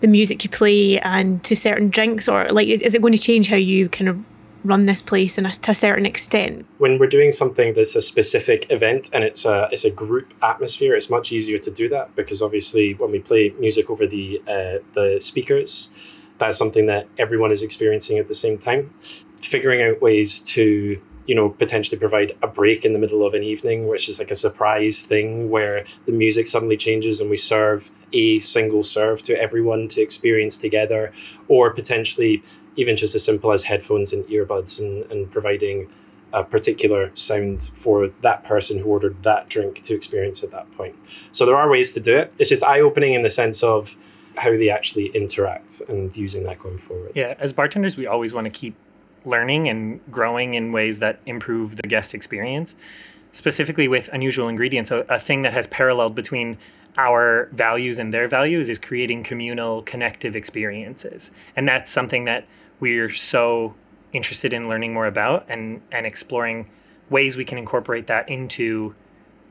the 0.00 0.08
music 0.08 0.44
you 0.44 0.50
play, 0.50 1.00
and 1.00 1.42
to 1.44 1.56
certain 1.56 1.88
drinks, 1.88 2.28
or 2.28 2.50
like, 2.50 2.68
is 2.68 2.94
it 2.94 3.00
going 3.00 3.14
to 3.14 3.18
change 3.18 3.48
how 3.48 3.56
you 3.56 3.88
kind 3.88 4.08
of 4.08 4.24
run 4.64 4.86
this 4.86 5.00
place 5.00 5.38
and 5.38 5.46
a, 5.46 5.50
to 5.50 5.70
a 5.70 5.74
certain 5.74 6.06
extent. 6.06 6.66
When 6.78 6.98
we're 6.98 7.08
doing 7.08 7.32
something 7.32 7.74
that's 7.74 7.94
a 7.94 8.02
specific 8.02 8.70
event 8.70 9.10
and 9.12 9.24
it's 9.24 9.44
a 9.44 9.68
it's 9.72 9.84
a 9.84 9.90
group 9.90 10.34
atmosphere, 10.42 10.94
it's 10.94 11.10
much 11.10 11.32
easier 11.32 11.58
to 11.58 11.70
do 11.70 11.88
that 11.90 12.14
because 12.16 12.42
obviously 12.42 12.94
when 12.94 13.10
we 13.10 13.20
play 13.20 13.54
music 13.58 13.90
over 13.90 14.06
the 14.06 14.42
uh, 14.48 14.78
the 14.94 15.18
speakers, 15.20 15.90
that's 16.38 16.58
something 16.58 16.86
that 16.86 17.08
everyone 17.18 17.52
is 17.52 17.62
experiencing 17.62 18.18
at 18.18 18.28
the 18.28 18.34
same 18.34 18.58
time. 18.58 18.90
Figuring 19.40 19.82
out 19.82 20.00
ways 20.00 20.40
to 20.40 21.00
you 21.26 21.34
know 21.34 21.50
potentially 21.50 21.98
provide 21.98 22.36
a 22.42 22.48
break 22.48 22.84
in 22.84 22.94
the 22.94 22.98
middle 22.98 23.24
of 23.24 23.34
an 23.34 23.42
evening 23.42 23.86
which 23.86 24.08
is 24.08 24.18
like 24.18 24.30
a 24.30 24.34
surprise 24.34 25.02
thing 25.02 25.50
where 25.50 25.84
the 26.06 26.12
music 26.12 26.46
suddenly 26.46 26.76
changes 26.76 27.20
and 27.20 27.28
we 27.28 27.36
serve 27.36 27.90
a 28.14 28.38
single 28.38 28.82
serve 28.82 29.22
to 29.22 29.38
everyone 29.40 29.86
to 29.88 30.00
experience 30.00 30.56
together 30.56 31.12
or 31.46 31.70
potentially 31.70 32.42
even 32.76 32.96
just 32.96 33.14
as 33.14 33.22
simple 33.22 33.52
as 33.52 33.64
headphones 33.64 34.12
and 34.12 34.24
earbuds 34.24 34.80
and, 34.80 35.04
and 35.12 35.30
providing 35.30 35.88
a 36.32 36.44
particular 36.44 37.10
sound 37.14 37.70
for 37.74 38.08
that 38.22 38.44
person 38.44 38.78
who 38.78 38.84
ordered 38.84 39.22
that 39.22 39.48
drink 39.48 39.80
to 39.80 39.94
experience 39.94 40.44
at 40.44 40.50
that 40.50 40.70
point. 40.72 40.94
So 41.32 41.46
there 41.46 41.56
are 41.56 41.70
ways 41.70 41.92
to 41.94 42.00
do 42.00 42.16
it. 42.16 42.32
It's 42.38 42.50
just 42.50 42.62
eye 42.62 42.80
opening 42.80 43.14
in 43.14 43.22
the 43.22 43.30
sense 43.30 43.62
of 43.62 43.96
how 44.38 44.50
they 44.50 44.70
actually 44.70 45.06
interact 45.08 45.82
and 45.88 46.14
using 46.16 46.44
that 46.44 46.58
going 46.58 46.78
forward. 46.78 47.12
Yeah, 47.14 47.34
as 47.38 47.52
bartenders, 47.52 47.96
we 47.96 48.06
always 48.06 48.32
want 48.32 48.46
to 48.46 48.50
keep 48.50 48.74
learning 49.24 49.68
and 49.68 50.00
growing 50.10 50.54
in 50.54 50.72
ways 50.72 51.00
that 51.00 51.20
improve 51.26 51.76
the 51.76 51.82
guest 51.82 52.14
experience. 52.14 52.74
Specifically 53.32 53.88
with 53.88 54.08
unusual 54.12 54.48
ingredients, 54.48 54.90
a, 54.90 55.04
a 55.08 55.18
thing 55.18 55.42
that 55.42 55.52
has 55.52 55.66
paralleled 55.66 56.14
between 56.14 56.56
our 56.96 57.48
values 57.52 57.98
and 57.98 58.12
their 58.12 58.26
values 58.26 58.68
is 58.68 58.78
creating 58.78 59.22
communal 59.22 59.82
connective 59.82 60.34
experiences. 60.34 61.30
And 61.54 61.68
that's 61.68 61.90
something 61.90 62.24
that 62.24 62.46
we're 62.80 63.10
so 63.10 63.74
interested 64.12 64.52
in 64.52 64.68
learning 64.68 64.92
more 64.94 65.06
about 65.06 65.44
and 65.48 65.82
and 65.92 66.06
exploring 66.06 66.68
ways 67.10 67.36
we 67.36 67.44
can 67.44 67.58
incorporate 67.58 68.06
that 68.06 68.28
into 68.28 68.94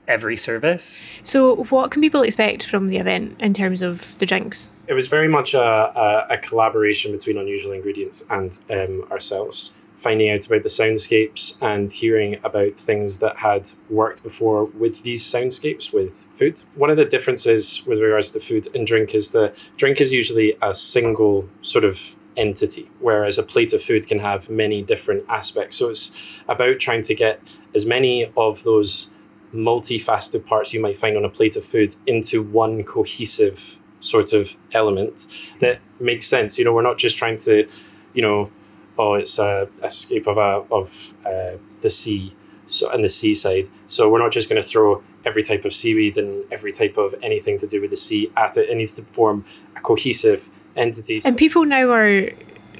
every 0.07 0.37
service. 0.37 1.01
So, 1.23 1.63
what 1.65 1.91
can 1.91 2.01
people 2.01 2.21
expect 2.21 2.65
from 2.65 2.87
the 2.87 2.97
event 2.97 3.39
in 3.41 3.53
terms 3.53 3.81
of 3.81 4.17
the 4.19 4.25
drinks? 4.25 4.73
It 4.87 4.93
was 4.93 5.07
very 5.07 5.27
much 5.27 5.53
a, 5.53 5.61
a, 5.61 6.27
a 6.35 6.37
collaboration 6.37 7.11
between 7.11 7.37
Unusual 7.37 7.73
Ingredients 7.73 8.25
and 8.29 8.59
um, 8.69 9.07
ourselves, 9.11 9.73
finding 9.95 10.29
out 10.29 10.45
about 10.45 10.63
the 10.63 10.69
soundscapes 10.69 11.57
and 11.61 11.91
hearing 11.91 12.39
about 12.43 12.75
things 12.75 13.19
that 13.19 13.37
had 13.37 13.69
worked 13.89 14.23
before 14.23 14.65
with 14.65 15.03
these 15.03 15.23
soundscapes 15.23 15.93
with 15.93 16.27
food. 16.35 16.61
One 16.75 16.89
of 16.89 16.97
the 16.97 17.05
differences 17.05 17.85
with 17.85 17.99
regards 17.99 18.31
to 18.31 18.39
food 18.39 18.67
and 18.73 18.87
drink 18.87 19.13
is 19.13 19.31
the 19.31 19.57
drink 19.75 19.99
is 19.99 20.13
usually 20.13 20.57
a 20.61 20.73
single 20.73 21.49
sort 21.61 21.83
of 21.83 22.15
entity, 22.37 22.89
whereas 22.99 23.37
a 23.37 23.43
plate 23.43 23.73
of 23.73 23.81
food 23.81 24.07
can 24.07 24.19
have 24.19 24.49
many 24.49 24.81
different 24.83 25.25
aspects. 25.27 25.75
So 25.75 25.89
it's 25.89 26.39
about 26.47 26.79
trying 26.79 27.01
to 27.01 27.15
get 27.15 27.41
as 27.73 27.85
many 27.85 28.31
of 28.37 28.63
those 28.63 29.09
multifaceted 29.53 30.45
parts 30.45 30.73
you 30.73 30.81
might 30.81 30.97
find 30.97 31.15
on 31.17 31.23
a 31.23 31.29
plate 31.29 31.55
of 31.55 31.63
food 31.63 31.95
into 32.05 32.41
one 32.41 32.83
cohesive 32.83 33.79
sort 33.99 34.33
of 34.33 34.55
element 34.73 35.51
that 35.59 35.79
makes 35.99 36.27
sense. 36.27 36.57
You 36.59 36.65
know, 36.65 36.73
we're 36.73 36.81
not 36.81 36.97
just 36.97 37.17
trying 37.17 37.37
to, 37.37 37.67
you 38.13 38.21
know, 38.21 38.51
oh, 38.97 39.13
it's 39.15 39.39
a 39.39 39.69
escape 39.83 40.27
of 40.27 40.37
a 40.37 40.63
of 40.71 41.13
uh, 41.25 41.57
the 41.81 41.89
sea, 41.89 42.35
so 42.67 42.91
and 42.91 43.03
the 43.03 43.09
seaside. 43.09 43.69
So 43.87 44.09
we're 44.09 44.19
not 44.19 44.31
just 44.31 44.49
going 44.49 44.61
to 44.61 44.67
throw 44.67 45.03
every 45.25 45.43
type 45.43 45.65
of 45.65 45.73
seaweed 45.73 46.17
and 46.17 46.45
every 46.51 46.71
type 46.71 46.97
of 46.97 47.15
anything 47.21 47.57
to 47.59 47.67
do 47.67 47.81
with 47.81 47.89
the 47.89 47.97
sea 47.97 48.31
at 48.35 48.57
it. 48.57 48.69
It 48.69 48.75
needs 48.75 48.93
to 48.93 49.03
form 49.03 49.45
a 49.75 49.81
cohesive 49.81 50.49
entity. 50.75 51.21
And 51.25 51.37
people 51.37 51.65
now 51.65 51.91
are 51.91 52.29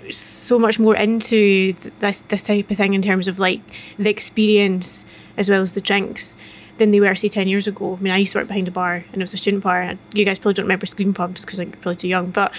so 0.09 0.57
much 0.57 0.79
more 0.79 0.95
into 0.95 1.73
this 1.99 2.21
this 2.23 2.43
type 2.43 2.71
of 2.71 2.77
thing 2.77 2.93
in 2.93 3.01
terms 3.01 3.27
of 3.27 3.39
like 3.39 3.61
the 3.97 4.09
experience 4.09 5.05
as 5.35 5.49
well 5.49 5.61
as 5.61 5.73
the 5.73 5.81
drinks 5.81 6.35
than 6.77 6.91
they 6.91 6.99
were 6.99 7.15
say 7.15 7.27
10 7.27 7.47
years 7.47 7.67
ago. 7.67 7.97
I 7.99 8.03
mean, 8.03 8.13
I 8.13 8.17
used 8.17 8.33
to 8.33 8.39
work 8.39 8.47
behind 8.47 8.67
a 8.67 8.71
bar 8.71 9.05
and 9.11 9.15
it 9.15 9.23
was 9.23 9.33
a 9.33 9.37
student 9.37 9.63
bar. 9.63 9.95
You 10.13 10.25
guys 10.25 10.39
probably 10.39 10.53
don't 10.53 10.65
remember 10.65 10.85
Scream 10.85 11.13
Pubs 11.13 11.43
because 11.43 11.59
I'm 11.59 11.71
probably 11.71 11.95
too 11.95 12.07
young, 12.07 12.31
but 12.31 12.53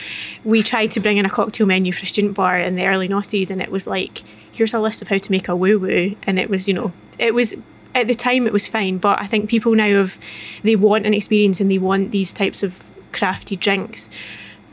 we 0.45 0.63
tried 0.63 0.91
to 0.93 1.01
bring 1.01 1.19
in 1.19 1.27
a 1.27 1.31
cocktail 1.31 1.67
menu 1.67 1.93
for 1.93 2.05
a 2.05 2.07
student 2.07 2.35
bar 2.35 2.59
in 2.59 2.77
the 2.77 2.87
early 2.87 3.09
noughties 3.09 3.51
and 3.51 3.63
it 3.63 3.71
was 3.71 3.87
like, 3.87 4.23
here's 4.53 4.75
a 4.75 4.79
list 4.79 5.03
of 5.03 5.09
how 5.09 5.19
to 5.19 5.31
make 5.31 5.49
a 5.49 5.57
woo 5.57 5.79
woo. 5.79 6.17
And 6.25 6.39
it 6.39 6.51
was, 6.51 6.69
you 6.69 6.75
know, 6.75 6.93
it 7.19 7.35
was 7.35 7.55
at 7.95 8.09
the 8.09 8.15
time 8.15 8.47
it 8.47 8.53
was 8.53 8.67
fine, 8.67 8.99
but 8.99 9.21
I 9.21 9.27
think 9.27 9.49
people 9.49 9.75
now 9.75 9.89
have, 9.89 10.19
they 10.63 10.77
want 10.77 11.07
an 11.07 11.15
experience 11.15 11.61
and 11.61 11.71
they 11.71 11.79
want 11.79 12.11
these 12.11 12.33
types 12.33 12.63
of 12.63 12.85
crafty 13.13 13.57
drinks 13.57 14.11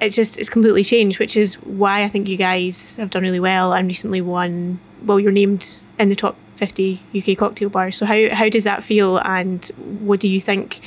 it's 0.02 0.16
just 0.16 0.38
it's 0.38 0.50
completely 0.50 0.84
changed, 0.84 1.20
which 1.20 1.38
is 1.38 1.56
why 1.56 2.04
I 2.04 2.08
think 2.08 2.28
you 2.28 2.38
guys 2.38 2.98
have 2.98 3.10
done 3.10 3.24
really 3.24 3.40
well 3.40 3.74
and 3.74 3.88
recently 3.88 4.22
won. 4.22 4.80
Well, 5.04 5.20
you're 5.20 5.32
named 5.32 5.80
in 5.98 6.10
the 6.10 6.16
top 6.16 6.36
50 6.56 7.02
UK 7.16 7.38
cocktail 7.38 7.70
bars. 7.70 7.98
So 7.98 8.06
how 8.06 8.30
how 8.34 8.50
does 8.50 8.64
that 8.64 8.84
feel, 8.84 9.18
and 9.20 9.66
what 9.78 10.20
do 10.20 10.28
you 10.28 10.42
think 10.42 10.80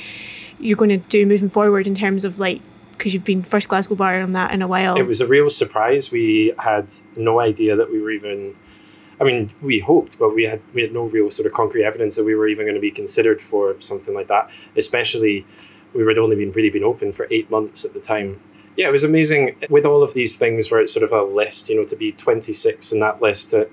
you're 0.59 0.77
going 0.77 0.89
to 0.89 0.97
do 0.97 1.25
moving 1.25 1.49
forward 1.49 1.87
in 1.87 1.95
terms 1.95 2.25
of 2.25 2.39
like 2.39 2.61
because 2.91 3.13
you've 3.13 3.23
been 3.23 3.41
first 3.41 3.69
Glasgow 3.69 3.95
bar 3.95 4.21
on 4.21 4.33
that 4.33 4.53
in 4.53 4.61
a 4.61 4.67
while? 4.67 4.97
It 4.97 5.07
was 5.07 5.21
a 5.21 5.27
real 5.27 5.49
surprise. 5.49 6.11
We 6.11 6.53
had 6.59 6.91
no 7.15 7.39
idea 7.39 7.75
that 7.75 7.91
we 7.91 8.01
were 8.01 8.11
even. 8.11 8.55
I 9.21 9.25
mean, 9.25 9.51
we 9.61 9.79
hoped, 9.79 10.17
but 10.17 10.33
we 10.33 10.43
had 10.43 10.61
we 10.73 10.81
had 10.81 10.93
no 10.93 11.03
real 11.03 11.29
sort 11.29 11.45
of 11.45 11.53
concrete 11.53 11.83
evidence 11.83 12.15
that 12.15 12.23
we 12.23 12.35
were 12.35 12.47
even 12.47 12.65
going 12.65 12.75
to 12.75 12.81
be 12.81 12.91
considered 12.91 13.41
for 13.41 13.79
something 13.81 14.13
like 14.13 14.27
that. 14.27 14.49
Especially, 14.77 15.45
we 15.93 16.05
had 16.05 16.17
only 16.17 16.37
been 16.37 16.51
really 16.51 16.69
been 16.69 16.83
open 16.85 17.11
for 17.11 17.27
eight 17.29 17.51
months 17.51 17.83
at 17.83 17.93
the 17.93 17.99
time, 17.99 18.39
yeah, 18.79 18.87
it 18.87 18.91
was 18.93 19.03
amazing 19.03 19.57
with 19.69 19.85
all 19.85 20.03
of 20.03 20.13
these 20.13 20.37
things 20.37 20.71
where 20.71 20.79
it's 20.79 20.93
sort 20.93 21.03
of 21.03 21.11
a 21.11 21.21
list, 21.21 21.69
you 21.69 21.75
know, 21.75 21.83
to 21.83 21.97
be 21.97 22.13
26 22.13 22.93
in 22.93 23.01
that 23.01 23.21
list 23.21 23.53
at, 23.53 23.69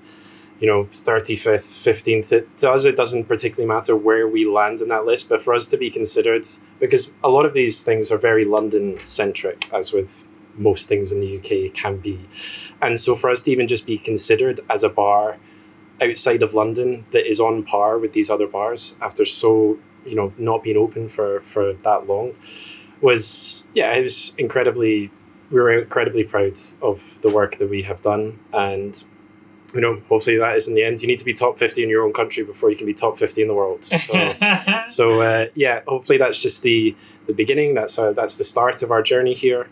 you 0.59 0.67
know, 0.67 0.83
35th, 0.85 1.85
15th, 1.85 2.31
it 2.31 2.57
does, 2.57 2.85
it 2.85 2.95
doesn't 2.95 3.25
particularly 3.25 3.67
matter 3.67 3.95
where 3.95 4.27
we 4.27 4.45
land 4.45 4.81
in 4.81 4.87
that 4.87 5.05
list, 5.05 5.29
but 5.29 5.41
for 5.41 5.53
us 5.53 5.67
to 5.67 5.77
be 5.77 5.89
considered, 5.89 6.47
because 6.79 7.13
a 7.23 7.29
lot 7.29 7.45
of 7.45 7.53
these 7.53 7.83
things 7.83 8.11
are 8.11 8.17
very 8.17 8.43
London 8.43 8.99
centric, 9.05 9.71
as 9.73 9.93
with 9.93 10.27
most 10.55 10.87
things 10.87 11.11
in 11.11 11.19
the 11.19 11.37
UK 11.37 11.73
can 11.73 11.97
be. 11.97 12.19
And 12.81 12.99
so 12.99 13.15
for 13.15 13.29
us 13.29 13.43
to 13.43 13.51
even 13.51 13.67
just 13.67 13.85
be 13.85 13.97
considered 13.97 14.59
as 14.69 14.83
a 14.83 14.89
bar 14.89 15.37
outside 16.01 16.41
of 16.41 16.53
London 16.53 17.05
that 17.11 17.29
is 17.29 17.39
on 17.39 17.63
par 17.63 17.97
with 17.97 18.13
these 18.13 18.29
other 18.29 18.47
bars 18.47 18.97
after 19.01 19.25
so, 19.25 19.77
you 20.05 20.15
know, 20.15 20.33
not 20.37 20.63
being 20.63 20.77
open 20.77 21.09
for, 21.09 21.39
for 21.41 21.73
that 21.73 22.07
long 22.07 22.33
was 23.01 23.65
yeah, 23.73 23.93
it 23.93 24.03
was 24.03 24.35
incredibly. 24.37 25.11
We 25.49 25.61
were 25.61 25.71
incredibly 25.71 26.25
proud 26.25 26.57
of 26.81 27.21
the 27.21 27.31
work 27.33 27.57
that 27.57 27.69
we 27.69 27.83
have 27.83 28.01
done, 28.01 28.39
and 28.51 29.01
you 29.73 29.81
know, 29.81 30.01
hopefully 30.07 30.37
that 30.37 30.55
is 30.55 30.67
in 30.67 30.75
the 30.75 30.83
end. 30.83 31.01
You 31.01 31.07
need 31.07 31.19
to 31.19 31.25
be 31.25 31.33
top 31.33 31.57
fifty 31.57 31.83
in 31.83 31.89
your 31.89 32.03
own 32.03 32.13
country 32.13 32.43
before 32.43 32.69
you 32.69 32.77
can 32.77 32.85
be 32.85 32.93
top 32.93 33.17
fifty 33.17 33.41
in 33.41 33.47
the 33.47 33.53
world. 33.53 33.83
So, 33.83 34.33
so 34.89 35.21
uh, 35.21 35.47
yeah, 35.55 35.81
hopefully 35.87 36.17
that's 36.17 36.41
just 36.41 36.63
the 36.63 36.95
the 37.25 37.33
beginning. 37.33 37.73
That's 37.73 37.99
uh, 37.99 38.13
that's 38.13 38.37
the 38.37 38.43
start 38.43 38.81
of 38.81 38.91
our 38.91 39.01
journey 39.01 39.33
here, 39.33 39.67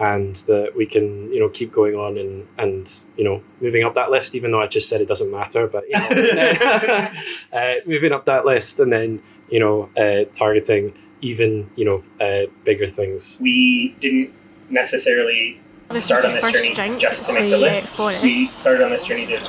and 0.00 0.34
that 0.46 0.74
we 0.76 0.84
can 0.84 1.30
you 1.32 1.38
know 1.38 1.48
keep 1.48 1.70
going 1.70 1.94
on 1.94 2.18
and 2.18 2.48
and 2.58 3.02
you 3.16 3.24
know 3.24 3.42
moving 3.60 3.84
up 3.84 3.94
that 3.94 4.10
list. 4.10 4.34
Even 4.34 4.50
though 4.50 4.60
I 4.60 4.66
just 4.66 4.88
said 4.88 5.00
it 5.00 5.08
doesn't 5.08 5.30
matter, 5.30 5.68
but 5.68 5.84
you 5.88 5.96
know, 5.96 7.08
uh, 7.52 7.74
moving 7.86 8.12
up 8.12 8.24
that 8.24 8.44
list, 8.44 8.80
and 8.80 8.92
then 8.92 9.22
you 9.48 9.60
know 9.60 9.88
uh, 9.96 10.24
targeting 10.32 10.92
even 11.20 11.70
you 11.76 11.84
know 11.84 12.02
uh, 12.20 12.50
bigger 12.64 12.88
things. 12.88 13.38
We 13.40 13.94
didn't 14.00 14.32
necessarily 14.70 15.60
start 15.94 16.24
on 16.24 16.32
this 16.34 16.52
journey 16.52 16.74
just 16.98 17.26
to 17.26 17.32
make 17.32 17.50
the 17.50 17.58
list. 17.58 18.00
We 18.22 18.46
started 18.46 18.82
on 18.82 18.90
this 18.90 19.04
journey 19.06 19.26
to 19.26 19.40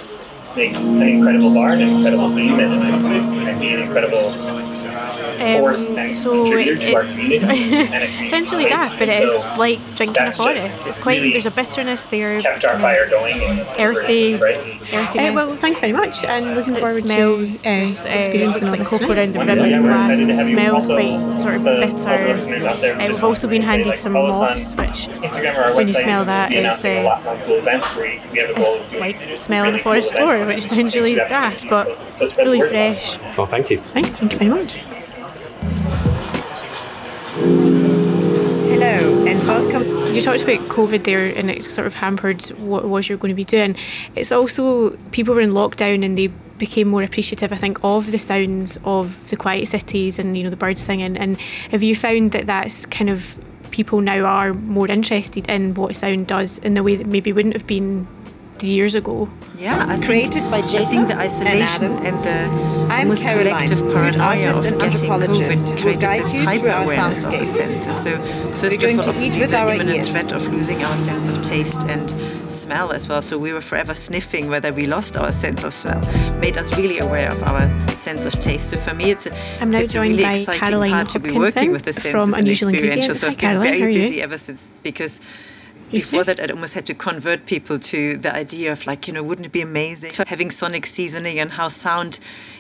make 0.56 0.74
an 0.76 1.02
incredible 1.02 1.54
bar, 1.54 1.72
an 1.72 1.82
incredible 1.82 2.32
team, 2.32 2.60
and, 2.60 2.84
and 2.84 3.60
be 3.60 3.74
an 3.74 3.82
incredible 3.82 4.32
force 5.60 5.89
Um, 5.89 6.14
so 6.14 6.43
contributor 6.43 6.78
to 6.82 6.93
our 6.95 7.02
it's 7.04 7.12
community. 7.16 7.64
and 7.64 7.84
a 7.84 8.08
community 8.08 8.26
essentially 8.28 8.64
space. 8.66 8.78
daft, 8.78 9.00
but 9.00 9.08
it 9.10 9.24
is 9.24 9.32
so 9.41 9.54
like 9.58 9.80
drinking 9.95 10.24
a 10.24 10.32
forest. 10.32 10.82
It's 10.86 11.00
quite 11.00 11.20
really 11.22 11.32
there's 11.34 11.45
a 11.45 11.52
bitterness 11.52 12.06
there. 12.06 12.41
kept 12.41 12.66
our 12.66 12.80
fire 12.80 13.10
going 13.10 13.41
and 13.41 13.60
Earthy, 13.80 14.36
Uh, 14.36 15.34
well, 15.34 15.56
thank 15.56 15.76
you 15.78 15.82
very 15.82 15.93
much, 15.93 16.24
and 16.24 16.56
looking 16.56 16.76
It 16.76 16.80
forward 16.80 17.04
smells 17.06 17.62
to 17.64 17.70
uh, 17.70 17.86
just, 17.86 18.06
uh, 18.06 18.10
experiencing 18.10 18.66
all 18.66 18.72
like 18.72 18.80
this 18.82 18.89
cocoa 18.89 19.08
tonight. 19.14 19.18
around 19.18 19.32
the 19.34 19.38
One 19.38 19.48
brim 19.48 19.58
day, 19.58 19.64
of 19.66 19.70
yeah, 19.72 19.78
the 19.78 19.84
we're 19.84 19.89
glass. 19.89 20.10
excited 20.12 20.28
to 20.28 20.36
have 20.38 20.48
Smells 20.48 20.74
also 20.89 20.95
quite 20.95 21.39
sort 21.41 21.56
of 21.56 21.62
to 21.64 21.70
all 21.70 21.76
the 21.82 21.86
bitter. 21.88 22.28
listeners 22.30 22.66
out 22.66 22.82
there, 22.82 22.93
Uh, 22.95 23.08
just 23.08 23.14
we've 23.20 23.24
also 23.26 23.48
been 23.48 23.62
handed 23.62 23.88
like, 23.88 23.98
some 23.98 24.14
follow 24.14 24.30
us 24.30 24.36
on 24.36 24.41
moss, 24.58 24.74
which 24.76 25.08
Instagram 25.30 25.58
or 25.58 25.62
our 25.64 25.76
when 25.76 25.88
you 25.88 25.93
smell 25.93 26.20
we'll 26.20 26.26
that, 26.26 26.52
it's, 26.52 26.60
announcing 26.60 26.98
a 26.98 27.00
uh, 27.02 27.04
lot 27.04 27.24
more 27.24 27.38
cool 27.45 27.56
events 27.58 27.95
where 27.95 28.06
we, 28.06 28.32
we 28.32 28.39
have 28.39 28.50
a 28.50 28.54
goal 28.54 28.76
of 28.76 28.82
it's 28.82 28.89
doing 28.91 29.02
like 29.02 29.39
smelling 29.39 29.74
the 29.74 29.80
forest 29.80 30.14
floor, 30.14 30.45
which 30.45 30.64
sounds 30.64 30.95
really 30.95 31.16
Instagram 31.16 31.30
daft, 31.30 31.70
but 31.70 31.86
so 31.88 31.98
just 32.20 32.32
spread 32.34 32.48
the 32.48 32.52
really 32.52 32.60
word 32.60 32.70
about 32.72 32.80
it. 32.98 33.04
fresh. 33.04 33.38
Well, 33.38 33.48
thank 33.48 33.70
you. 33.70 33.78
Thank, 33.80 34.08
thank 34.08 34.32
you 34.34 34.38
very 34.39 34.52
much. 34.52 34.78
And 39.28 39.46
welcome. 39.46 40.14
You 40.14 40.22
talked 40.22 40.44
about 40.44 40.60
COVID 40.70 41.04
there, 41.04 41.26
and 41.26 41.52
it 41.52 41.62
sort 41.64 41.86
of 41.86 41.96
hampered 41.96 42.46
what 42.52 42.86
it 42.86 42.88
was 42.88 43.10
you're 43.10 43.18
going 43.18 43.34
to 43.34 43.36
be 43.36 43.44
doing. 43.44 43.76
It's 44.16 44.32
also 44.32 44.92
people 45.12 45.36
were 45.36 45.42
in 45.42 45.52
lockdown 45.52 46.06
and 46.06 46.18
they 46.18 46.28
became 46.28 46.88
more 46.88 47.04
appreciative, 47.04 47.52
I 47.52 47.58
think, 47.58 47.78
of 47.84 48.10
the 48.12 48.20
sounds 48.20 48.80
of 48.86 49.30
the 49.30 49.36
quiet 49.36 49.68
cities 49.68 50.18
and 50.18 50.38
you 50.38 50.44
know 50.44 50.50
the 50.50 50.56
birds 50.56 50.82
singing. 50.82 51.18
And 51.18 51.38
have 51.72 51.84
you 51.84 51.94
found 51.94 52.32
that 52.32 52.46
that's 52.46 52.86
kind 52.86 53.10
of 53.10 53.38
people 53.72 54.00
now 54.00 54.24
are 54.24 54.54
more 54.54 54.90
interested 54.90 55.50
in 55.50 55.74
what 55.74 55.94
sound 55.98 56.28
does 56.28 56.58
in 56.60 56.76
the 56.76 56.84
way 56.84 56.96
that 56.96 57.08
maybe 57.08 57.34
wouldn't 57.34 57.54
have 57.54 57.68
been 57.68 58.08
years 58.64 58.95
ago? 58.95 59.30
Yeah, 59.58 59.86
I 59.88 59.95
think, 59.95 60.05
Created 60.05 60.43
by 60.51 60.60
I 60.60 60.86
think 60.86 61.08
the 61.08 61.18
isolation 61.18 61.86
and 61.86 62.05
and, 62.05 62.24
the 62.24 62.68
I'm 62.89 63.01
almost 63.01 63.24
Caroline, 63.24 63.68
collective 63.68 63.80
food 63.80 63.93
paranoia 63.93 64.22
artist 64.24 64.60
of 64.60 64.66
and 64.66 64.82
getting 64.82 65.12
anthropologist 65.12 65.64
COVID 65.66 65.82
created 65.82 66.10
this 66.10 66.36
you 66.36 66.43
hyper 66.43 66.70
awareness 66.70 67.26
of 67.26 67.32
the 67.32 67.45
senses. 67.45 68.03
So 68.03 68.18
first 68.62 68.80
going 68.80 68.99
of 68.99 69.08
all, 69.08 69.14
to 69.14 69.20
eat 69.20 69.28
obviously 69.28 69.45
the 69.47 69.58
our 69.58 69.74
imminent 69.74 69.97
ears. 69.97 70.10
threat 70.10 70.32
of 70.32 70.47
losing 70.53 70.84
our 70.84 70.97
sense 70.97 71.28
of 71.28 71.41
taste 71.41 71.84
and 71.86 72.10
smell 72.51 72.91
as 72.91 73.10
well. 73.10 73.22
So 73.22 73.38
we 73.38 73.51
were 73.51 73.62
forever 73.62 73.93
sniffing 73.93 74.49
whether 74.49 74.72
we 74.72 74.86
lost 74.86 75.18
our 75.18 75.32
sense 75.32 75.64
of 75.64 75.74
smell, 75.74 76.01
made 76.39 76.58
us 76.58 76.78
really 76.78 76.99
aware 76.99 77.30
of 77.32 77.43
our 77.43 77.68
sense 77.97 78.26
of 78.26 78.34
taste. 78.39 78.70
So 78.70 78.78
for 78.78 78.93
me, 78.93 79.12
it's 79.12 79.26
a, 79.26 79.32
I'm 79.62 79.70
now 79.70 79.80
it's 79.80 79.95
a 79.95 80.01
really 80.01 80.24
by 80.24 80.32
exciting 80.32 80.62
Caroline 80.62 80.91
part 80.91 81.10
to 81.10 81.20
be 81.20 81.32
working 81.32 81.72
with 81.72 81.84
the 81.84 81.93
senses 81.93 82.36
and 82.36 82.45
Unusual 82.45 82.70
experiential. 82.70 83.16
So 83.16 83.28
I've 83.28 83.34
been 83.34 83.49
Caroline, 83.49 83.80
very 83.80 83.93
busy 83.93 84.22
ever 84.22 84.38
since 84.38 84.72
because 84.84 85.20
You 85.20 85.57
before 85.92 86.24
that, 86.24 86.40
I'd 86.40 86.52
almost 86.52 86.74
had 86.74 86.86
to 86.88 86.94
convert 86.94 87.46
people 87.46 87.80
to 87.80 88.18
the 88.18 88.34
idea 88.34 88.72
of 88.72 88.86
like, 88.88 89.08
you 89.08 89.14
know, 89.14 89.24
wouldn't 89.24 89.46
it 89.46 89.52
be 89.52 89.62
amazing 89.62 90.12
having 90.28 90.52
sonic 90.52 90.86
seasoning 90.86 91.40
and 91.40 91.52
how 91.52 91.68
sound 91.70 92.20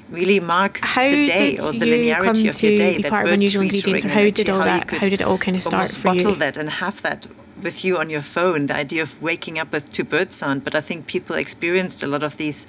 really 0.09 0.39
marks 0.39 0.83
How 0.83 1.09
the 1.09 1.25
day 1.25 1.57
or 1.57 1.71
the 1.73 1.79
linearity 1.85 2.49
of 2.49 2.61
your 2.63 2.77
day. 2.77 2.97
that 2.97 3.09
part 3.09 3.25
of 3.25 3.29
bird 3.29 3.33
Unusual 3.35 3.63
tweetering 3.63 3.75
Ingredients, 3.75 4.05
or 4.05 4.09
how 4.09 4.21
did 4.29 4.49
all 4.49 4.59
you 4.59 4.63
that- 4.65 4.91
how 4.91 4.99
did 4.99 5.13
it 5.13 5.21
all 5.21 5.37
kinda 5.37 5.61
start 5.61 5.73
almost 5.73 5.97
for 5.97 6.13
you? 6.15 6.35
that 6.35 6.57
and 6.57 6.69
have 6.69 7.01
that 7.01 7.27
with 7.61 7.83
you 7.83 7.97
on 7.97 8.09
your 8.09 8.21
phone. 8.21 8.67
The 8.67 8.75
idea 8.75 9.01
of 9.01 9.21
waking 9.21 9.59
up 9.59 9.71
with 9.71 9.91
two 9.91 10.03
bird 10.03 10.31
sound, 10.31 10.63
but 10.63 10.73
I 10.75 10.79
think 10.81 11.07
people 11.07 11.35
experienced 11.35 12.03
a 12.03 12.07
lot 12.07 12.23
of 12.23 12.37
these 12.37 12.67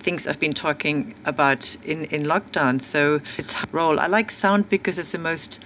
things 0.00 0.26
I've 0.26 0.40
been 0.40 0.54
talking 0.54 1.14
about 1.26 1.76
in 1.84 2.04
in 2.06 2.22
lockdown. 2.24 2.80
So 2.80 3.20
it's 3.38 3.54
a 3.54 3.66
role. 3.70 4.00
I 4.00 4.06
like 4.06 4.30
sound 4.32 4.68
because 4.70 4.98
it's 4.98 5.12
the 5.12 5.18
most 5.18 5.60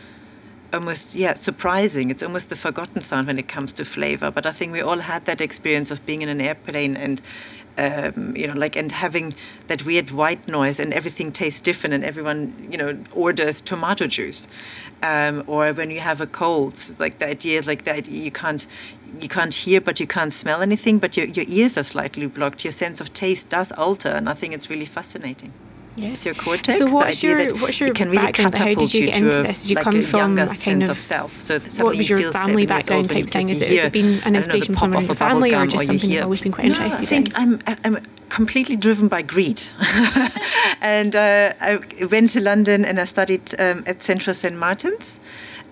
almost 0.75 1.17
yeah 1.17 1.35
surprising. 1.35 2.11
It's 2.11 2.23
almost 2.23 2.49
the 2.51 2.57
forgotten 2.57 3.01
sound 3.01 3.27
when 3.27 3.39
it 3.39 3.49
comes 3.49 3.73
to 3.75 3.85
flavor 3.85 4.31
but 4.31 4.47
i 4.47 4.51
think 4.51 4.73
we 4.73 4.81
all 4.81 4.99
had 4.99 5.25
that 5.25 5.41
experience 5.41 5.91
of 5.91 6.05
being 6.07 6.23
in 6.23 6.29
an 6.29 6.41
airplane 6.41 6.97
and 6.97 7.21
um, 7.77 8.37
you 8.37 8.47
know 8.47 8.55
like 8.55 8.77
and 8.77 8.93
having 8.93 9.35
that 9.67 9.85
weird 9.85 10.11
white 10.11 10.49
noise 10.49 10.79
and 10.79 10.93
everything 10.93 11.33
tastes 11.33 11.61
different 11.61 11.95
and 11.95 12.05
everyone 12.05 12.69
you 12.71 12.79
know 12.79 12.97
orders 13.15 13.61
tomato 13.61 14.07
juice. 14.07 14.47
Um, 15.03 15.43
or 15.47 15.73
when 15.73 15.91
you 15.91 16.01
have 16.01 16.21
a 16.23 16.27
cold 16.27 16.81
like 16.99 17.19
the 17.19 17.29
idea 17.29 17.61
like 17.67 17.85
the 17.85 17.95
idea 17.95 18.23
you 18.23 18.31
can't 18.31 18.67
you 19.21 19.29
can't 19.29 19.55
hear 19.55 19.81
but 19.81 20.01
you 20.01 20.07
can't 20.07 20.33
smell 20.33 20.63
anything 20.63 20.99
but 20.99 21.17
your, 21.17 21.27
your 21.27 21.45
ears 21.49 21.77
are 21.77 21.83
slightly 21.83 22.27
blocked. 22.27 22.65
Your 22.65 22.73
sense 22.73 23.01
of 23.01 23.13
taste 23.13 23.51
does 23.51 23.71
alter 23.73 24.09
and 24.09 24.29
i 24.29 24.35
think 24.35 24.55
it's 24.55 24.71
really 24.71 24.87
fascinating 24.87 25.53
it's 25.97 26.25
your 26.27 26.35
cortex. 26.35 26.79
So 26.79 26.87
the 26.87 26.95
what's 26.95 27.19
idea 27.19 27.31
your- 27.31 27.47
that 27.47 27.61
what's 27.61 27.81
your 27.81 27.91
it 27.91 27.95
can 27.95 28.11
really 28.11 28.25
background? 28.27 28.59
How 28.59 28.75
did 28.75 28.95
you 28.95 29.07
get 29.07 29.17
into 29.17 29.43
this? 29.43 29.63
Did 29.63 29.71
you 29.71 29.77
like 29.77 29.85
come 29.85 29.97
a 29.97 30.03
from 30.03 30.19
younger 30.19 30.43
a 30.43 30.49
kind 30.49 30.83
of- 30.83 30.89
of 30.91 30.99
self. 30.99 31.41
So 31.41 31.59
what 31.85 31.97
was 31.97 32.09
your 32.09 32.33
family 32.33 32.67
background 32.67 33.11
type 33.11 33.27
thing? 33.27 33.49
Is 33.49 33.61
it, 33.61 33.69
has 33.69 33.85
it 33.85 33.93
been 33.93 34.23
an 34.25 34.33
the 34.33 34.39
inspiration 34.39 34.75
from 34.75 34.81
someone 34.93 35.03
in 35.03 35.09
the 35.09 35.15
family 35.15 35.55
or 35.55 35.67
just 35.67 35.87
something 35.87 36.11
you've 36.11 36.25
always 36.25 36.43
been 36.43 36.53
quite 36.53 36.69
no, 36.69 36.75
interested 36.75 37.03
I 37.03 37.07
think 37.07 37.29
in? 37.29 37.35
I'm 37.37 37.97
I'm 37.97 38.03
completely 38.29 38.75
driven 38.77 39.07
by 39.09 39.23
greed, 39.23 39.63
and 40.81 41.15
uh, 41.15 41.53
I 41.61 41.79
went 42.11 42.31
to 42.31 42.41
London 42.43 42.85
and 42.85 42.99
I 42.99 43.05
studied 43.05 43.59
um, 43.61 43.85
at 43.87 44.03
Central 44.03 44.35
St 44.35 44.57
Martin's. 44.57 45.21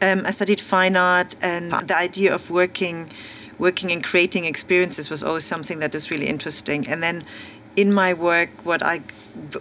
Um, 0.01 0.23
I 0.25 0.31
studied 0.33 0.61
fine 0.61 0.97
art, 0.97 1.37
and 1.43 1.73
the 1.73 1.97
idea 1.97 2.35
of 2.35 2.51
working, 2.51 3.11
working 3.59 3.93
and 3.93 4.03
creating 4.03 4.45
experiences 4.45 5.11
was 5.11 5.23
always 5.23 5.45
something 5.45 5.79
that 5.81 5.93
was 5.95 6.11
really 6.11 6.27
interesting. 6.27 6.89
And 6.89 7.03
then, 7.03 7.23
in 7.77 7.93
my 7.93 8.12
work, 8.12 8.51
what 8.64 8.83
I 8.83 9.03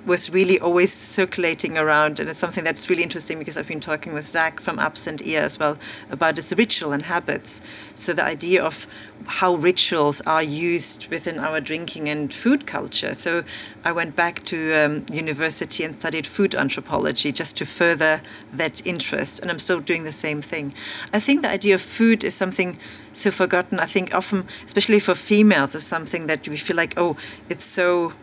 was 0.05 0.30
really 0.30 0.59
always 0.59 0.93
circulating 0.93 1.78
around, 1.78 2.20
and 2.20 2.28
it's 2.30 2.39
something 2.39 2.64
that's 2.64 2.89
really 2.89 3.03
interesting 3.03 3.39
because 3.39 3.57
I've 3.57 3.68
been 3.68 3.80
talking 3.80 4.14
with 4.14 4.26
Zach 4.26 4.59
from 4.59 4.80
Absent 4.80 5.26
Ear 5.26 5.41
as 5.43 5.57
well 5.57 5.78
about 6.09 6.38
its 6.38 6.53
ritual 6.53 6.91
and 6.91 7.03
habits. 7.03 7.62
So 7.95 8.14
the 8.14 8.26
idea 8.26 8.64
of 8.64 8.86
how 9.26 9.55
rituals 9.55 10.20
are 10.22 10.43
used 10.43 11.07
within 11.09 11.39
our 11.39 11.62
drinking 11.62 12.09
and 12.09 12.34
food 12.34 12.66
culture. 12.66 13.14
So 13.14 13.43
I 13.86 13.91
went 13.91 14.16
back 14.16 14.43
to 14.43 14.74
um, 14.74 15.05
university 15.12 15.84
and 15.84 15.95
studied 15.95 16.28
food 16.28 16.55
anthropology 16.55 17.32
just 17.32 17.55
to 17.57 17.66
further 17.66 18.22
that 18.51 18.86
interest, 18.86 19.41
and 19.41 19.49
I'm 19.49 19.59
still 19.59 19.80
doing 19.80 20.03
the 20.03 20.12
same 20.12 20.41
thing. 20.41 20.74
I 21.14 21.20
think 21.20 21.43
the 21.43 21.49
idea 21.49 21.76
of 21.76 21.82
food 21.82 22.24
is 22.24 22.34
something 22.34 22.78
so 23.14 23.32
forgotten. 23.32 23.80
I 23.80 23.86
think 23.86 24.14
often, 24.14 24.45
especially 24.66 24.99
for 24.99 25.16
females, 25.16 25.76
is 25.76 25.86
something 25.86 26.28
that 26.28 26.47
we 26.47 26.57
feel 26.57 26.78
like, 26.78 26.93
oh, 26.97 27.18
it's 27.49 27.66
so 27.66 28.14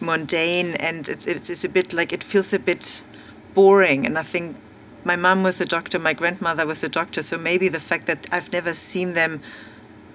mundane 0.00 0.74
and 0.74 1.08
it's, 1.08 1.26
it's, 1.26 1.48
it's 1.48 1.64
a 1.64 1.68
bit 1.68 1.94
like 1.94 2.12
it 2.12 2.24
feels 2.24 2.52
a 2.52 2.58
bit 2.58 3.02
boring. 3.54 4.04
And 4.06 4.18
I 4.18 4.22
think 4.22 4.56
my 5.04 5.16
mum 5.16 5.42
was 5.42 5.60
a 5.60 5.64
doctor, 5.64 5.98
my 5.98 6.12
grandmother 6.12 6.66
was 6.66 6.82
a 6.84 6.88
doctor, 6.88 7.22
so 7.22 7.38
maybe 7.38 7.68
the 7.68 7.80
fact 7.80 8.06
that 8.06 8.28
I've 8.32 8.52
never 8.52 8.74
seen 8.74 9.14
them 9.14 9.40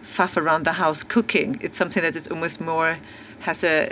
faff 0.02 0.38
around 0.38 0.64
the 0.64 0.74
house 0.74 1.04
cooking, 1.04 1.58
it's 1.62 1.78
something 1.78 2.02
that 2.04 2.16
is 2.16 2.28
almost 2.28 2.62
more 2.62 2.98
has 3.48 3.64
a 3.64 3.90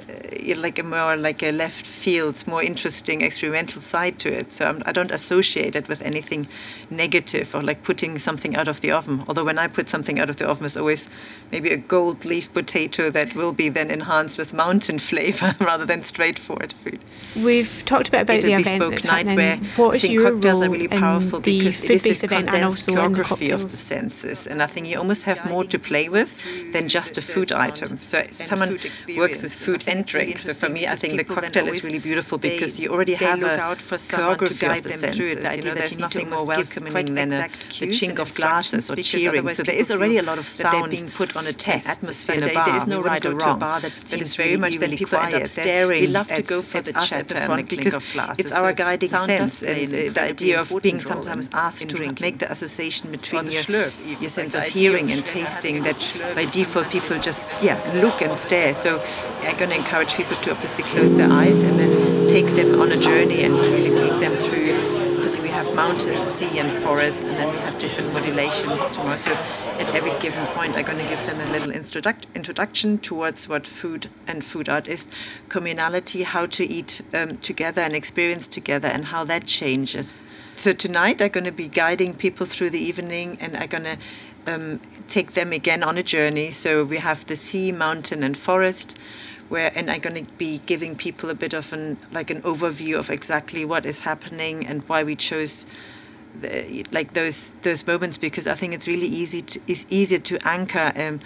eh, 0.49 0.53
like 0.57 0.77
a 0.77 0.83
more 0.83 1.15
like 1.15 1.41
a 1.41 1.51
left 1.51 1.87
field, 1.87 2.35
more 2.47 2.61
interesting 2.61 3.21
experimental 3.21 3.81
side 3.81 4.19
to 4.19 4.29
it. 4.39 4.51
So 4.51 4.65
I'm, 4.65 4.83
I 4.85 4.91
don't 4.91 5.11
associate 5.11 5.75
it 5.75 5.87
with 5.87 6.01
anything 6.01 6.47
negative 6.89 7.55
or 7.55 7.63
like 7.63 7.81
putting 7.83 8.19
something 8.19 8.55
out 8.55 8.67
of 8.67 8.81
the 8.81 8.91
oven. 8.91 9.23
Although 9.27 9.45
when 9.45 9.57
I 9.57 9.67
put 9.67 9.89
something 9.89 10.19
out 10.19 10.29
of 10.29 10.35
the 10.35 10.47
oven, 10.47 10.65
it's 10.65 10.77
always 10.77 11.09
maybe 11.51 11.69
a 11.71 11.77
gold 11.77 12.25
leaf 12.25 12.53
potato 12.53 13.09
that 13.11 13.33
will 13.33 13.53
be 13.53 13.69
then 13.69 13.89
enhanced 13.89 14.37
with 14.37 14.53
mountain 14.53 14.99
flavor 15.09 15.55
rather 15.59 15.85
than 15.85 16.01
straightforward 16.01 16.73
food. 16.73 16.99
We've 17.35 17.83
talked 17.85 18.09
a 18.09 18.11
bit 18.11 18.21
about 18.21 18.35
It's 18.35 18.45
the 18.45 18.53
a 18.53 18.59
event 18.59 18.79
bespoke 18.79 18.91
that's 18.91 19.05
night 19.05 19.27
happening. 19.27 19.37
where 19.37 19.57
What 19.77 19.91
I 19.91 19.95
is 19.95 20.01
think 20.01 20.13
your 20.13 20.31
cocktails 20.31 20.61
role 20.61 20.69
are 20.69 20.73
really 20.73 20.87
powerful 20.87 21.39
the 21.39 21.57
because 21.57 21.83
it 21.83 21.89
is 21.91 22.03
food-based 22.03 22.21
this 22.21 22.23
and 22.23 22.31
condensed 22.31 22.89
also 22.89 22.91
the 22.91 22.97
choreography 22.97 23.53
of 23.53 23.61
the 23.61 23.79
senses, 23.93 24.47
and 24.47 24.61
I 24.61 24.67
think 24.67 24.87
you 24.87 24.97
almost 24.97 25.23
have 25.23 25.39
more 25.49 25.63
to 25.63 25.79
play 25.79 26.09
with 26.09 26.31
than 26.73 26.89
just 26.89 27.17
a 27.17 27.21
food 27.21 27.51
item. 27.51 28.01
So 28.01 28.21
someone 28.31 28.71
works 29.17 29.44
with 29.45 29.53
food 29.65 29.81
and 29.87 30.05
drink. 30.05 30.37
So 30.39 30.53
for 30.53 30.69
me, 30.69 30.81
I 30.93 30.95
think 31.01 31.13
the 31.21 31.27
cocktail 31.35 31.67
is 31.67 31.83
really 31.85 31.99
beautiful 31.99 32.37
because 32.37 32.79
you 32.79 32.87
already 32.93 33.15
have 33.25 33.41
a 33.43 33.53
choreography 33.57 34.67
of 34.75 34.83
the 34.83 34.89
senses. 34.89 35.55
You 35.57 35.63
know, 35.65 35.75
there's 35.81 35.99
nothing 35.99 36.29
more 36.33 36.45
welcoming 36.45 37.13
than 37.19 37.29
a, 37.33 37.47
the 37.81 37.87
chink 37.99 38.17
of 38.19 38.33
glasses 38.35 38.89
or 38.89 38.95
cheering. 38.95 39.47
So 39.49 39.61
there 39.63 39.79
is 39.83 39.91
already 39.91 40.17
a 40.17 40.23
lot 40.23 40.39
of 40.43 40.47
sound 40.47 40.91
being 40.91 41.09
put 41.09 41.35
on 41.37 41.45
a 41.47 41.53
test 41.53 41.87
atmosphere 41.95 42.37
in 42.37 42.43
a 42.49 42.53
bar. 42.53 42.65
There 42.65 42.77
is 42.77 42.87
no 42.87 43.01
right 43.01 43.25
or 43.25 43.35
wrong. 43.35 43.59
That 43.59 44.21
is 44.25 44.35
very 44.35 44.57
much 44.57 44.77
that 44.77 44.89
people 45.01 45.19
end 45.19 45.35
up 45.35 45.47
staring. 45.47 46.01
We 46.01 46.07
love 46.07 46.27
to 46.27 46.41
go 46.41 46.61
for 46.61 46.81
the 46.81 46.93
chat 46.93 47.19
at 47.21 47.27
the 47.29 47.35
front 47.47 47.69
because 47.69 47.95
it's 48.41 48.53
our 48.53 48.73
guiding 48.73 49.09
sense 49.09 49.63
and 49.63 49.79
the 50.17 50.23
idea 50.33 50.59
of 50.59 50.67
being 50.81 50.99
sometimes 50.99 51.49
asked 51.53 51.89
to 51.89 51.95
make 52.25 52.39
the 52.39 52.49
association 52.51 53.11
between 53.11 53.45
your, 53.51 53.89
your 54.23 54.33
sense 54.39 54.55
of 54.55 54.63
hearing 54.63 55.11
and 55.11 55.23
tasting 55.25 55.83
that 55.83 55.99
by 56.35 56.45
default 56.45 56.89
people 56.89 57.17
just 57.19 57.51
yeah 57.61 57.77
look 58.03 58.21
and 58.21 58.35
stare. 58.35 58.73
So 58.73 59.01
I'm 59.43 59.57
going 59.57 59.71
to 59.71 59.77
encourage 59.77 60.15
people 60.15 60.35
to 60.37 60.51
obviously 60.51 60.83
close 60.83 61.13
their 61.15 61.31
eyes 61.31 61.63
and 61.63 61.79
then 61.79 62.27
take 62.27 62.47
them 62.55 62.79
on 62.79 62.91
a 62.91 62.97
journey 62.97 63.43
and 63.43 63.53
really 63.53 63.95
take 63.95 64.19
them 64.19 64.33
through. 64.33 64.73
Obviously, 65.15 65.43
we 65.43 65.49
have 65.49 65.73
mountains, 65.73 66.25
sea, 66.25 66.59
and 66.59 66.71
forest, 66.71 67.25
and 67.25 67.37
then 67.37 67.51
we 67.51 67.57
have 67.59 67.79
different 67.79 68.13
modulations 68.13 68.89
tomorrow. 68.91 69.17
So 69.17 69.31
at 69.33 69.95
every 69.95 70.17
given 70.19 70.45
point, 70.47 70.77
I'm 70.77 70.85
going 70.85 70.99
to 70.99 71.07
give 71.07 71.25
them 71.25 71.39
a 71.39 71.51
little 71.51 71.71
introduct- 71.71 72.27
introduction 72.35 72.99
towards 72.99 73.49
what 73.49 73.65
food 73.65 74.09
and 74.27 74.43
food 74.43 74.69
art 74.69 74.87
is, 74.87 75.07
communality, 75.49 76.23
how 76.23 76.45
to 76.47 76.63
eat 76.63 77.01
um, 77.13 77.37
together 77.37 77.81
and 77.81 77.95
experience 77.95 78.47
together, 78.47 78.87
and 78.87 79.05
how 79.05 79.23
that 79.23 79.47
changes. 79.47 80.13
So 80.53 80.71
tonight, 80.73 81.21
I'm 81.21 81.31
going 81.31 81.43
to 81.43 81.51
be 81.51 81.67
guiding 81.67 82.13
people 82.13 82.45
through 82.45 82.69
the 82.69 82.79
evening, 82.79 83.37
and 83.41 83.57
I'm 83.57 83.67
going 83.67 83.83
to 83.83 83.97
um, 84.47 84.79
take 85.07 85.33
them 85.33 85.51
again 85.51 85.83
on 85.83 85.97
a 85.97 86.03
journey. 86.03 86.51
So 86.51 86.83
we 86.83 86.97
have 86.97 87.25
the 87.25 87.35
sea, 87.35 87.71
mountain, 87.71 88.23
and 88.23 88.35
forest 88.37 88.97
where 89.49 89.71
and 89.75 89.91
I'm 89.91 89.99
going 89.99 90.25
to 90.25 90.33
be 90.33 90.59
giving 90.65 90.95
people 90.95 91.29
a 91.29 91.35
bit 91.35 91.53
of 91.53 91.71
an 91.71 91.97
like 92.11 92.29
an 92.29 92.41
overview 92.41 92.97
of 92.97 93.09
exactly 93.09 93.63
what 93.63 93.85
is 93.85 94.01
happening 94.01 94.65
and 94.65 94.81
why 94.89 95.03
we 95.03 95.15
chose 95.15 95.65
the, 96.39 96.83
like 96.91 97.13
those 97.13 97.51
those 97.61 97.85
moments 97.85 98.17
because 98.17 98.47
I 98.47 98.55
think 98.55 98.73
it's 98.73 98.87
really 98.87 99.07
easy 99.07 99.41
to 99.41 99.59
it's 99.67 99.85
easier 99.89 100.19
to 100.19 100.39
anchor 100.47 100.91
um, 100.95 101.19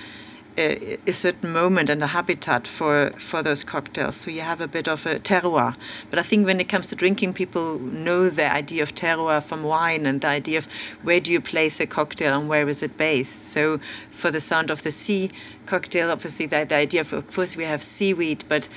a, 0.59 1.13
certain 1.13 1.51
moment 1.51 1.89
and 1.89 2.03
a 2.03 2.07
habitat 2.07 2.67
for 2.67 3.11
for 3.11 3.41
those 3.41 3.63
cocktails. 3.63 4.15
So 4.15 4.31
you 4.31 4.41
have 4.41 4.61
a 4.61 4.67
bit 4.67 4.87
of 4.87 5.05
a 5.05 5.19
terroir. 5.19 5.75
But 6.09 6.19
I 6.19 6.21
think 6.21 6.45
when 6.45 6.59
it 6.59 6.69
comes 6.69 6.89
to 6.89 6.95
drinking, 6.95 7.33
people 7.33 7.79
know 7.79 8.29
the 8.29 8.51
idea 8.51 8.83
of 8.83 8.93
terroir 8.93 9.41
from 9.41 9.63
wine 9.63 10.05
and 10.05 10.21
the 10.21 10.27
idea 10.27 10.57
of 10.59 10.67
where 11.03 11.19
do 11.19 11.31
you 11.31 11.41
place 11.41 11.79
a 11.79 11.87
cocktail 11.87 12.39
and 12.39 12.49
where 12.49 12.67
is 12.69 12.83
it 12.83 12.97
based. 12.97 13.43
So 13.51 13.79
for 14.09 14.31
the 14.31 14.39
sound 14.39 14.69
of 14.69 14.83
the 14.83 14.91
sea 14.91 15.31
cocktail, 15.65 16.11
obviously 16.11 16.45
the, 16.45 16.65
the 16.65 16.75
idea 16.75 17.01
of, 17.01 17.13
of 17.13 17.33
course 17.33 17.55
we 17.55 17.63
have 17.63 17.81
seaweed, 17.81 18.43
but 18.47 18.69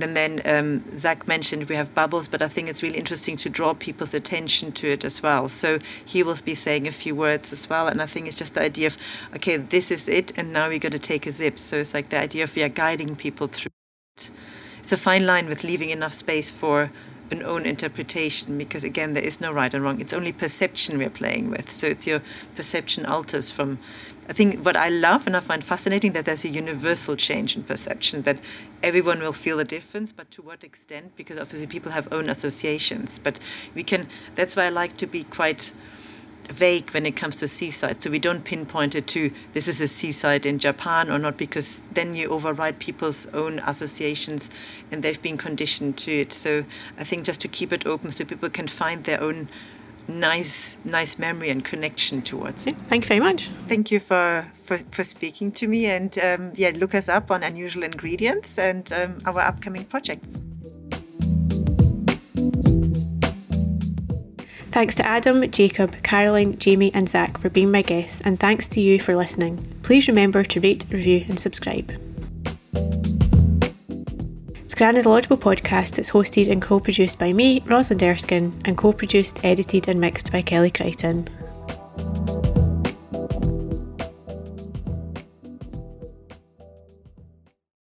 and 0.00 0.16
then 0.16 0.40
um, 0.44 0.96
Zach 0.96 1.26
mentioned 1.26 1.68
we 1.68 1.74
have 1.74 1.94
bubbles, 1.94 2.28
but 2.28 2.40
I 2.40 2.48
think 2.48 2.68
it's 2.68 2.82
really 2.82 2.98
interesting 2.98 3.36
to 3.36 3.50
draw 3.50 3.74
people's 3.74 4.14
attention 4.14 4.72
to 4.72 4.88
it 4.88 5.04
as 5.04 5.22
well. 5.22 5.48
So 5.48 5.78
he 6.04 6.22
will 6.22 6.36
be 6.44 6.54
saying 6.54 6.86
a 6.86 6.92
few 6.92 7.14
words 7.14 7.52
as 7.52 7.68
well, 7.68 7.88
and 7.88 8.00
I 8.00 8.06
think 8.06 8.26
it's 8.26 8.38
just 8.38 8.54
the 8.54 8.62
idea 8.62 8.86
of 8.86 8.96
okay, 9.34 9.56
this 9.56 9.90
is 9.90 10.08
it, 10.08 10.36
and 10.38 10.52
now 10.52 10.68
we're 10.68 10.78
going 10.78 10.92
to 10.92 10.98
take 10.98 11.26
a 11.26 11.32
zip. 11.32 11.58
So 11.58 11.78
it's 11.78 11.94
like 11.94 12.08
the 12.10 12.20
idea 12.20 12.44
of 12.44 12.54
we 12.54 12.62
are 12.62 12.68
guiding 12.68 13.16
people 13.16 13.46
through 13.48 13.72
it. 14.16 14.30
It's 14.78 14.92
a 14.92 14.96
fine 14.96 15.26
line 15.26 15.46
with 15.46 15.64
leaving 15.64 15.90
enough 15.90 16.12
space 16.12 16.50
for 16.50 16.90
an 17.32 17.42
own 17.42 17.64
interpretation 17.64 18.58
because 18.58 18.84
again 18.84 19.14
there 19.14 19.22
is 19.24 19.40
no 19.40 19.50
right 19.52 19.72
and 19.72 19.82
wrong 19.82 20.00
it's 20.00 20.12
only 20.12 20.32
perception 20.32 20.98
we're 20.98 21.08
playing 21.08 21.50
with 21.50 21.70
so 21.70 21.86
it's 21.86 22.06
your 22.06 22.20
perception 22.54 23.06
alters 23.06 23.50
from 23.50 23.78
I 24.28 24.32
think 24.32 24.64
what 24.64 24.76
I 24.76 24.88
love 24.88 25.26
and 25.26 25.36
I 25.36 25.40
find 25.40 25.64
fascinating 25.64 26.12
that 26.12 26.24
there's 26.24 26.44
a 26.44 26.48
universal 26.48 27.16
change 27.16 27.56
in 27.56 27.64
perception 27.64 28.22
that 28.22 28.40
everyone 28.82 29.18
will 29.18 29.32
feel 29.32 29.58
a 29.58 29.64
difference, 29.64 30.12
but 30.12 30.30
to 30.30 30.42
what 30.42 30.62
extent? 30.62 31.16
Because 31.16 31.38
obviously 31.38 31.66
people 31.66 31.92
have 31.92 32.12
own 32.12 32.28
associations, 32.28 33.18
but 33.18 33.40
we 33.74 33.82
can. 33.82 34.06
That's 34.34 34.56
why 34.56 34.66
I 34.66 34.68
like 34.68 34.96
to 34.98 35.06
be 35.06 35.24
quite 35.24 35.72
vague 36.48 36.90
when 36.90 37.06
it 37.06 37.16
comes 37.16 37.36
to 37.36 37.48
seaside. 37.48 38.02
So 38.02 38.10
we 38.10 38.18
don't 38.18 38.44
pinpoint 38.44 38.94
it 38.94 39.06
to 39.08 39.30
this 39.52 39.68
is 39.68 39.80
a 39.80 39.86
seaside 39.86 40.46
in 40.46 40.58
Japan 40.58 41.10
or 41.10 41.18
not, 41.18 41.36
because 41.36 41.86
then 41.88 42.14
you 42.14 42.28
override 42.28 42.78
people's 42.78 43.26
own 43.34 43.58
associations 43.60 44.50
and 44.90 45.02
they've 45.02 45.20
been 45.20 45.36
conditioned 45.36 45.96
to 45.98 46.12
it. 46.12 46.32
So 46.32 46.64
I 46.98 47.04
think 47.04 47.24
just 47.24 47.40
to 47.42 47.48
keep 47.48 47.72
it 47.72 47.86
open 47.86 48.10
so 48.10 48.24
people 48.24 48.50
can 48.50 48.66
find 48.66 49.04
their 49.04 49.20
own 49.20 49.48
nice 50.08 50.76
nice 50.84 51.18
memory 51.18 51.50
and 51.50 51.64
connection 51.64 52.22
towards 52.22 52.66
it. 52.66 52.76
Thank 52.88 53.04
you 53.04 53.08
very 53.08 53.20
much. 53.20 53.48
Thank 53.68 53.90
you 53.90 54.00
for, 54.00 54.48
for, 54.52 54.78
for 54.78 55.04
speaking 55.04 55.50
to 55.50 55.68
me 55.68 55.86
and 55.86 56.16
um, 56.18 56.52
yeah, 56.54 56.72
look 56.76 56.94
us 56.94 57.08
up 57.08 57.30
on 57.30 57.42
Unusual 57.42 57.84
Ingredients 57.84 58.58
and 58.58 58.92
um, 58.92 59.18
our 59.26 59.40
upcoming 59.40 59.84
projects. 59.84 60.38
Thanks 64.72 64.94
to 64.94 65.06
Adam, 65.06 65.50
Jacob, 65.50 66.02
Caroline, 66.02 66.58
Jamie, 66.58 66.94
and 66.94 67.06
Zach 67.06 67.36
for 67.36 67.50
being 67.50 67.70
my 67.70 67.82
guests, 67.82 68.22
and 68.22 68.40
thanks 68.40 68.70
to 68.70 68.80
you 68.80 68.98
for 68.98 69.14
listening. 69.14 69.58
Please 69.82 70.08
remember 70.08 70.42
to 70.44 70.60
rate, 70.60 70.86
review, 70.90 71.26
and 71.28 71.38
subscribe. 71.38 71.92
It's 74.72 74.80
Granadological 74.80 75.38
podcast 75.38 75.96
that's 75.96 76.12
hosted 76.12 76.50
and 76.50 76.62
co 76.62 76.80
produced 76.80 77.18
by 77.18 77.34
me, 77.34 77.62
Rosalind 77.66 78.02
Erskine, 78.02 78.58
and 78.64 78.78
co 78.78 78.94
produced, 78.94 79.44
edited, 79.44 79.86
and 79.86 80.00
mixed 80.00 80.32
by 80.32 80.40
Kelly 80.40 80.70
Crichton. 80.70 81.28